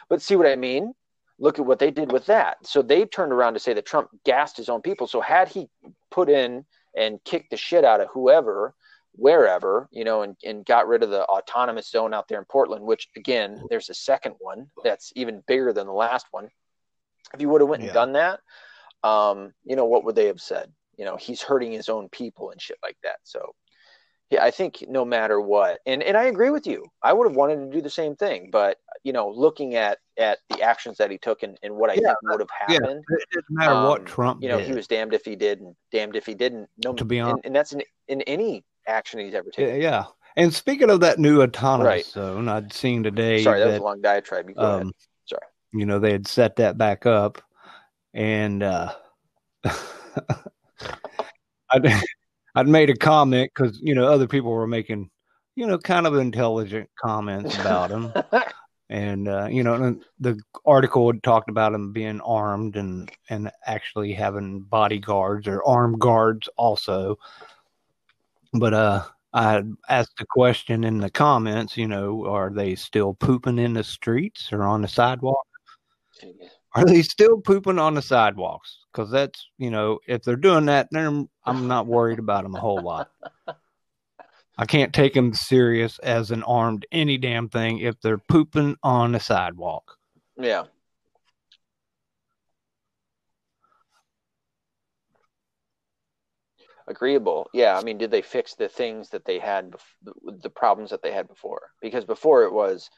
[0.09, 0.93] But see what I mean?
[1.39, 2.65] Look at what they did with that.
[2.65, 5.07] So they turned around to say that Trump gassed his own people.
[5.07, 5.67] So had he
[6.11, 8.73] put in and kicked the shit out of whoever,
[9.19, 12.83] wherever, you know, and, and got rid of the autonomous zone out there in Portland,
[12.83, 16.49] which again, there's a second one that's even bigger than the last one.
[17.33, 18.39] If you would have went and done that,
[19.03, 20.71] um, you know, what would they have said?
[20.97, 23.17] You know, he's hurting his own people and shit like that.
[23.23, 23.53] So
[24.29, 26.85] yeah, I think no matter what, and and I agree with you.
[27.01, 30.37] I would have wanted to do the same thing, but you know, looking at at
[30.49, 33.03] the actions that he took and, and what I yeah, think would have happened.
[33.09, 34.43] Yeah, it doesn't matter um, what Trump.
[34.43, 34.67] You know, did.
[34.67, 36.69] he was damned if he did, and damned if he didn't.
[36.83, 39.81] No, to be honest, and, and that's in, in any action he's ever taken.
[39.81, 40.05] Yeah,
[40.35, 42.05] and speaking of that new autonomous right.
[42.05, 43.43] zone, I'd seen today.
[43.43, 44.53] Sorry, that, that was a long diatribe.
[44.55, 44.93] Go um.
[45.25, 45.41] Sorry.
[45.73, 47.41] You know, they had set that back up,
[48.13, 48.93] and uh,
[51.69, 52.01] I
[52.55, 55.09] I'd made a comment because you know other people were making
[55.55, 58.11] you know kind of intelligent comments about him,
[58.89, 64.13] and uh, you know the article had talked about him being armed and and actually
[64.13, 67.17] having bodyguards or armed guards also.
[68.53, 69.03] But uh,
[69.33, 73.83] I asked the question in the comments, you know, are they still pooping in the
[73.83, 75.45] streets or on the sidewalk?
[76.75, 78.79] Are they still pooping on the sidewalks?
[78.91, 82.59] because that's you know if they're doing that, then I'm not worried about them a
[82.59, 83.09] whole lot.
[84.57, 89.13] I can't take them serious as an armed any damn thing if they're pooping on
[89.13, 89.97] the sidewalk.
[90.37, 90.65] Yeah.
[96.89, 97.49] Agreeable.
[97.53, 97.77] Yeah.
[97.77, 101.27] I mean, did they fix the things that they had, the problems that they had
[101.27, 101.71] before?
[101.81, 102.89] Because before it was,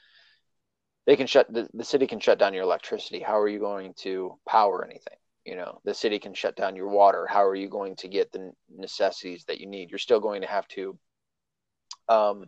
[1.05, 3.19] they can shut the, the city can shut down your electricity.
[3.19, 5.17] How are you going to power anything?
[5.45, 8.31] you know the city can shut down your water how are you going to get
[8.31, 10.97] the necessities that you need you're still going to have to
[12.09, 12.45] um,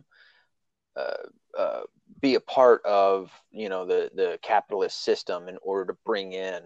[0.96, 1.80] uh, uh,
[2.20, 6.60] be a part of you know the the capitalist system in order to bring in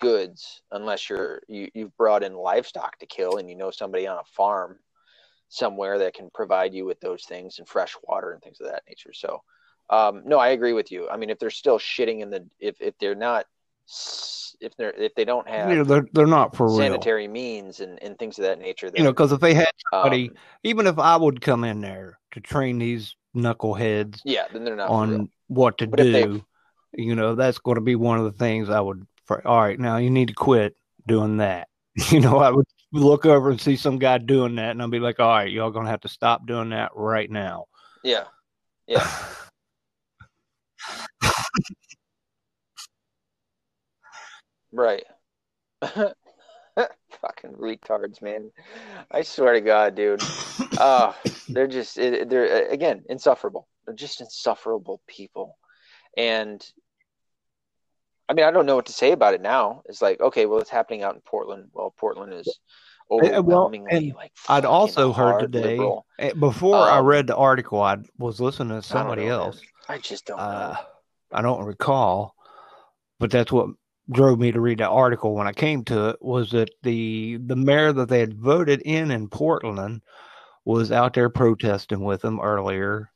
[0.00, 4.18] goods unless you're you, you've brought in livestock to kill and you know somebody on
[4.18, 4.78] a farm
[5.48, 8.82] somewhere that can provide you with those things and fresh water and things of that
[8.88, 9.42] nature so
[9.90, 12.80] um, no i agree with you i mean if they're still shitting in the if,
[12.80, 13.46] if they're not
[14.60, 17.32] if they're if they don't have you know they're they're not for sanitary real.
[17.32, 18.90] means and, and things of that nature.
[18.94, 22.18] You know, because if they had somebody, um, even if I would come in there
[22.32, 26.44] to train these knuckleheads, yeah, then they're not on what to but do,
[26.92, 29.06] you know, that's going to be one of the things I would.
[29.30, 30.76] All right, now you need to quit
[31.06, 31.68] doing that.
[32.10, 35.00] You know, I would look over and see some guy doing that, and I'll be
[35.00, 37.66] like, all right, y'all to have to stop doing that right now.
[38.02, 38.24] Yeah.
[38.86, 39.06] Yeah.
[44.72, 45.04] right.
[45.82, 46.14] Fucking
[47.58, 48.50] retards, man.
[49.10, 50.22] I swear to God, dude.
[50.78, 51.12] Uh,
[51.48, 53.68] they're just, they're, again, insufferable.
[53.84, 55.58] They're just insufferable people.
[56.16, 56.64] And
[58.30, 59.82] I mean, I don't know what to say about it now.
[59.86, 61.68] It's like, okay, well, it's happening out in Portland.
[61.72, 62.60] Well, Portland is
[63.10, 64.32] overwhelmingly well, like.
[64.48, 66.06] I'd also heard today liberal.
[66.20, 67.82] Eh, before um, I read the article.
[67.82, 69.56] I was listening to somebody I know, else.
[69.56, 69.96] Man.
[69.96, 70.38] I just don't.
[70.38, 70.76] Uh,
[71.32, 72.36] I don't recall,
[73.18, 73.70] but that's what
[74.08, 76.22] drove me to read the article when I came to it.
[76.22, 80.02] Was that the the mayor that they had voted in in Portland
[80.64, 83.10] was out there protesting with them earlier,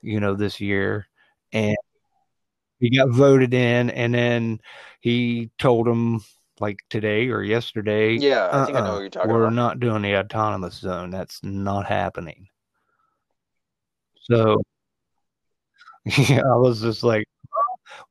[0.00, 1.08] you know, this year,
[1.52, 1.76] and
[2.80, 4.60] he got voted in, and then
[5.00, 6.22] he told them
[6.60, 8.14] like today or yesterday.
[8.14, 9.50] Yeah, I think uh-uh, I know uh-uh, what you're talking we're about.
[9.50, 11.10] We're not doing the autonomous zone.
[11.10, 12.48] That's not happening.
[14.22, 14.62] So,
[16.04, 17.26] yeah, I was just like,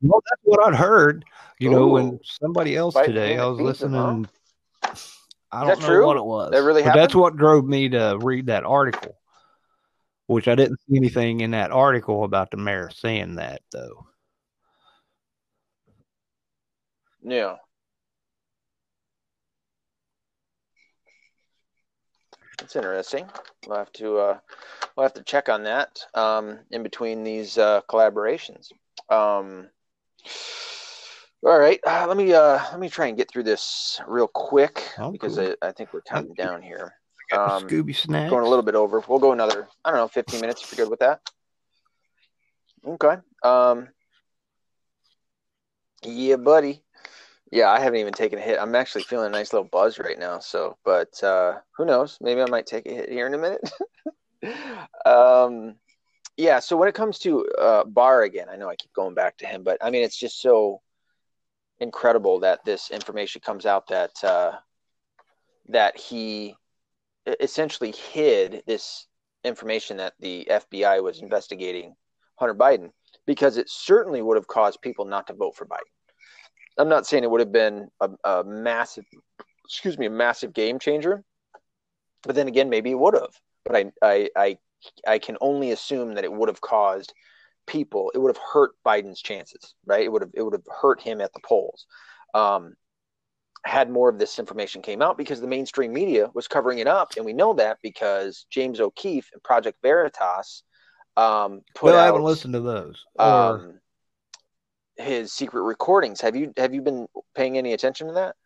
[0.00, 1.24] well, that's what I'd heard.
[1.58, 1.72] You Ooh.
[1.72, 4.28] know, when somebody else today, I was listening.
[5.52, 6.06] I don't know true?
[6.06, 6.50] what it was.
[6.50, 9.16] That really That's what drove me to read that article,
[10.26, 14.06] which I didn't see anything in that article about the mayor saying that, though.
[17.26, 17.56] Yeah.
[22.58, 23.26] That's interesting.
[23.66, 24.38] We'll have to uh,
[24.96, 28.68] we'll have to check on that um, in between these uh, collaborations.
[29.10, 29.68] Um,
[31.44, 34.82] all right, uh, let me uh, let me try and get through this real quick
[34.98, 35.54] oh, because cool.
[35.62, 36.94] I, I, think we're counting down here.
[37.32, 39.02] Um, Scooby snack going a little bit over.
[39.06, 41.20] We'll go another I don't know 15 minutes if you're good with that.
[42.86, 43.16] Okay.
[43.42, 43.88] Um,
[46.02, 46.82] yeah, buddy.
[47.52, 48.58] Yeah, I haven't even taken a hit.
[48.58, 50.40] I'm actually feeling a nice little buzz right now.
[50.40, 52.18] So, but uh, who knows?
[52.20, 53.70] Maybe I might take a hit here in a minute.
[55.06, 55.76] um,
[56.36, 56.58] yeah.
[56.58, 59.46] So when it comes to uh, Barr again, I know I keep going back to
[59.46, 60.80] him, but I mean, it's just so
[61.78, 64.52] incredible that this information comes out that uh,
[65.68, 66.56] that he
[67.40, 69.06] essentially hid this
[69.44, 71.94] information that the FBI was investigating
[72.36, 72.90] Hunter Biden
[73.26, 75.95] because it certainly would have caused people not to vote for Biden.
[76.78, 79.04] I'm not saying it would have been a, a massive,
[79.64, 81.24] excuse me, a massive game changer,
[82.22, 83.34] but then again, maybe it would have.
[83.64, 84.58] But I, I, I,
[85.06, 87.12] I can only assume that it would have caused
[87.66, 88.12] people.
[88.14, 90.04] It would have hurt Biden's chances, right?
[90.04, 91.86] It would have, it would have hurt him at the polls.
[92.34, 92.74] Um,
[93.64, 97.12] had more of this information came out because the mainstream media was covering it up,
[97.16, 100.62] and we know that because James O'Keefe and Project Veritas
[101.16, 102.02] um, put well, out.
[102.02, 103.04] I haven't listened to those.
[103.18, 103.80] Um,
[104.96, 106.20] his secret recordings.
[106.20, 108.36] Have you have you been paying any attention to that?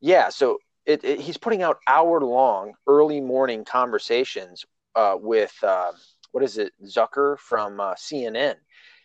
[0.00, 4.64] Yeah, so it, it, he's putting out hour long early morning conversations
[4.94, 5.92] uh, with uh,
[6.32, 8.54] what is it Zucker from uh, CNN.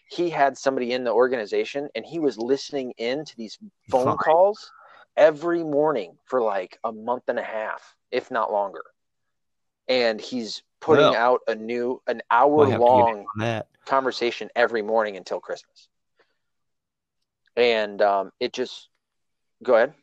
[0.10, 3.58] He had somebody in the organization and he was listening in to these
[3.90, 4.18] phone Fine.
[4.18, 4.72] calls
[5.16, 8.84] every morning for like a month and a half, if not longer.
[9.92, 13.26] And he's putting well, out a new an hour long
[13.86, 15.88] conversation every morning until Christmas.
[17.56, 18.90] And um, it just
[19.64, 19.94] go ahead.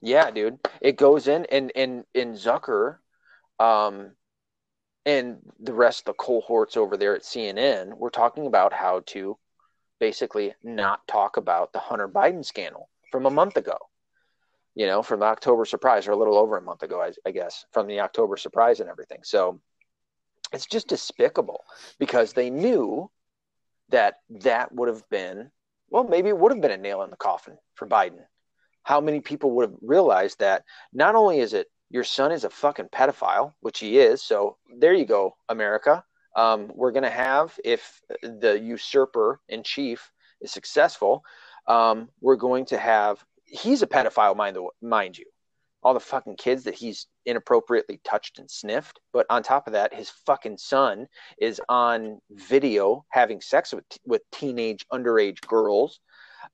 [0.00, 0.58] Yeah, dude.
[0.80, 2.96] It goes in and in in Zucker,
[3.58, 4.12] um,
[5.06, 9.36] and the rest of the cohorts over there at CNN, we're talking about how to
[10.00, 13.78] basically not talk about the Hunter Biden scandal from a month ago.
[14.74, 17.30] You know, from the October surprise, or a little over a month ago, I, I
[17.30, 19.18] guess, from the October surprise and everything.
[19.22, 19.60] So
[20.52, 21.64] it's just despicable
[21.98, 23.10] because they knew
[23.90, 25.50] that that would have been,
[25.90, 28.20] well, maybe it would have been a nail in the coffin for Biden.
[28.82, 32.50] How many people would have realized that not only is it your son is a
[32.50, 36.02] fucking pedophile, which he is, so there you go, America.
[36.34, 41.22] Um, we're going to have, if the usurper in chief is successful,
[41.68, 43.22] um, we're going to have,
[43.52, 45.26] he's a pedophile, mind, the, mind you
[45.82, 49.00] all the fucking kids that he's inappropriately touched and sniffed.
[49.12, 51.08] But on top of that, his fucking son
[51.38, 56.00] is on video having sex with with teenage underage girls.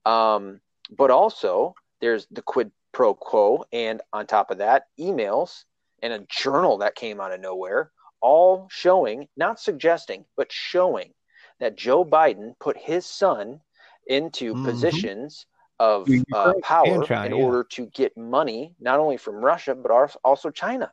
[0.06, 0.60] Um,
[0.90, 5.64] but also, there's the quid pro quo, and on top of that, emails
[6.02, 7.90] and a journal that came out of nowhere,
[8.22, 11.12] all showing, not suggesting, but showing
[11.60, 13.60] that Joe Biden put his son
[14.06, 14.64] into mm-hmm.
[14.64, 15.44] positions
[15.80, 19.90] of uh, power China, in order to get money not only from Russia but
[20.24, 20.92] also China,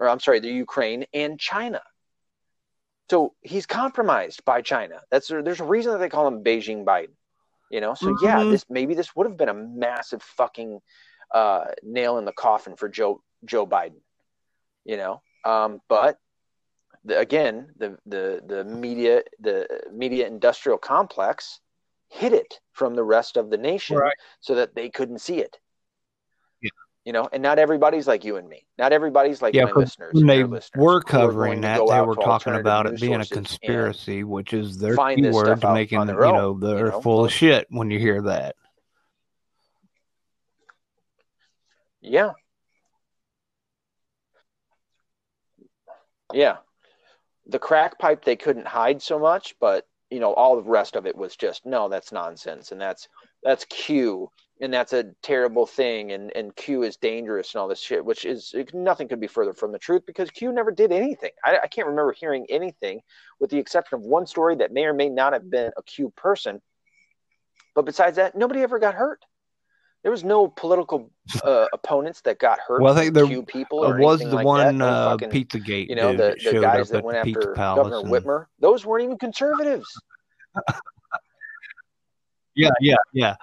[0.00, 1.82] or I'm sorry, the Ukraine and China.
[3.10, 5.02] So he's compromised by China.
[5.10, 7.14] That's there's a reason that they call him Beijing Biden.
[7.70, 8.24] You know, so mm-hmm.
[8.24, 10.80] yeah, this maybe this would have been a massive fucking
[11.34, 14.00] uh, nail in the coffin for Joe Joe Biden.
[14.84, 16.18] You know, um, but
[17.04, 21.60] the, again, the the the media the media industrial complex
[22.14, 24.14] hid it from the rest of the nation right.
[24.40, 25.58] so that they couldn't see it.
[26.62, 26.70] Yeah.
[27.04, 28.64] You know, and not everybody's like you and me.
[28.78, 30.14] Not everybody's like yeah, my listeners.
[30.14, 34.52] When they listeners were covering that, they were talking about it being a conspiracy, which
[34.52, 37.00] is their keyword to making you know they're you know?
[37.00, 38.54] full of shit when you hear that.
[42.00, 42.32] Yeah.
[46.32, 46.58] Yeah.
[47.46, 51.06] The crack pipe they couldn't hide so much, but you know all the rest of
[51.06, 52.70] it was just no that's nonsense.
[52.70, 53.08] And that's
[53.42, 54.30] that's q
[54.60, 56.12] and that's a terrible thing.
[56.12, 59.52] And and q is dangerous and all this shit which is nothing could be further
[59.52, 61.32] from the truth because q never did anything.
[61.44, 63.00] I, I can't remember hearing anything
[63.40, 66.12] with the exception of one story that may or may not have been a q
[66.16, 66.62] person.
[67.74, 69.20] But besides that nobody ever got hurt
[70.04, 71.10] there was no political
[71.42, 72.82] uh, opponents that got hurt.
[72.82, 75.88] Well, I think there people was the like one uh, fucking, Pizzagate.
[75.88, 78.08] You know, the, the guys that went after Governor and...
[78.08, 78.46] Whitmer.
[78.60, 79.86] Those weren't even conservatives.
[82.54, 83.36] yeah, yeah, yeah.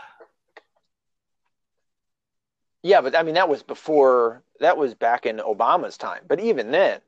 [2.83, 4.43] Yeah, but I mean that was before.
[4.59, 6.25] That was back in Obama's time.
[6.27, 7.01] But even then,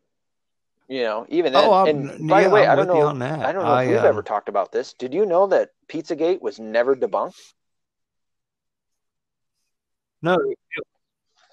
[0.87, 1.63] you know, even then.
[1.63, 3.25] Oh, and by yeah, the way, I'm I do not know.
[3.25, 4.07] I don't know I, if we've uh...
[4.07, 4.93] ever talked about this.
[4.93, 7.53] Did you know that Pizzagate was never debunked?
[10.23, 10.39] No,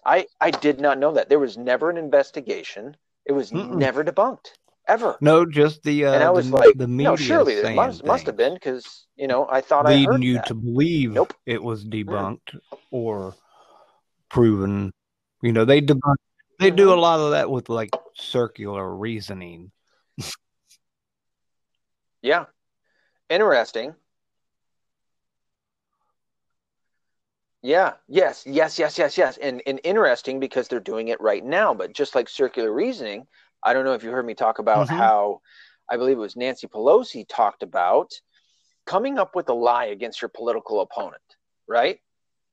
[0.07, 1.29] I I did not know that.
[1.29, 2.97] There was never an investigation.
[3.27, 3.75] It was Mm-mm.
[3.75, 4.53] never debunked
[4.87, 5.17] ever.
[5.21, 7.11] No, just the uh, and I was the, like, the media.
[7.11, 10.23] No, surely it must, must have been because you know I thought leading I heard
[10.23, 10.47] you that.
[10.47, 11.35] to believe nope.
[11.47, 12.61] it was debunked mm.
[12.91, 13.35] or
[14.29, 14.93] proven.
[15.43, 16.17] You know they debunk.
[16.59, 16.77] They mm-hmm.
[16.77, 19.73] do a lot of that with like circular reasoning.
[22.23, 22.47] yeah,
[23.29, 23.95] interesting.
[27.63, 29.37] Yeah, yes, yes, yes, yes, yes.
[29.37, 33.27] And and interesting because they're doing it right now, but just like circular reasoning,
[33.63, 34.97] I don't know if you heard me talk about mm-hmm.
[34.97, 35.41] how
[35.91, 38.13] I believe it was Nancy Pelosi talked about
[38.87, 41.23] coming up with a lie against your political opponent,
[41.69, 41.99] right?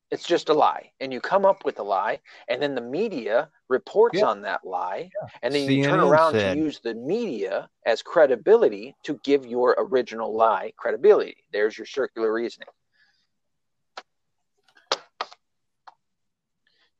[0.09, 0.91] It's just a lie.
[0.99, 2.19] And you come up with a lie,
[2.49, 4.25] and then the media reports yeah.
[4.25, 5.29] on that lie, yeah.
[5.41, 6.53] and then CNN you turn around said.
[6.53, 11.37] to use the media as credibility to give your original lie credibility.
[11.51, 12.69] There's your circular reasoning.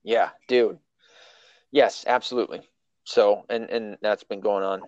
[0.07, 0.79] Yeah, dude.
[1.69, 2.61] Yes, absolutely.
[3.03, 4.81] So, and and that's been going on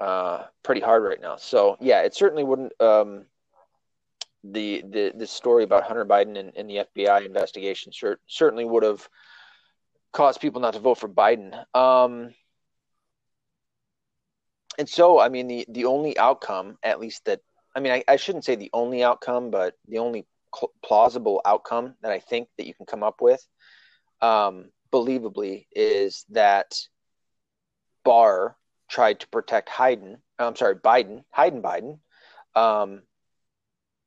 [0.00, 1.36] uh, pretty hard right now.
[1.36, 2.72] So, yeah, it certainly wouldn't.
[2.80, 3.26] Um,
[4.42, 8.82] the the the story about Hunter Biden and, and the FBI investigation cert, certainly would
[8.82, 9.08] have
[10.12, 11.54] caused people not to vote for Biden.
[11.72, 12.34] Um,
[14.76, 17.42] and so, I mean, the the only outcome, at least that
[17.76, 21.94] I mean, I, I shouldn't say the only outcome, but the only cl- plausible outcome
[22.02, 23.46] that I think that you can come up with
[24.20, 26.74] um, believably is that
[28.04, 28.56] Barr
[28.88, 30.18] tried to protect Hayden.
[30.38, 31.98] I'm sorry, Biden, Hayden Biden,
[32.54, 33.02] um,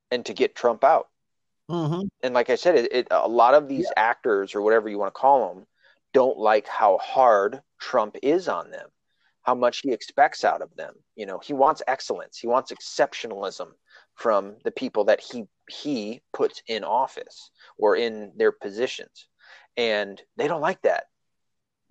[0.10, 1.08] and to get Trump out.
[1.70, 2.08] Mm-hmm.
[2.24, 4.04] And like I said, it, it, a lot of these yeah.
[4.04, 5.66] actors or whatever you want to call them
[6.14, 8.90] don't like how hard Trump is on them,
[9.44, 10.96] how much he expects out of them.
[11.16, 13.68] You know, he wants excellence, he wants exceptionalism
[14.16, 19.28] from the people that he he puts in office or in their positions
[19.78, 21.06] and they don't like that.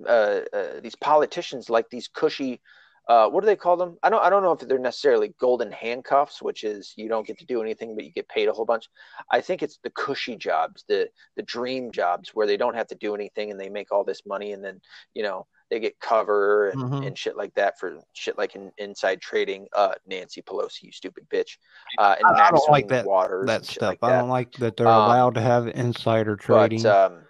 [0.07, 2.61] Uh, uh, these politicians like these cushy.
[3.09, 3.99] Uh, what do they call them?
[4.03, 4.23] I don't.
[4.23, 7.61] I don't know if they're necessarily golden handcuffs, which is you don't get to do
[7.61, 8.89] anything, but you get paid a whole bunch.
[9.31, 12.95] I think it's the cushy jobs, the the dream jobs, where they don't have to
[12.95, 14.81] do anything and they make all this money, and then
[15.15, 17.07] you know they get cover and, mm-hmm.
[17.07, 19.67] and shit like that for shit like in, inside trading.
[19.73, 21.57] Uh, Nancy Pelosi, you stupid bitch.
[21.97, 23.07] Uh, and I, I don't like that
[23.47, 23.97] that stuff.
[24.03, 26.83] Like I don't like that they're um, allowed to have insider trading.
[26.83, 27.23] But, um,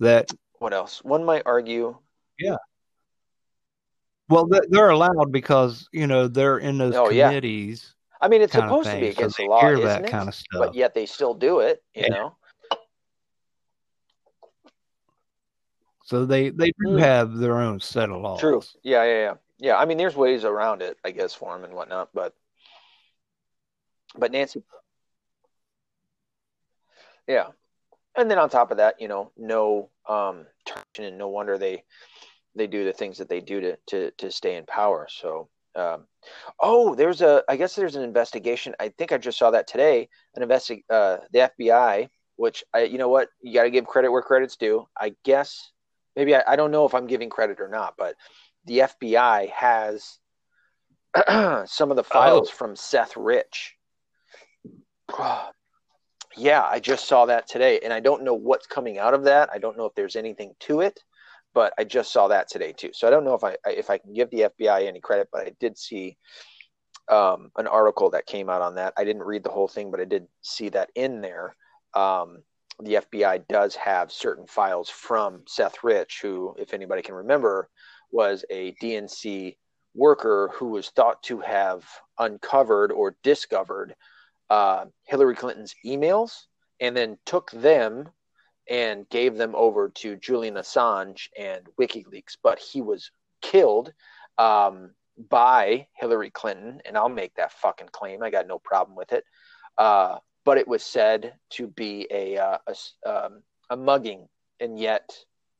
[0.00, 1.02] that what else?
[1.04, 1.96] One might argue.
[2.38, 2.56] Yeah.
[4.28, 7.94] Well, they're allowed because you know they're in those oh, committees.
[8.20, 8.26] Yeah.
[8.26, 10.10] I mean, it's supposed to be against so the law, hear that it?
[10.10, 10.58] kind of stuff.
[10.58, 11.82] But yet they still do it.
[11.94, 12.08] You yeah.
[12.08, 12.36] know.
[16.04, 17.00] So they they do mm.
[17.00, 18.40] have their own set of laws.
[18.40, 18.62] True.
[18.82, 19.76] Yeah, yeah, yeah, yeah.
[19.76, 22.10] I mean, there's ways around it, I guess, for them and whatnot.
[22.14, 22.32] But
[24.16, 24.62] but Nancy,
[27.26, 27.48] yeah,
[28.16, 30.46] and then on top of that, you know, no um,
[30.98, 31.82] and no wonder they
[32.54, 35.06] they do the things that they do to to to stay in power.
[35.10, 36.06] So, um,
[36.60, 38.74] oh, there's a I guess there's an investigation.
[38.80, 40.08] I think I just saw that today.
[40.34, 44.10] An investi- uh, the FBI, which I you know what you got to give credit
[44.10, 44.86] where credit's due.
[44.98, 45.70] I guess
[46.14, 48.16] maybe I, I don't know if I'm giving credit or not, but
[48.64, 50.18] the FBI has
[51.66, 52.56] some of the files oh.
[52.56, 53.74] from Seth Rich.
[56.36, 59.48] yeah, I just saw that today, and I don't know what's coming out of that.
[59.52, 61.00] I don't know if there's anything to it,
[61.54, 62.90] but I just saw that today too.
[62.92, 65.46] So I don't know if I if I can give the FBI any credit, but
[65.46, 66.16] I did see
[67.08, 68.92] um, an article that came out on that.
[68.96, 71.56] I didn't read the whole thing, but I did see that in there.
[71.94, 72.42] Um,
[72.80, 77.70] the FBI does have certain files from Seth Rich, who, if anybody can remember,
[78.10, 79.56] was a DNC
[79.94, 81.84] worker who was thought to have
[82.18, 83.94] uncovered or discovered
[84.50, 86.32] uh, Hillary Clinton's emails
[86.80, 88.08] and then took them
[88.68, 92.36] and gave them over to Julian Assange and WikiLeaks.
[92.42, 93.10] But he was
[93.40, 93.92] killed
[94.38, 94.90] um,
[95.30, 98.22] by Hillary Clinton, and I'll make that fucking claim.
[98.22, 99.24] I got no problem with it.
[99.78, 104.28] Uh, but it was said to be a uh, a, um, a, mugging,
[104.60, 105.12] and yet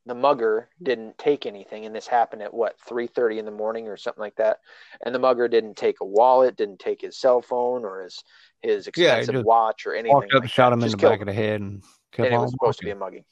[0.06, 1.84] the mugger didn't take anything.
[1.84, 4.60] And this happened at what three thirty in the morning or something like that.
[5.04, 8.22] And the mugger didn't take a wallet, didn't take his cell phone or his
[8.62, 10.14] his expensive yeah, watch or anything.
[10.14, 11.82] Walked up, like shot him in the back of the head, and,
[12.18, 13.24] and it was supposed to be a mugging.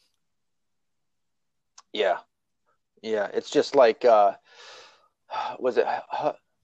[1.92, 2.18] Yeah,
[3.02, 3.28] yeah.
[3.32, 4.32] It's just like uh,
[5.58, 5.86] was it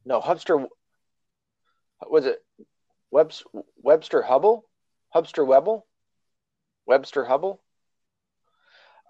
[0.04, 0.66] no Hubster?
[2.08, 2.42] Was it
[3.10, 3.44] Webster,
[3.76, 4.62] Webster Hubbell?
[5.14, 5.82] Hubster Webble?
[6.86, 7.58] Webster Hubbell?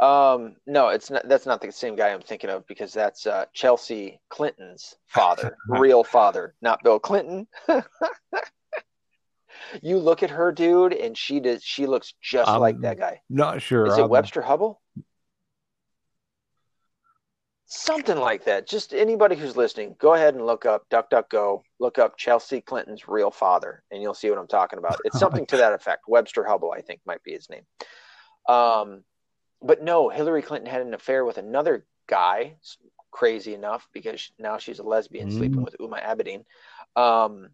[0.00, 1.28] Um, no, it's not.
[1.28, 6.02] That's not the same guy I'm thinking of because that's uh, Chelsea Clinton's father, real
[6.02, 7.46] father, not Bill Clinton.
[9.82, 11.62] you look at her, dude, and she does.
[11.62, 13.20] She looks just I'm like that guy.
[13.28, 13.86] Not sure.
[13.86, 14.76] Is it Webster Hubbell?
[17.70, 18.68] something like that.
[18.68, 23.30] Just anybody who's listening, go ahead and look up DuckDuckGo, look up Chelsea Clinton's real
[23.30, 24.98] father, and you'll see what I'm talking about.
[25.04, 26.02] It's something to that effect.
[26.08, 27.62] Webster Hubbell, I think, might be his name.
[28.48, 29.04] Um,
[29.62, 32.56] but no, Hillary Clinton had an affair with another guy.
[33.12, 35.36] Crazy enough, because now she's a lesbian mm.
[35.36, 36.44] sleeping with Huma Abedin.
[37.00, 37.50] Um,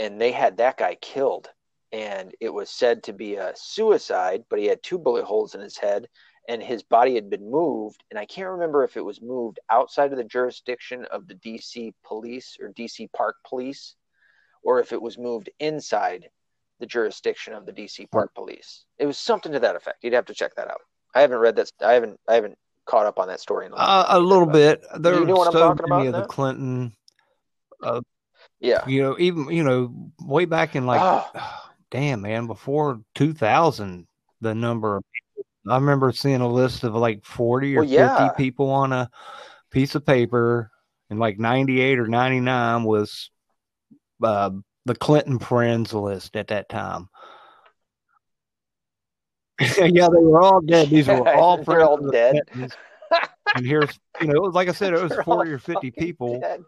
[0.00, 1.48] and they had that guy killed.
[1.92, 5.60] And it was said to be a suicide, but he had two bullet holes in
[5.60, 6.06] his head
[6.48, 8.02] and his body had been moved.
[8.10, 11.92] And i can't remember if it was moved outside of the jurisdiction of the dc
[12.04, 13.94] police or dc park police
[14.62, 16.28] or if it was moved inside
[16.80, 18.84] the jurisdiction of the dc park police.
[18.98, 20.02] It was something to that effect.
[20.02, 20.80] You'd have to check that out.
[21.14, 22.56] I haven't read that i haven't i haven't
[22.86, 24.82] caught up on that story in a, uh, a little bit.
[24.98, 26.92] there you know what so i'm talking about of the clinton
[27.82, 28.00] uh,
[28.60, 31.60] yeah you know even you know way back in like oh.
[31.90, 34.06] damn man before 2000
[34.40, 35.02] the number
[35.68, 38.28] I remember seeing a list of like 40 or well, yeah.
[38.28, 39.10] 50 people on a
[39.70, 40.70] piece of paper,
[41.10, 43.30] and like 98 or 99 was
[44.22, 44.50] uh,
[44.86, 47.08] the Clinton friends list at that time.
[49.60, 50.88] yeah, they were all dead.
[50.88, 52.40] These were all all dead.
[52.54, 56.64] and here's, you know, like I said, it was 40 or 50 people dead.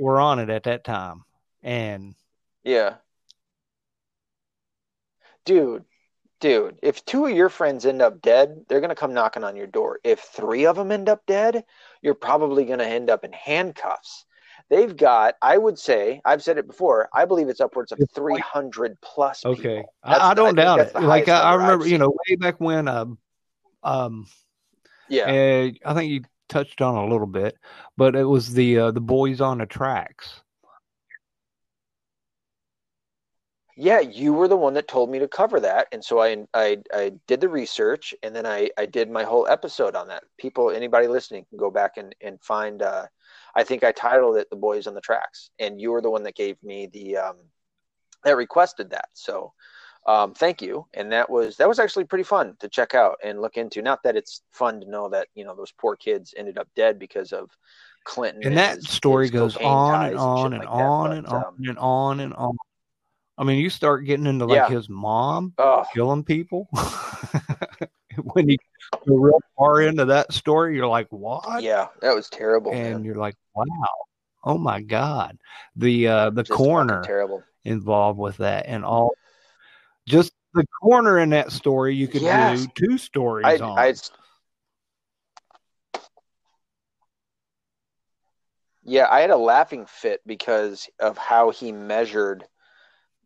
[0.00, 1.24] Were on it at that time.
[1.62, 2.14] And
[2.64, 2.96] yeah.
[5.44, 5.84] Dude,
[6.40, 9.56] dude, if two of your friends end up dead, they're going to come knocking on
[9.56, 9.98] your door.
[10.04, 11.64] If three of them end up dead,
[12.02, 14.26] you're probably going to end up in handcuffs.
[14.70, 19.00] They've got, I would say, I've said it before, I believe it's upwards of 300
[19.00, 19.44] plus.
[19.46, 19.82] Okay.
[20.02, 20.94] I, I, don't I doubt it.
[20.94, 23.18] Like, I, I remember, you know, way back when, um,
[23.82, 24.26] um,
[25.08, 27.56] yeah, uh, I think you touched on a little bit,
[27.96, 30.42] but it was the, uh, the boys on the tracks
[33.80, 36.78] yeah, you were the one that told me to cover that, and so I I,
[36.92, 40.24] I did the research, and then I, I did my whole episode on that.
[40.36, 42.82] People, anybody listening, can go back and and find.
[42.82, 43.06] Uh,
[43.54, 46.24] I think I titled it "The Boys on the Tracks," and you were the one
[46.24, 47.36] that gave me the um,
[48.24, 49.10] that requested that.
[49.12, 49.52] So,
[50.08, 50.86] um, thank you.
[50.94, 53.82] And that was that was actually pretty fun to check out and look into.
[53.82, 56.98] Not that it's fun to know that you know those poor kids ended up dead
[56.98, 57.50] because of
[58.04, 58.42] Clinton.
[58.42, 61.16] And, and that his, story his goes on and on and, and, like on, that,
[61.18, 62.56] and, but, on um, and on and on
[63.36, 64.68] I mean, you start getting into like yeah.
[64.68, 65.54] his mom
[65.94, 66.68] killing people.
[68.32, 68.56] when you
[69.06, 72.72] go real far into that story, you're like, "What?" Yeah, that was terrible.
[72.72, 73.04] And man.
[73.04, 73.66] you're like, "Wow,
[74.42, 75.38] oh my god!"
[75.76, 79.12] The uh, the just coroner terrible involved with that, and all
[80.08, 81.94] just the corner in that story.
[81.94, 82.66] You could yes.
[82.66, 83.78] do two stories I, on.
[83.78, 83.94] I,
[88.84, 92.44] yeah, I had a laughing fit because of how he measured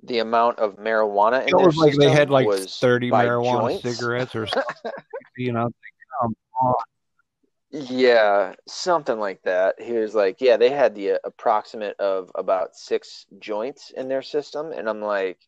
[0.03, 3.83] the amount of marijuana in it was like they had like 30 marijuana joints.
[3.83, 4.93] cigarettes or something.
[5.37, 5.71] you know
[7.71, 12.75] yeah something like that he was like yeah they had the uh, approximate of about
[12.75, 15.39] six joints in their system and i'm like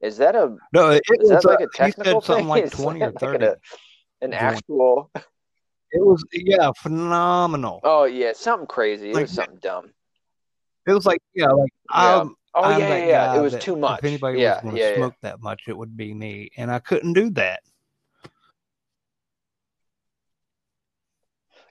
[0.00, 3.44] is that a no it, is that like a technical thing like 20 or 30
[3.44, 9.32] like a, an actual it was yeah phenomenal oh yeah something crazy it like, was
[9.32, 9.90] something dumb
[10.86, 12.14] It was like yeah, like yeah.
[12.16, 14.00] Um, oh I'm yeah, yeah, it was too much.
[14.00, 16.70] If anybody yeah, was going to yeah, smoke that much, it would be me, and
[16.70, 17.60] I couldn't do that.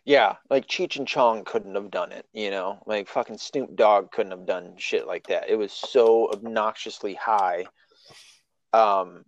[0.05, 4.11] Yeah, like Cheech and Chong couldn't have done it, you know, like fucking Snoop Dogg
[4.11, 5.49] couldn't have done shit like that.
[5.49, 7.65] It was so obnoxiously high.
[8.73, 9.25] Um,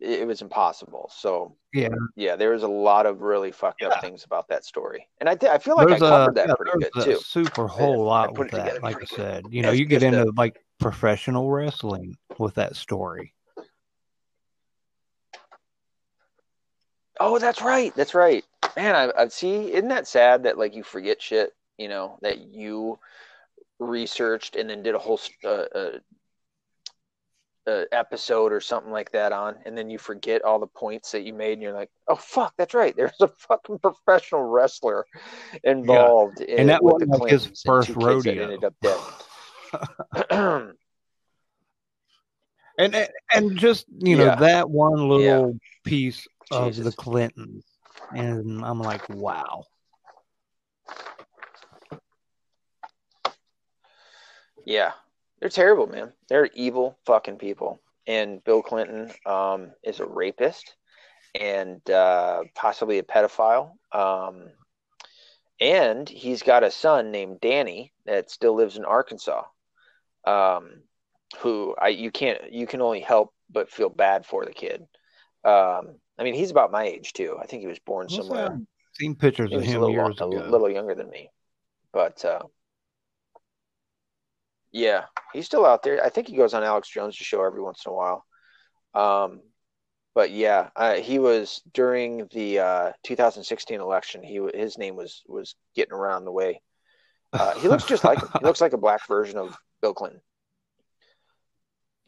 [0.00, 1.10] it, it was impossible.
[1.14, 5.08] So yeah, yeah, there was a lot of really fucked up things about that story,
[5.20, 7.20] and I I feel like there's I covered a, that yeah, pretty good too.
[7.24, 9.46] Super whole lot with that, like I said.
[9.50, 13.34] You know, you get into a, like professional wrestling with that story.
[17.20, 17.94] Oh, that's right.
[17.94, 18.44] That's right.
[18.76, 19.72] Man, I, I see.
[19.72, 21.52] Isn't that sad that like you forget shit?
[21.78, 22.98] You know that you
[23.78, 25.98] researched and then did a whole uh, uh,
[27.66, 31.22] uh, episode or something like that on, and then you forget all the points that
[31.22, 32.96] you made, and you're like, "Oh fuck, that's right.
[32.96, 35.04] There's a fucking professional wrestler
[35.64, 36.54] involved." Yeah.
[36.54, 38.42] In, and that was like his first rodeo.
[38.42, 39.00] Ended up dead.
[42.80, 44.36] and and just you know yeah.
[44.36, 45.58] that one little yeah.
[45.84, 46.84] piece of Jesus.
[46.84, 47.64] the Clintons,
[48.14, 49.64] and I'm like, wow.
[54.64, 54.92] Yeah,
[55.40, 56.12] they're terrible, man.
[56.28, 57.80] They're evil fucking people.
[58.06, 60.74] And Bill Clinton um, is a rapist
[61.38, 63.72] and uh, possibly a pedophile.
[63.92, 64.48] Um,
[65.60, 69.44] and he's got a son named Danny that still lives in Arkansas.
[70.26, 70.82] Um,
[71.38, 74.82] who I you can't you can only help but feel bad for the kid.
[75.44, 77.36] Um, I mean, he's about my age too.
[77.40, 78.58] I think he was born somewhere.
[78.94, 80.28] Seen pictures of him years ago.
[80.28, 81.30] A little younger than me,
[81.92, 82.42] but uh,
[84.72, 86.04] yeah, he's still out there.
[86.04, 88.24] I think he goes on Alex Jones' show every once in a while.
[88.94, 89.40] Um,
[90.14, 94.22] but yeah, uh, he was during the uh, 2016 election.
[94.22, 96.60] He his name was was getting around the way.
[97.32, 98.28] Uh, he looks just like him.
[98.40, 100.20] He looks like a black version of Bill Clinton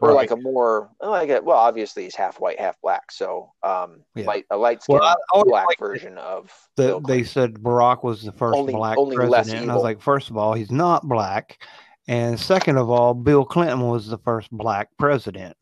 [0.03, 0.17] or right.
[0.17, 4.27] like a more like a, well obviously he's half white half black so um yeah.
[4.27, 8.33] light a light skinned well, black like version of the, they said barack was the
[8.33, 11.63] first only, black only president and i was like first of all he's not black
[12.09, 15.57] and second of all bill clinton was the first black president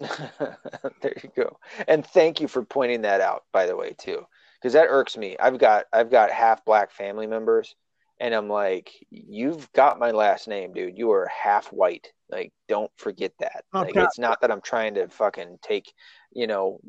[0.00, 1.58] there you go
[1.88, 4.24] and thank you for pointing that out by the way too
[4.60, 7.74] because that irks me i've got i've got half black family members
[8.20, 10.96] and I'm like, you've got my last name, dude.
[10.96, 12.12] You are half white.
[12.30, 13.64] Like, don't forget that.
[13.74, 13.92] Okay.
[13.92, 15.92] Like, it's not that I'm trying to fucking take,
[16.32, 16.80] you know,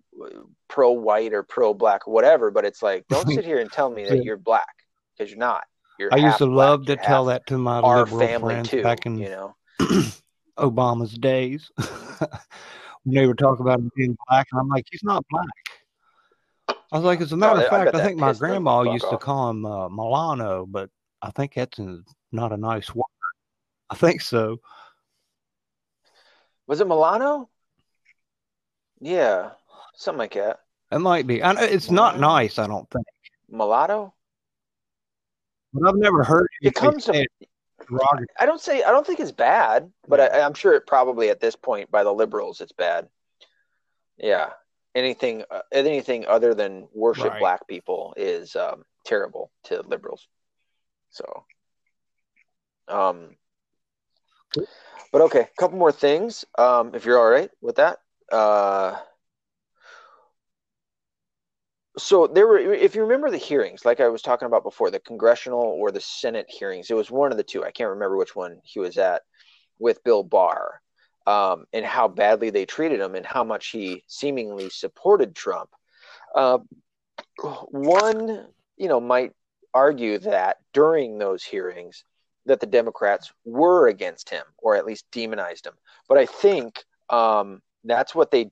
[0.67, 2.51] pro white or pro black, whatever.
[2.51, 4.84] But it's like, don't sit here and tell me that you're black
[5.15, 5.63] because you're not.
[5.97, 8.83] You're I used to love to tell that to my family friends too.
[8.83, 9.55] Back in you know
[10.57, 11.71] Obama's days,
[13.03, 16.77] when they were talking about him being black, and I'm like, he's not black.
[16.91, 19.11] I was like, as a matter of fact, I, I think my grandma used off.
[19.11, 20.89] to call him uh, Milano, but
[21.21, 21.79] I think that's
[22.31, 23.03] not a nice word.
[23.89, 24.57] I think so.
[26.67, 27.49] Was it Milano?
[28.99, 29.51] Yeah,
[29.95, 30.61] something like that.
[30.91, 31.43] It might be.
[31.43, 32.57] I know it's not nice.
[32.59, 33.05] I don't think
[33.49, 34.13] mulatto.
[35.75, 37.27] But I've never heard it comes to.
[38.39, 41.41] I don't say I don't think it's bad, but I, I'm sure it probably at
[41.41, 43.09] this point by the liberals it's bad.
[44.17, 44.51] Yeah,
[44.95, 47.39] anything uh, anything other than worship right.
[47.39, 50.25] black people is um, terrible to liberals.
[51.09, 51.45] So,
[52.87, 53.35] um,
[55.11, 56.45] but okay, a couple more things.
[56.57, 57.99] Um, if you're all right with that.
[58.31, 58.97] Uh,
[61.97, 64.99] so there were, if you remember the hearings, like I was talking about before, the
[64.99, 67.63] congressional or the Senate hearings, it was one of the two.
[67.63, 69.21] I can't remember which one he was at
[69.79, 70.81] with Bill Barr,
[71.25, 75.69] um, and how badly they treated him and how much he seemingly supported Trump.
[76.33, 76.59] Uh,
[77.69, 78.47] one,
[78.77, 79.31] you know, might
[79.73, 82.03] argue that during those hearings
[82.45, 85.73] that the Democrats were against him or at least demonized him.
[86.07, 88.51] But I think um, that's what they,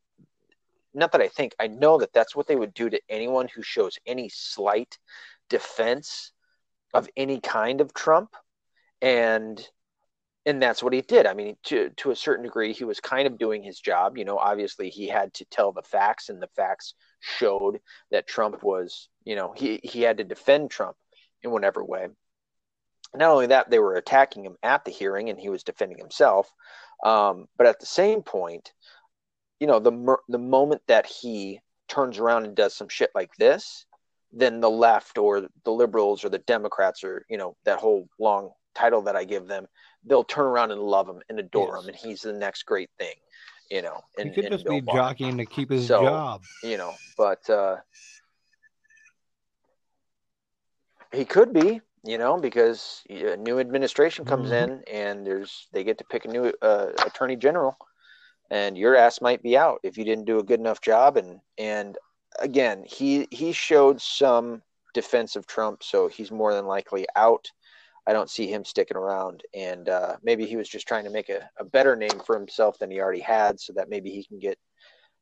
[0.94, 3.64] not that I think, I know that that's what they would do to anyone who
[3.64, 4.98] shows any slight
[5.50, 6.32] defense
[6.94, 8.36] of any kind of Trump.
[9.02, 9.66] And
[10.46, 11.26] and that's what he did.
[11.26, 14.18] I mean, to to a certain degree, he was kind of doing his job.
[14.18, 17.80] You know, obviously he had to tell the facts, and the facts showed
[18.12, 20.98] that Trump was, you know, he he had to defend Trump
[21.44, 22.08] in whatever way.
[23.16, 26.52] Not only that, they were attacking him at the hearing, and he was defending himself.
[27.06, 28.74] Um, but at the same point,
[29.64, 33.86] you know, the the moment that he turns around and does some shit like this,
[34.34, 38.52] then the left or the liberals or the Democrats or you know that whole long
[38.76, 39.68] title that I give them,
[40.06, 41.82] they'll turn around and love him and adore yes.
[41.82, 43.16] him, and he's the next great thing,
[43.72, 44.02] you know.
[44.18, 46.94] And, he could just be jockeying to keep his so, job, you know.
[47.18, 47.78] But uh,
[51.14, 54.74] he could be, you know, because a new administration comes mm-hmm.
[54.74, 57.78] in and there's they get to pick a new uh, attorney general,
[58.54, 61.18] and your ass might be out if you didn't do a good enough job.
[61.18, 61.98] And and
[62.40, 64.62] again, he he showed some
[64.94, 67.50] defense of Trump, so he's more than likely out.
[68.06, 71.30] I don't see him sticking around, and uh, maybe he was just trying to make
[71.30, 74.38] a, a better name for himself than he already had, so that maybe he can
[74.40, 74.60] get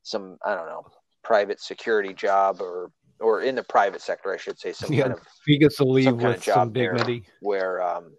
[0.04, 0.84] some I don't know
[1.24, 2.92] private security job or
[3.22, 5.86] or in the private sector, I should say, some yeah, kind of he gets to
[5.86, 7.24] leave with some dignity.
[7.40, 8.12] Where um,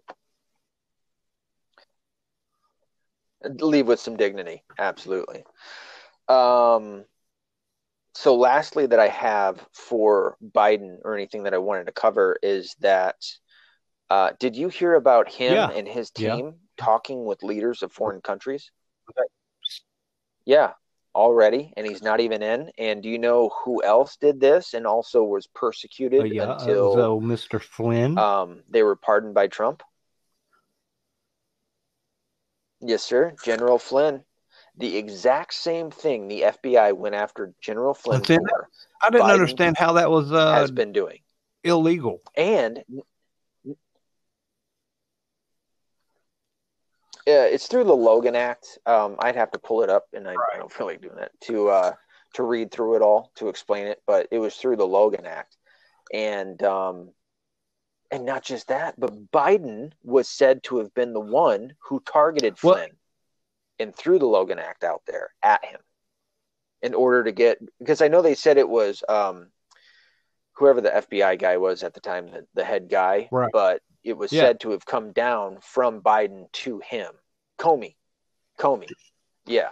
[3.59, 5.43] leave with some dignity, absolutely.
[6.27, 7.05] Um,
[8.15, 12.75] so, lastly, that I have for Biden or anything that I wanted to cover is
[12.79, 13.15] that
[14.09, 15.69] uh, did you hear about him yeah.
[15.69, 16.51] and his team yeah.
[16.77, 18.69] talking with leaders of foreign countries?
[20.45, 20.73] Yeah,
[21.15, 22.71] already, and he's not even in.
[22.77, 26.93] And do you know who else did this and also was persecuted uh, yeah, until
[26.93, 27.61] so Mr.
[27.61, 28.17] Flynn?
[28.17, 29.83] Um, they were pardoned by Trump.
[32.85, 34.23] Yes, sir, General Flynn.
[34.77, 38.69] The exact same thing the FBI went after General Flynn for.
[39.01, 41.19] I didn't Biden understand how that was uh, has been doing
[41.63, 42.19] illegal.
[42.35, 42.83] And
[47.25, 48.79] Yeah, it's through the Logan Act.
[48.85, 50.47] Um, I'd have to pull it up, and I, right.
[50.55, 51.93] I don't feel like doing that to uh,
[52.33, 54.01] to read through it all to explain it.
[54.05, 55.55] But it was through the Logan Act,
[56.13, 57.11] and um,
[58.13, 62.59] and not just that, but Biden was said to have been the one who targeted
[62.59, 62.91] Flynn
[63.79, 65.79] and threw the Logan Act out there at him
[66.83, 69.47] in order to get because I know they said it was um,
[70.53, 73.49] whoever the FBI guy was at the time, the, the head guy, right.
[73.51, 74.41] but it was yeah.
[74.41, 77.13] said to have come down from Biden to him.
[77.57, 77.95] Comey.
[78.59, 78.89] Comey.
[79.47, 79.69] Yeah.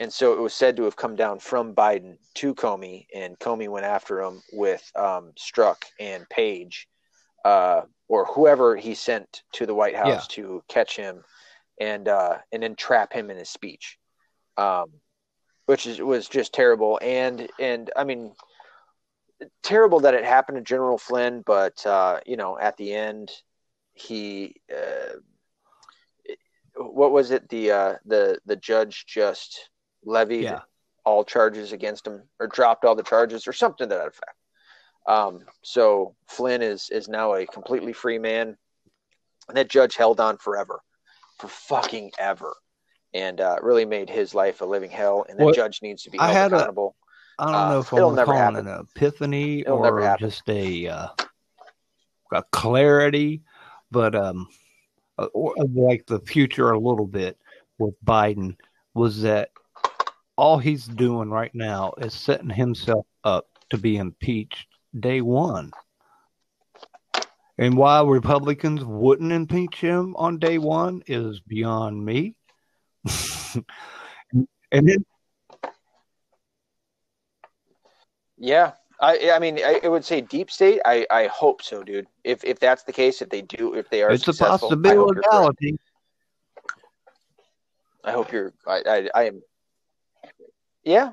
[0.00, 3.68] And so it was said to have come down from Biden to Comey, and Comey
[3.68, 6.88] went after him with um, Strzok and Page,
[7.46, 10.34] uh, or whoever he sent to the White House yeah.
[10.42, 11.22] to catch him
[11.80, 13.98] and uh, and then trap him in his speech,
[14.56, 14.86] um,
[15.66, 16.98] which is, was just terrible.
[17.00, 18.32] And and I mean,
[19.62, 23.30] terrible that it happened to General Flynn, but uh, you know, at the end,
[23.94, 25.18] he uh,
[26.74, 29.70] what was it the uh, the the judge just
[30.04, 30.62] levied yeah.
[31.04, 34.34] all charges against him or dropped all the charges or something to that effect.
[35.06, 38.56] Um, so Flynn is is now a completely free man,
[39.48, 40.80] and that judge held on forever,
[41.38, 42.54] for fucking ever,
[43.14, 45.24] and uh, really made his life a living hell.
[45.28, 46.96] And the judge needs to be held I had accountable.
[47.38, 51.08] A, I don't know uh, if I'm calling an epiphany it'll or just a uh,
[52.32, 53.42] a clarity
[53.90, 54.48] but um,
[55.18, 55.28] uh,
[55.74, 57.38] like the future a little bit
[57.78, 58.56] with Biden
[58.94, 59.50] was that
[60.36, 64.66] all he's doing right now is setting himself up to be impeached
[64.98, 65.72] day one.
[67.58, 72.34] And why Republicans wouldn't impeach him on day one is beyond me.
[73.54, 75.04] and then,
[78.36, 80.80] yeah, I I mean I, would say deep state.
[80.84, 82.06] I I hope so, dude.
[82.24, 85.20] If if that's the case, if they do, if they are, it's a possibility.
[88.04, 88.52] I hope you're.
[88.66, 89.42] I, I I am.
[90.84, 91.12] Yeah,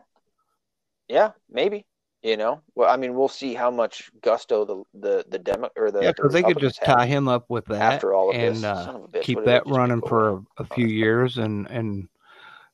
[1.08, 1.86] yeah, maybe.
[2.24, 5.91] You know, well, I mean, we'll see how much gusto the the the demo or
[5.91, 8.38] the yeah, because the they could just tie him up with that after all of
[8.38, 8.64] and this.
[8.64, 12.08] Uh, keep that running for a, a, few years and and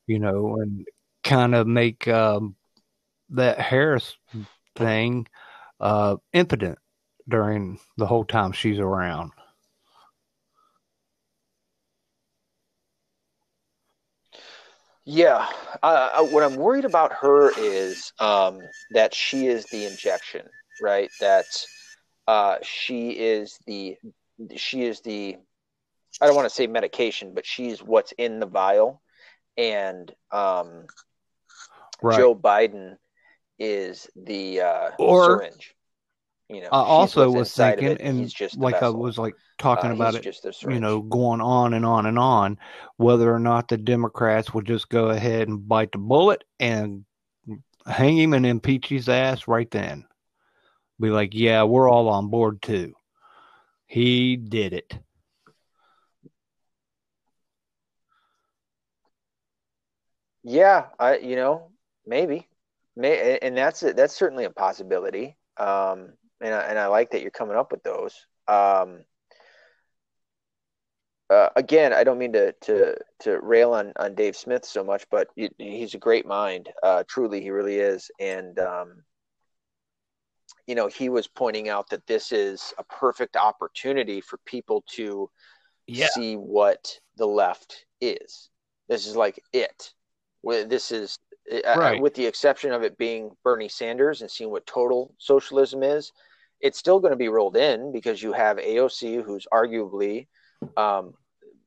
[0.06, 0.86] you know and
[1.24, 2.54] kind of make um,
[3.30, 4.16] that Harris
[4.76, 5.26] thing
[5.80, 6.78] uh, impotent
[7.28, 9.32] during the whole time she's around.
[15.12, 15.48] Yeah,
[15.82, 18.60] uh, what I'm worried about her is um,
[18.92, 20.46] that she is the injection,
[20.80, 21.10] right?
[21.18, 21.46] That
[22.28, 23.96] uh, she is the
[24.54, 25.36] she is the
[26.20, 29.02] I don't want to say medication, but she's what's in the vial,
[29.56, 30.86] and um,
[32.00, 32.16] right.
[32.16, 32.96] Joe Biden
[33.58, 35.74] is the uh, or, syringe.
[36.50, 40.16] You know, I also was thinking, and just like I was like talking uh, about
[40.16, 40.26] it,
[40.62, 42.58] you know, going on and on and on,
[42.96, 47.04] whether or not the Democrats would just go ahead and bite the bullet and
[47.86, 50.04] hang him and impeach his ass right then.
[50.98, 52.94] Be like, yeah, we're all on board too.
[53.86, 54.92] He did it.
[60.42, 61.70] Yeah, I you know
[62.04, 62.48] maybe
[62.96, 65.36] May, and that's it, that's certainly a possibility.
[65.56, 68.14] Um, and I, and I like that you're coming up with those.
[68.48, 69.04] Um,
[71.30, 75.04] uh, again, I don't mean to to to rail on on Dave Smith so much,
[75.10, 76.68] but he's a great mind.
[76.82, 78.10] Uh, truly, he really is.
[78.18, 79.04] And um,
[80.66, 85.30] you know, he was pointing out that this is a perfect opportunity for people to
[85.86, 86.08] yeah.
[86.14, 88.50] see what the left is.
[88.88, 89.92] This is like it.
[90.42, 91.18] This is
[91.76, 91.98] right.
[91.98, 96.12] uh, with the exception of it being Bernie Sanders and seeing what total socialism is.
[96.60, 100.26] It's still going to be rolled in because you have AOC, who's arguably
[100.76, 101.14] um,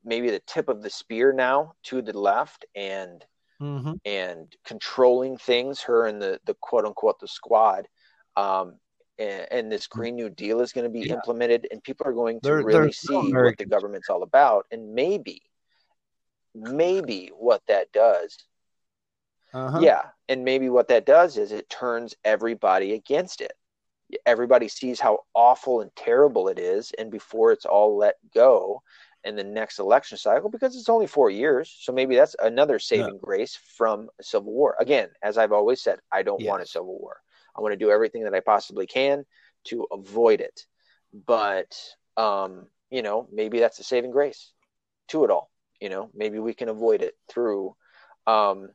[0.03, 3.25] maybe the tip of the spear now to the left, and
[3.61, 3.93] mm-hmm.
[4.05, 5.81] and controlling things.
[5.81, 7.87] Her and the the quote unquote the squad.
[8.35, 8.75] Um,
[9.19, 9.91] and, and, this mm.
[9.91, 11.13] Green New Deal is going to be yeah.
[11.13, 14.95] implemented, and people are going to there, really see what the government's all about, and
[14.95, 15.43] maybe,
[16.55, 18.35] maybe what that does.
[19.53, 19.79] Uh-huh.
[19.81, 23.53] Yeah, and maybe what that does is it turns everybody against it.
[24.25, 28.81] Everybody sees how awful and terrible it is, and before it's all let go,
[29.23, 31.73] in the next election cycle because it's only four years.
[31.79, 34.75] So maybe that's another saving grace from civil war.
[34.79, 36.49] Again, as I've always said, I don't yes.
[36.49, 37.17] want a civil war.
[37.55, 39.25] I want to do everything that I possibly can
[39.65, 40.65] to avoid it.
[41.25, 41.77] But
[42.17, 44.51] um, you know, maybe that's a saving grace
[45.09, 45.49] to it all.
[45.79, 47.75] You know, maybe we can avoid it through
[48.27, 48.69] um,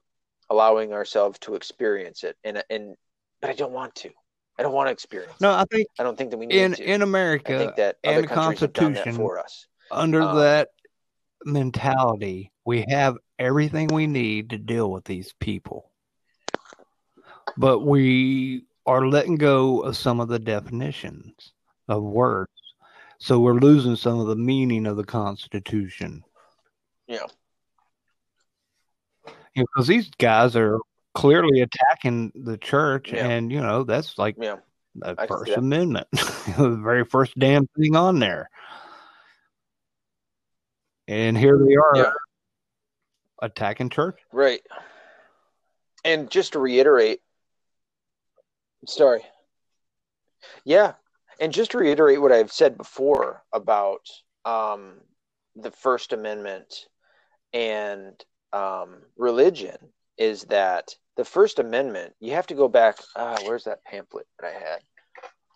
[0.51, 2.37] allowing ourselves to experience it.
[2.43, 2.97] And and
[3.41, 4.11] but I don't want to.
[4.59, 5.41] I don't want to experience.
[5.41, 6.83] No, I think I don't think that we need in to.
[6.83, 7.55] in America.
[7.55, 10.69] I think that have done that for us under um, that
[11.45, 15.91] mentality, we have everything we need to deal with these people.
[17.57, 21.53] But we are letting go of some of the definitions
[21.89, 22.51] of words.
[23.19, 26.23] So we're losing some of the meaning of the Constitution.
[27.07, 27.27] Yeah.
[29.25, 30.79] Because you know, these guys are
[31.19, 33.27] clearly attacking the church, yeah.
[33.27, 34.57] and, you know, that's like yeah.
[34.95, 38.49] the First Amendment, the very first damn thing on there.
[41.09, 42.11] And here they are yeah.
[43.43, 44.21] attacking church.
[44.33, 44.61] Right.
[46.05, 47.21] And just to reiterate,
[48.87, 49.23] sorry.
[50.65, 50.93] Yeah.
[51.41, 54.07] And just to reiterate what I've said before about
[54.45, 55.01] um,
[55.57, 56.87] the First Amendment
[57.53, 59.79] and um, religion
[60.17, 62.97] is that the First Amendment, you have to go back.
[63.17, 64.81] Uh, where's that pamphlet that I had?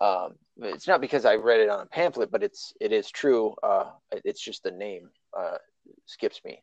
[0.04, 3.54] Um, it's not because I read it on a pamphlet, but it's it is true.
[3.62, 5.08] Uh, it's just the name
[5.38, 5.58] uh,
[6.06, 6.60] skips me.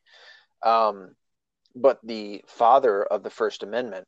[0.66, 1.16] Um,
[1.74, 4.06] but the father of the First Amendment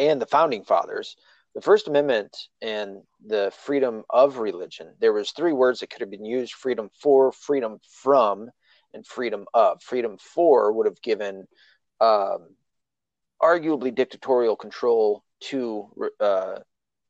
[0.00, 1.14] and the founding fathers,
[1.54, 6.10] the First Amendment and the freedom of religion, there was three words that could have
[6.10, 8.50] been used: freedom for, freedom from,
[8.94, 9.80] and freedom of.
[9.80, 11.46] Freedom for would have given
[12.00, 12.48] um,
[13.42, 15.88] arguably dictatorial control to
[16.20, 16.58] uh,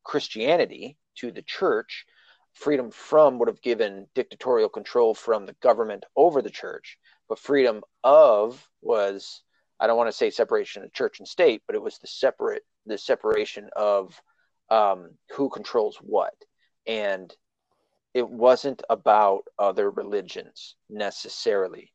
[0.03, 2.05] Christianity, to the church,
[2.53, 6.97] freedom from would have given dictatorial control from the government over the church,
[7.29, 9.43] but freedom of was
[9.79, 12.63] I don't want to say separation of church and state, but it was the separate
[12.85, 14.19] the separation of
[14.69, 16.33] um, who controls what,
[16.85, 17.33] and
[18.13, 21.91] it wasn't about other religions necessarily.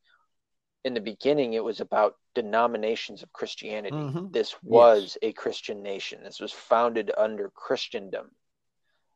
[0.86, 3.96] In the beginning, it was about denominations of Christianity.
[3.96, 4.30] Mm-hmm.
[4.30, 5.30] This was yes.
[5.30, 6.20] a Christian nation.
[6.22, 8.30] This was founded under Christendom.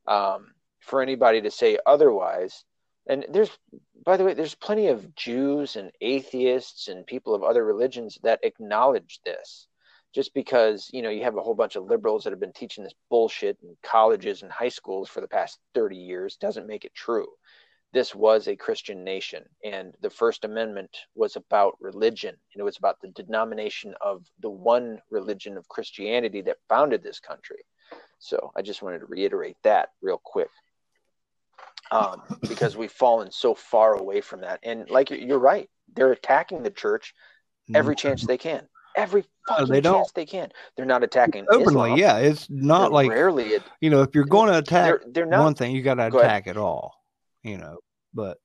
[0.07, 2.65] Um, for anybody to say otherwise.
[3.07, 3.51] And there's,
[4.05, 8.41] by the way, there's plenty of Jews and atheists and people of other religions that
[8.43, 9.67] acknowledge this.
[10.13, 12.83] Just because, you know, you have a whole bunch of liberals that have been teaching
[12.83, 16.95] this bullshit in colleges and high schools for the past 30 years doesn't make it
[16.95, 17.29] true.
[17.93, 22.77] This was a Christian nation, and the First Amendment was about religion, and it was
[22.77, 27.65] about the denomination of the one religion of Christianity that founded this country.
[28.21, 30.51] So I just wanted to reiterate that real quick
[31.91, 34.61] um, because we've fallen so far away from that.
[34.63, 37.15] And like you're right, they're attacking the church
[37.75, 38.09] every mm-hmm.
[38.09, 38.69] chance they can.
[38.97, 40.51] Every fucking they don't, chance they can.
[40.77, 41.93] They're not attacking openly.
[41.93, 41.99] Islam.
[41.99, 43.45] Yeah, it's not they're like rarely.
[43.51, 45.95] It, you know, if you're going to attack they're, they're not, one thing, you got
[45.95, 46.57] to attack ahead.
[46.57, 47.00] it all.
[47.43, 47.79] You know,
[48.15, 48.39] but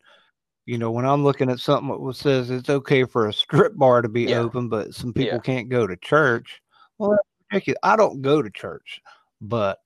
[0.65, 4.01] you know, when I'm looking at something that says it's okay for a strip bar
[4.01, 4.37] to be yeah.
[4.37, 5.39] open, but some people yeah.
[5.39, 6.61] can't go to church.
[6.97, 7.79] Well, that's ridiculous.
[7.83, 9.01] I don't go to church,
[9.41, 9.79] but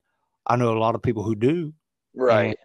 [0.46, 1.74] I know a lot of people who do.
[2.16, 2.58] Right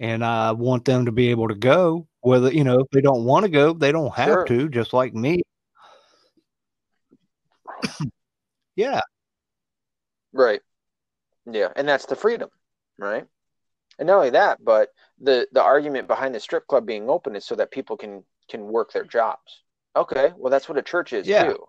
[0.00, 2.06] and I want them to be able to go.
[2.20, 4.44] Whether you know if they don't want to go, they don't have sure.
[4.46, 4.68] to.
[4.68, 5.42] Just like me.
[8.76, 9.00] yeah.
[10.32, 10.60] Right.
[11.50, 12.50] Yeah, and that's the freedom,
[12.98, 13.26] right?
[13.98, 14.90] And not only that, but
[15.20, 18.64] the the argument behind the strip club being open is so that people can can
[18.64, 19.62] work their jobs.
[19.96, 21.44] Okay, well that's what a church is yeah.
[21.44, 21.64] too.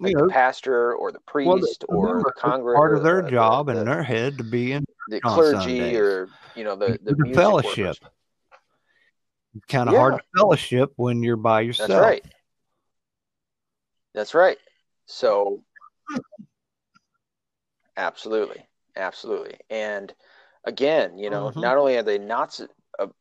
[0.00, 3.22] Like you know, the pastor or the priest well, or the congress part of their
[3.22, 6.98] the, job the, in their head to be in the clergy or you know the
[7.02, 7.96] the, the fellowship.
[9.54, 10.00] It's kind of yeah.
[10.00, 11.88] hard to fellowship when you're by yourself.
[11.88, 12.24] That's right.
[14.14, 14.58] That's right.
[15.06, 15.62] So,
[17.96, 18.66] absolutely,
[18.96, 20.12] absolutely, and
[20.64, 21.60] again, you know, mm-hmm.
[21.60, 22.58] not only are they not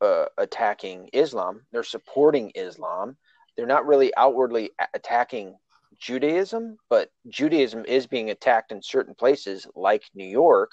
[0.01, 3.17] uh, attacking Islam, they're supporting Islam.
[3.55, 5.55] They're not really outwardly attacking
[5.99, 10.71] Judaism, but Judaism is being attacked in certain places like New York,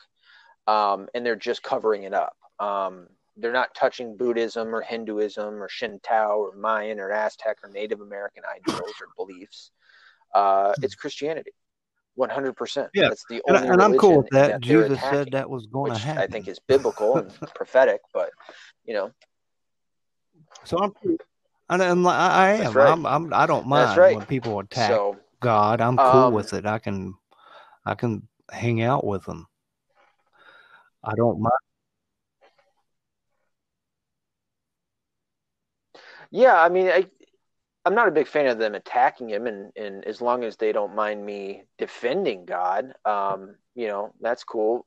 [0.66, 2.36] um, and they're just covering it up.
[2.59, 3.06] Um,
[3.36, 8.43] they're not touching Buddhism or Hinduism or Shinto or Mayan or Aztec or Native American
[8.44, 9.70] ideals or beliefs.
[10.35, 11.52] Uh, it's Christianity.
[12.15, 12.91] One hundred percent.
[12.95, 13.62] Yeah, that's the only.
[13.62, 14.49] And, and I'm cool with that.
[14.49, 16.23] that Jesus attacking, said that was going to happen.
[16.23, 18.31] I think is biblical and prophetic, but
[18.85, 19.12] you know.
[20.65, 20.93] So I'm,
[21.69, 22.74] and I am.
[22.74, 22.93] Right.
[22.93, 23.32] I'm, I'm.
[23.32, 24.16] I don't mind right.
[24.16, 25.81] when people attack so, God.
[25.81, 26.66] I'm cool um, with it.
[26.66, 27.15] I can,
[27.87, 29.47] I can hang out with them.
[31.03, 31.53] I don't mind.
[36.31, 37.07] Yeah, I mean, I,
[37.85, 40.73] I'm not a big fan of them attacking him, and, and as long as they
[40.73, 44.86] don't mind me defending God, um, you know, that's cool.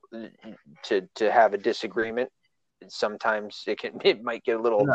[0.84, 2.30] To to have a disagreement,
[2.88, 4.86] sometimes it can it might get a little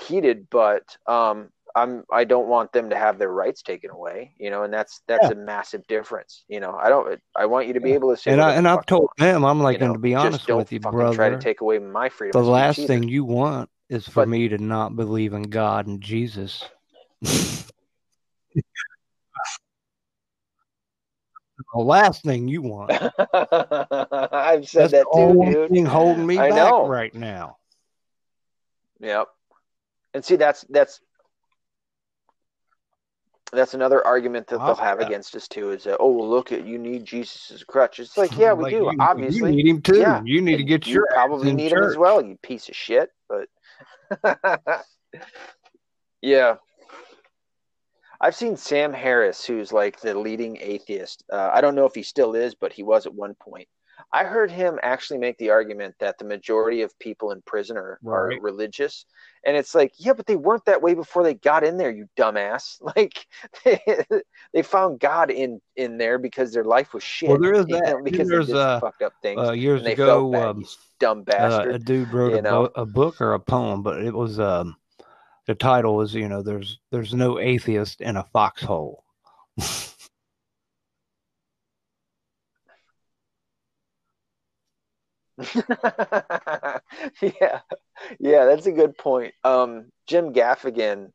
[0.00, 4.48] heated, but um, I'm I don't want them to have their rights taken away, you
[4.48, 5.32] know, and that's that's yeah.
[5.32, 6.44] a massive difference.
[6.48, 8.66] You know, I don't I want you to be able to say And I and
[8.66, 11.14] I've told them I'm like, you know, to be honest with you, brother.
[11.14, 12.40] Try to take away my freedom.
[12.40, 16.00] The last thing you want is for but, me to not believe in God and
[16.00, 16.64] Jesus.
[21.74, 22.90] the last thing you want.
[22.92, 25.70] I've said That's that too, only dude.
[25.70, 26.86] Thing holding me I back know.
[26.86, 27.56] right now.
[29.00, 29.28] Yep.
[30.14, 31.00] And see, that's that's
[33.52, 35.70] that's another argument that they'll have against us too.
[35.70, 38.00] Is that oh look at you need Jesus as a crutch?
[38.00, 39.98] It's like yeah we like do you, obviously you need him too.
[39.98, 40.22] Yeah.
[40.24, 41.84] You need to get you your probably need church.
[41.84, 42.24] him as well.
[42.24, 43.10] You piece of shit.
[43.28, 43.48] But
[46.22, 46.56] yeah,
[48.20, 51.24] I've seen Sam Harris, who's like the leading atheist.
[51.32, 53.68] Uh, I don't know if he still is, but he was at one point.
[54.12, 57.98] I heard him actually make the argument that the majority of people in prison are,
[58.02, 58.36] right.
[58.36, 59.04] are religious.
[59.44, 62.08] And it's like, yeah, but they weren't that way before they got in there, you
[62.16, 62.80] dumbass.
[62.96, 63.26] Like
[63.64, 63.80] they,
[64.54, 67.28] they found God in in there because their life was shit.
[67.28, 69.40] Well, there is that know, because there's uh, fucked up things.
[69.40, 70.64] Uh, years ago, um,
[71.00, 71.72] dumb bastard.
[71.72, 74.76] Uh, a dude wrote a, bo- a, book or a poem, but it was um,
[75.46, 79.04] the title is you know there's there's no atheist in a foxhole.
[85.54, 87.60] yeah,
[88.18, 89.34] yeah, that's a good point.
[89.44, 91.10] Um, Jim Gaffigan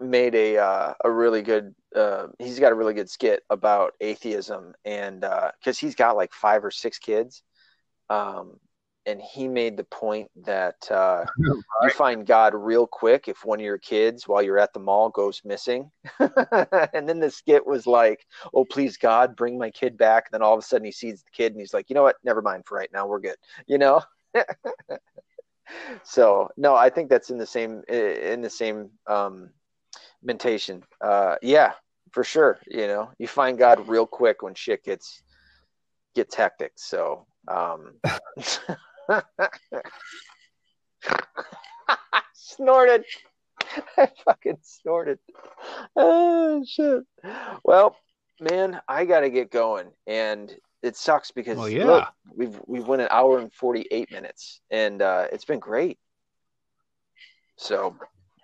[0.00, 1.74] made a uh, a really good.
[1.94, 6.32] Uh, he's got a really good skit about atheism, and because uh, he's got like
[6.32, 7.42] five or six kids,
[8.08, 8.58] um,
[9.06, 13.64] and he made the point that uh, you find God real quick if one of
[13.64, 15.90] your kids, while you're at the mall, goes missing.
[16.20, 20.42] and then the skit was like, "Oh, please God, bring my kid back." And then
[20.42, 22.16] all of a sudden, he sees the kid, and he's like, "You know what?
[22.24, 23.06] Never mind for right now.
[23.06, 24.02] We're good." You know.
[26.04, 29.50] so no, I think that's in the same in the same um,
[30.22, 30.82] mentation.
[31.00, 31.72] Uh, yeah,
[32.12, 32.58] for sure.
[32.68, 35.22] You know, you find God real quick when shit gets
[36.14, 36.72] gets hectic.
[36.76, 37.26] So.
[37.48, 37.94] Um,
[42.34, 43.04] snorted.
[43.96, 45.18] I fucking snorted.
[45.96, 47.02] Oh shit.
[47.64, 47.96] Well,
[48.40, 51.84] man, I gotta get going, and it sucks because yeah.
[51.84, 55.98] Look, we've we've went an hour and forty eight minutes, and uh, it's been great.
[57.56, 57.96] So,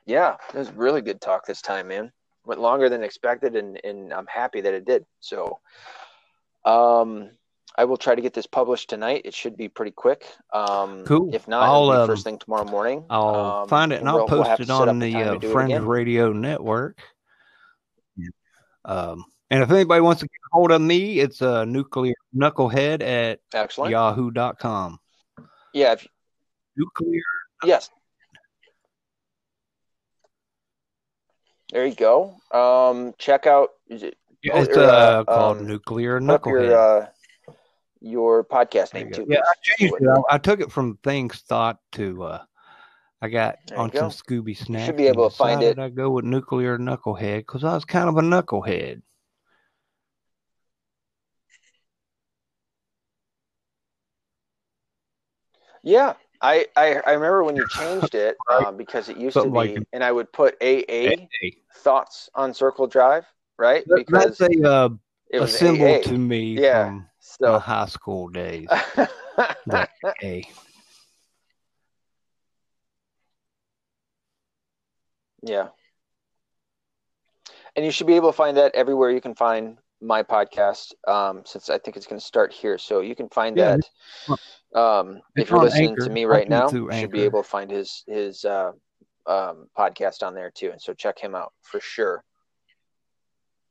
[0.07, 2.13] yeah, it was really good talk this time, man.
[2.45, 5.05] Went longer than expected, and and I'm happy that it did.
[5.21, 5.59] So,
[6.65, 7.31] um,
[7.79, 9.23] I will try to get this published tonight.
[9.25, 10.27] It should be pretty quick.
[10.53, 11.33] Um, cool.
[11.33, 13.05] If not, I'll, um, first thing tomorrow morning.
[13.09, 17.01] I'll um, find it and I'll post we'll it on the uh, Friends Radio Network.
[18.85, 22.15] Um, and if anybody wants to get a hold of me, it's a uh, nuclear
[22.37, 23.93] knucklehead at Excellent.
[23.93, 24.99] yahoo.com.
[25.73, 25.93] Yeah.
[25.93, 26.09] If,
[26.77, 27.23] nuclear.
[27.65, 27.91] Yes.
[31.73, 32.35] There you go.
[32.51, 33.69] Um, check out.
[33.87, 34.17] Is it?
[34.43, 36.69] Yeah, it's uh, uh, called um, Nuclear Knucklehead.
[36.69, 37.07] Your, uh,
[38.01, 39.27] your podcast name too.
[39.29, 40.09] Yeah, I changed it.
[40.09, 42.45] I, I, took it from Things Thought to uh,
[43.21, 43.99] I got on go.
[43.99, 44.87] some Scooby snacks.
[44.87, 45.79] Should be able to find it.
[45.79, 49.03] I go with Nuclear Knucklehead because I was kind of a knucklehead.
[55.83, 59.69] Yeah, I, I, I remember when you changed it um, because it used Something to
[59.69, 63.27] be, like, and I would put AA, AA, thoughts on Circle Drive,
[63.59, 63.85] right?
[63.87, 64.89] Because that's a, uh,
[65.33, 66.03] a symbol AA.
[66.03, 66.61] to me.
[66.61, 66.87] Yeah.
[66.87, 67.08] From,
[67.41, 68.69] so my high school days.
[70.21, 70.49] hey.
[75.43, 75.69] Yeah.
[77.77, 81.43] And you should be able to find that everywhere you can find my podcast, um,
[81.45, 82.79] since I think it's going to start here.
[82.79, 83.77] So you can find yeah.
[83.77, 84.39] that
[84.75, 86.05] Um, if you're listening Anchor.
[86.05, 88.73] to me right now, you should be able to find his his uh,
[89.27, 92.23] um, podcast on there too, and so check him out for sure.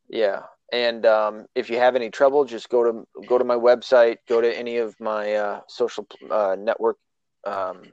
[0.10, 4.18] Yeah, and um, if you have any trouble, just go to go to my website,
[4.27, 6.98] go to any of my uh, social uh, network
[7.45, 7.84] um,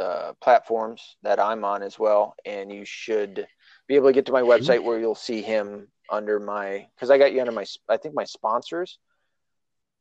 [0.00, 3.46] uh, platforms that I'm on as well, and you should
[3.88, 7.18] be able to get to my website where you'll see him under my because I
[7.18, 8.98] got you under my I think my sponsors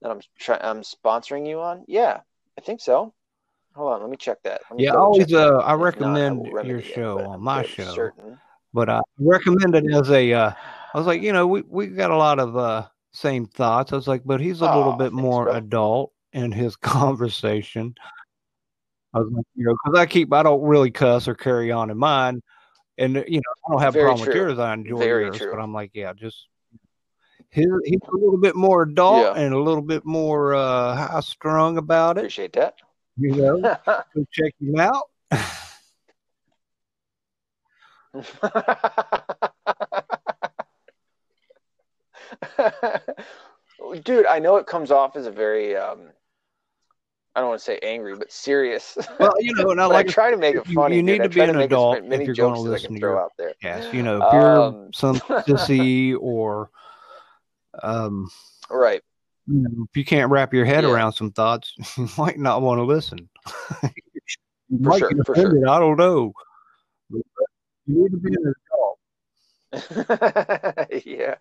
[0.01, 1.83] that I'm trying I'm sponsoring you on.
[1.87, 2.19] Yeah,
[2.57, 3.13] I think so.
[3.75, 4.61] Hold on, let me check that.
[4.73, 5.33] Me yeah, always.
[5.33, 8.39] Uh, I recommend not, your show on my show, certain.
[8.73, 10.31] but I recommend it as a.
[10.31, 10.51] Uh,
[10.95, 13.91] I was like, you know, we we got a lot of uh, same thoughts.
[13.91, 17.93] I was like, but he's a oh, little bit more adult in his conversation.
[19.13, 21.89] I was like, you know, because I keep I don't really cuss or carry on
[21.89, 22.41] in mine,
[22.97, 24.33] and you know I don't have Very a problem true.
[24.33, 24.59] with yours.
[24.59, 25.51] I enjoy Very yours, true.
[25.51, 26.47] but I'm like, yeah, just
[27.49, 29.43] he's a little bit more adult yeah.
[29.43, 32.21] and a little bit more uh, high strung about it.
[32.21, 32.75] Appreciate that.
[33.17, 35.09] You know, so check him out.
[44.03, 46.09] Dude, I know it comes off as a very um,
[47.35, 48.97] I don't want to say angry, but serious.
[49.19, 50.95] Well, you know, and I like I try to make it funny.
[50.95, 53.53] You, need to be an adult if you're going to listen to your, out there.
[53.61, 56.69] Yes, you know, if you're um, some sissy or,
[57.83, 58.29] um,
[58.69, 59.01] right.
[59.47, 60.91] You know, if you can't wrap your head yeah.
[60.91, 63.27] around some thoughts, you might not want to listen.
[64.83, 65.69] for sure, for sure.
[65.69, 66.31] I don't know.
[67.09, 67.21] But
[67.85, 68.53] you need to be an
[69.83, 71.05] adult.
[71.05, 71.35] yeah.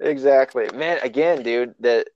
[0.00, 0.98] Exactly, man.
[1.02, 2.08] Again, dude, that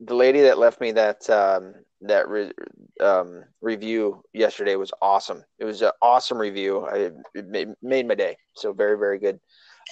[0.00, 2.52] the lady that left me that um, that re-
[3.00, 5.44] um, review yesterday was awesome.
[5.58, 6.86] It was an awesome review.
[6.86, 8.36] I, it made, made my day.
[8.56, 9.38] So very very good.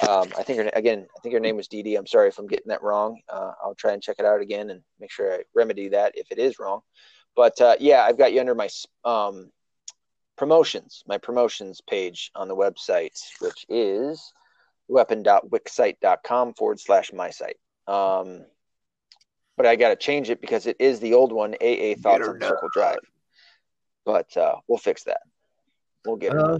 [0.08, 1.96] Um, I think her, again, I think her name was Dee Dee.
[1.96, 3.20] I'm sorry if I'm getting that wrong.
[3.28, 6.28] Uh, I'll try and check it out again and make sure I remedy that if
[6.30, 6.80] it is wrong.
[7.34, 8.68] But uh, yeah, I've got you under my
[9.04, 9.50] um,
[10.36, 14.32] promotions, my promotions page on the website, which is
[14.88, 17.56] weapon.wixsite.com forward slash my site.
[17.86, 18.44] Um,
[19.56, 22.40] but I got to change it because it is the old one, AA Thoughts on
[22.40, 22.98] Circle Drive.
[24.04, 25.20] But uh, we'll fix that.
[26.06, 26.40] We'll get it.
[26.40, 26.58] Uh,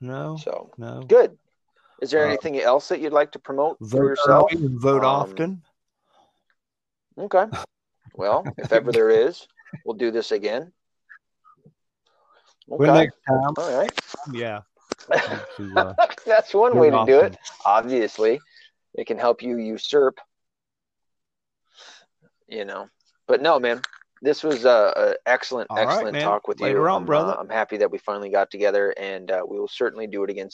[0.00, 0.36] no.
[0.36, 1.02] So no.
[1.02, 1.36] Good.
[2.00, 4.50] Is there uh, anything else that you'd like to promote for yourself?
[4.54, 5.62] Vote um, often.
[7.18, 7.44] Okay.
[8.14, 9.46] Well, if ever there is,
[9.84, 10.72] we'll do this again.
[12.72, 12.84] Okay.
[12.84, 13.52] next time.
[13.56, 13.90] All right.
[14.32, 14.60] Yeah.
[15.56, 15.94] To, uh,
[16.26, 17.36] That's one way to do it.
[17.64, 18.40] Obviously,
[18.94, 20.20] it can help you usurp
[22.50, 22.88] you know.
[23.26, 23.80] But no, man,
[24.22, 26.88] this was a, a excellent, All excellent right, talk with Later you.
[26.88, 27.32] on, I'm, brother.
[27.32, 30.30] Uh, I'm happy that we finally got together, and uh, we will certainly do it
[30.30, 30.48] again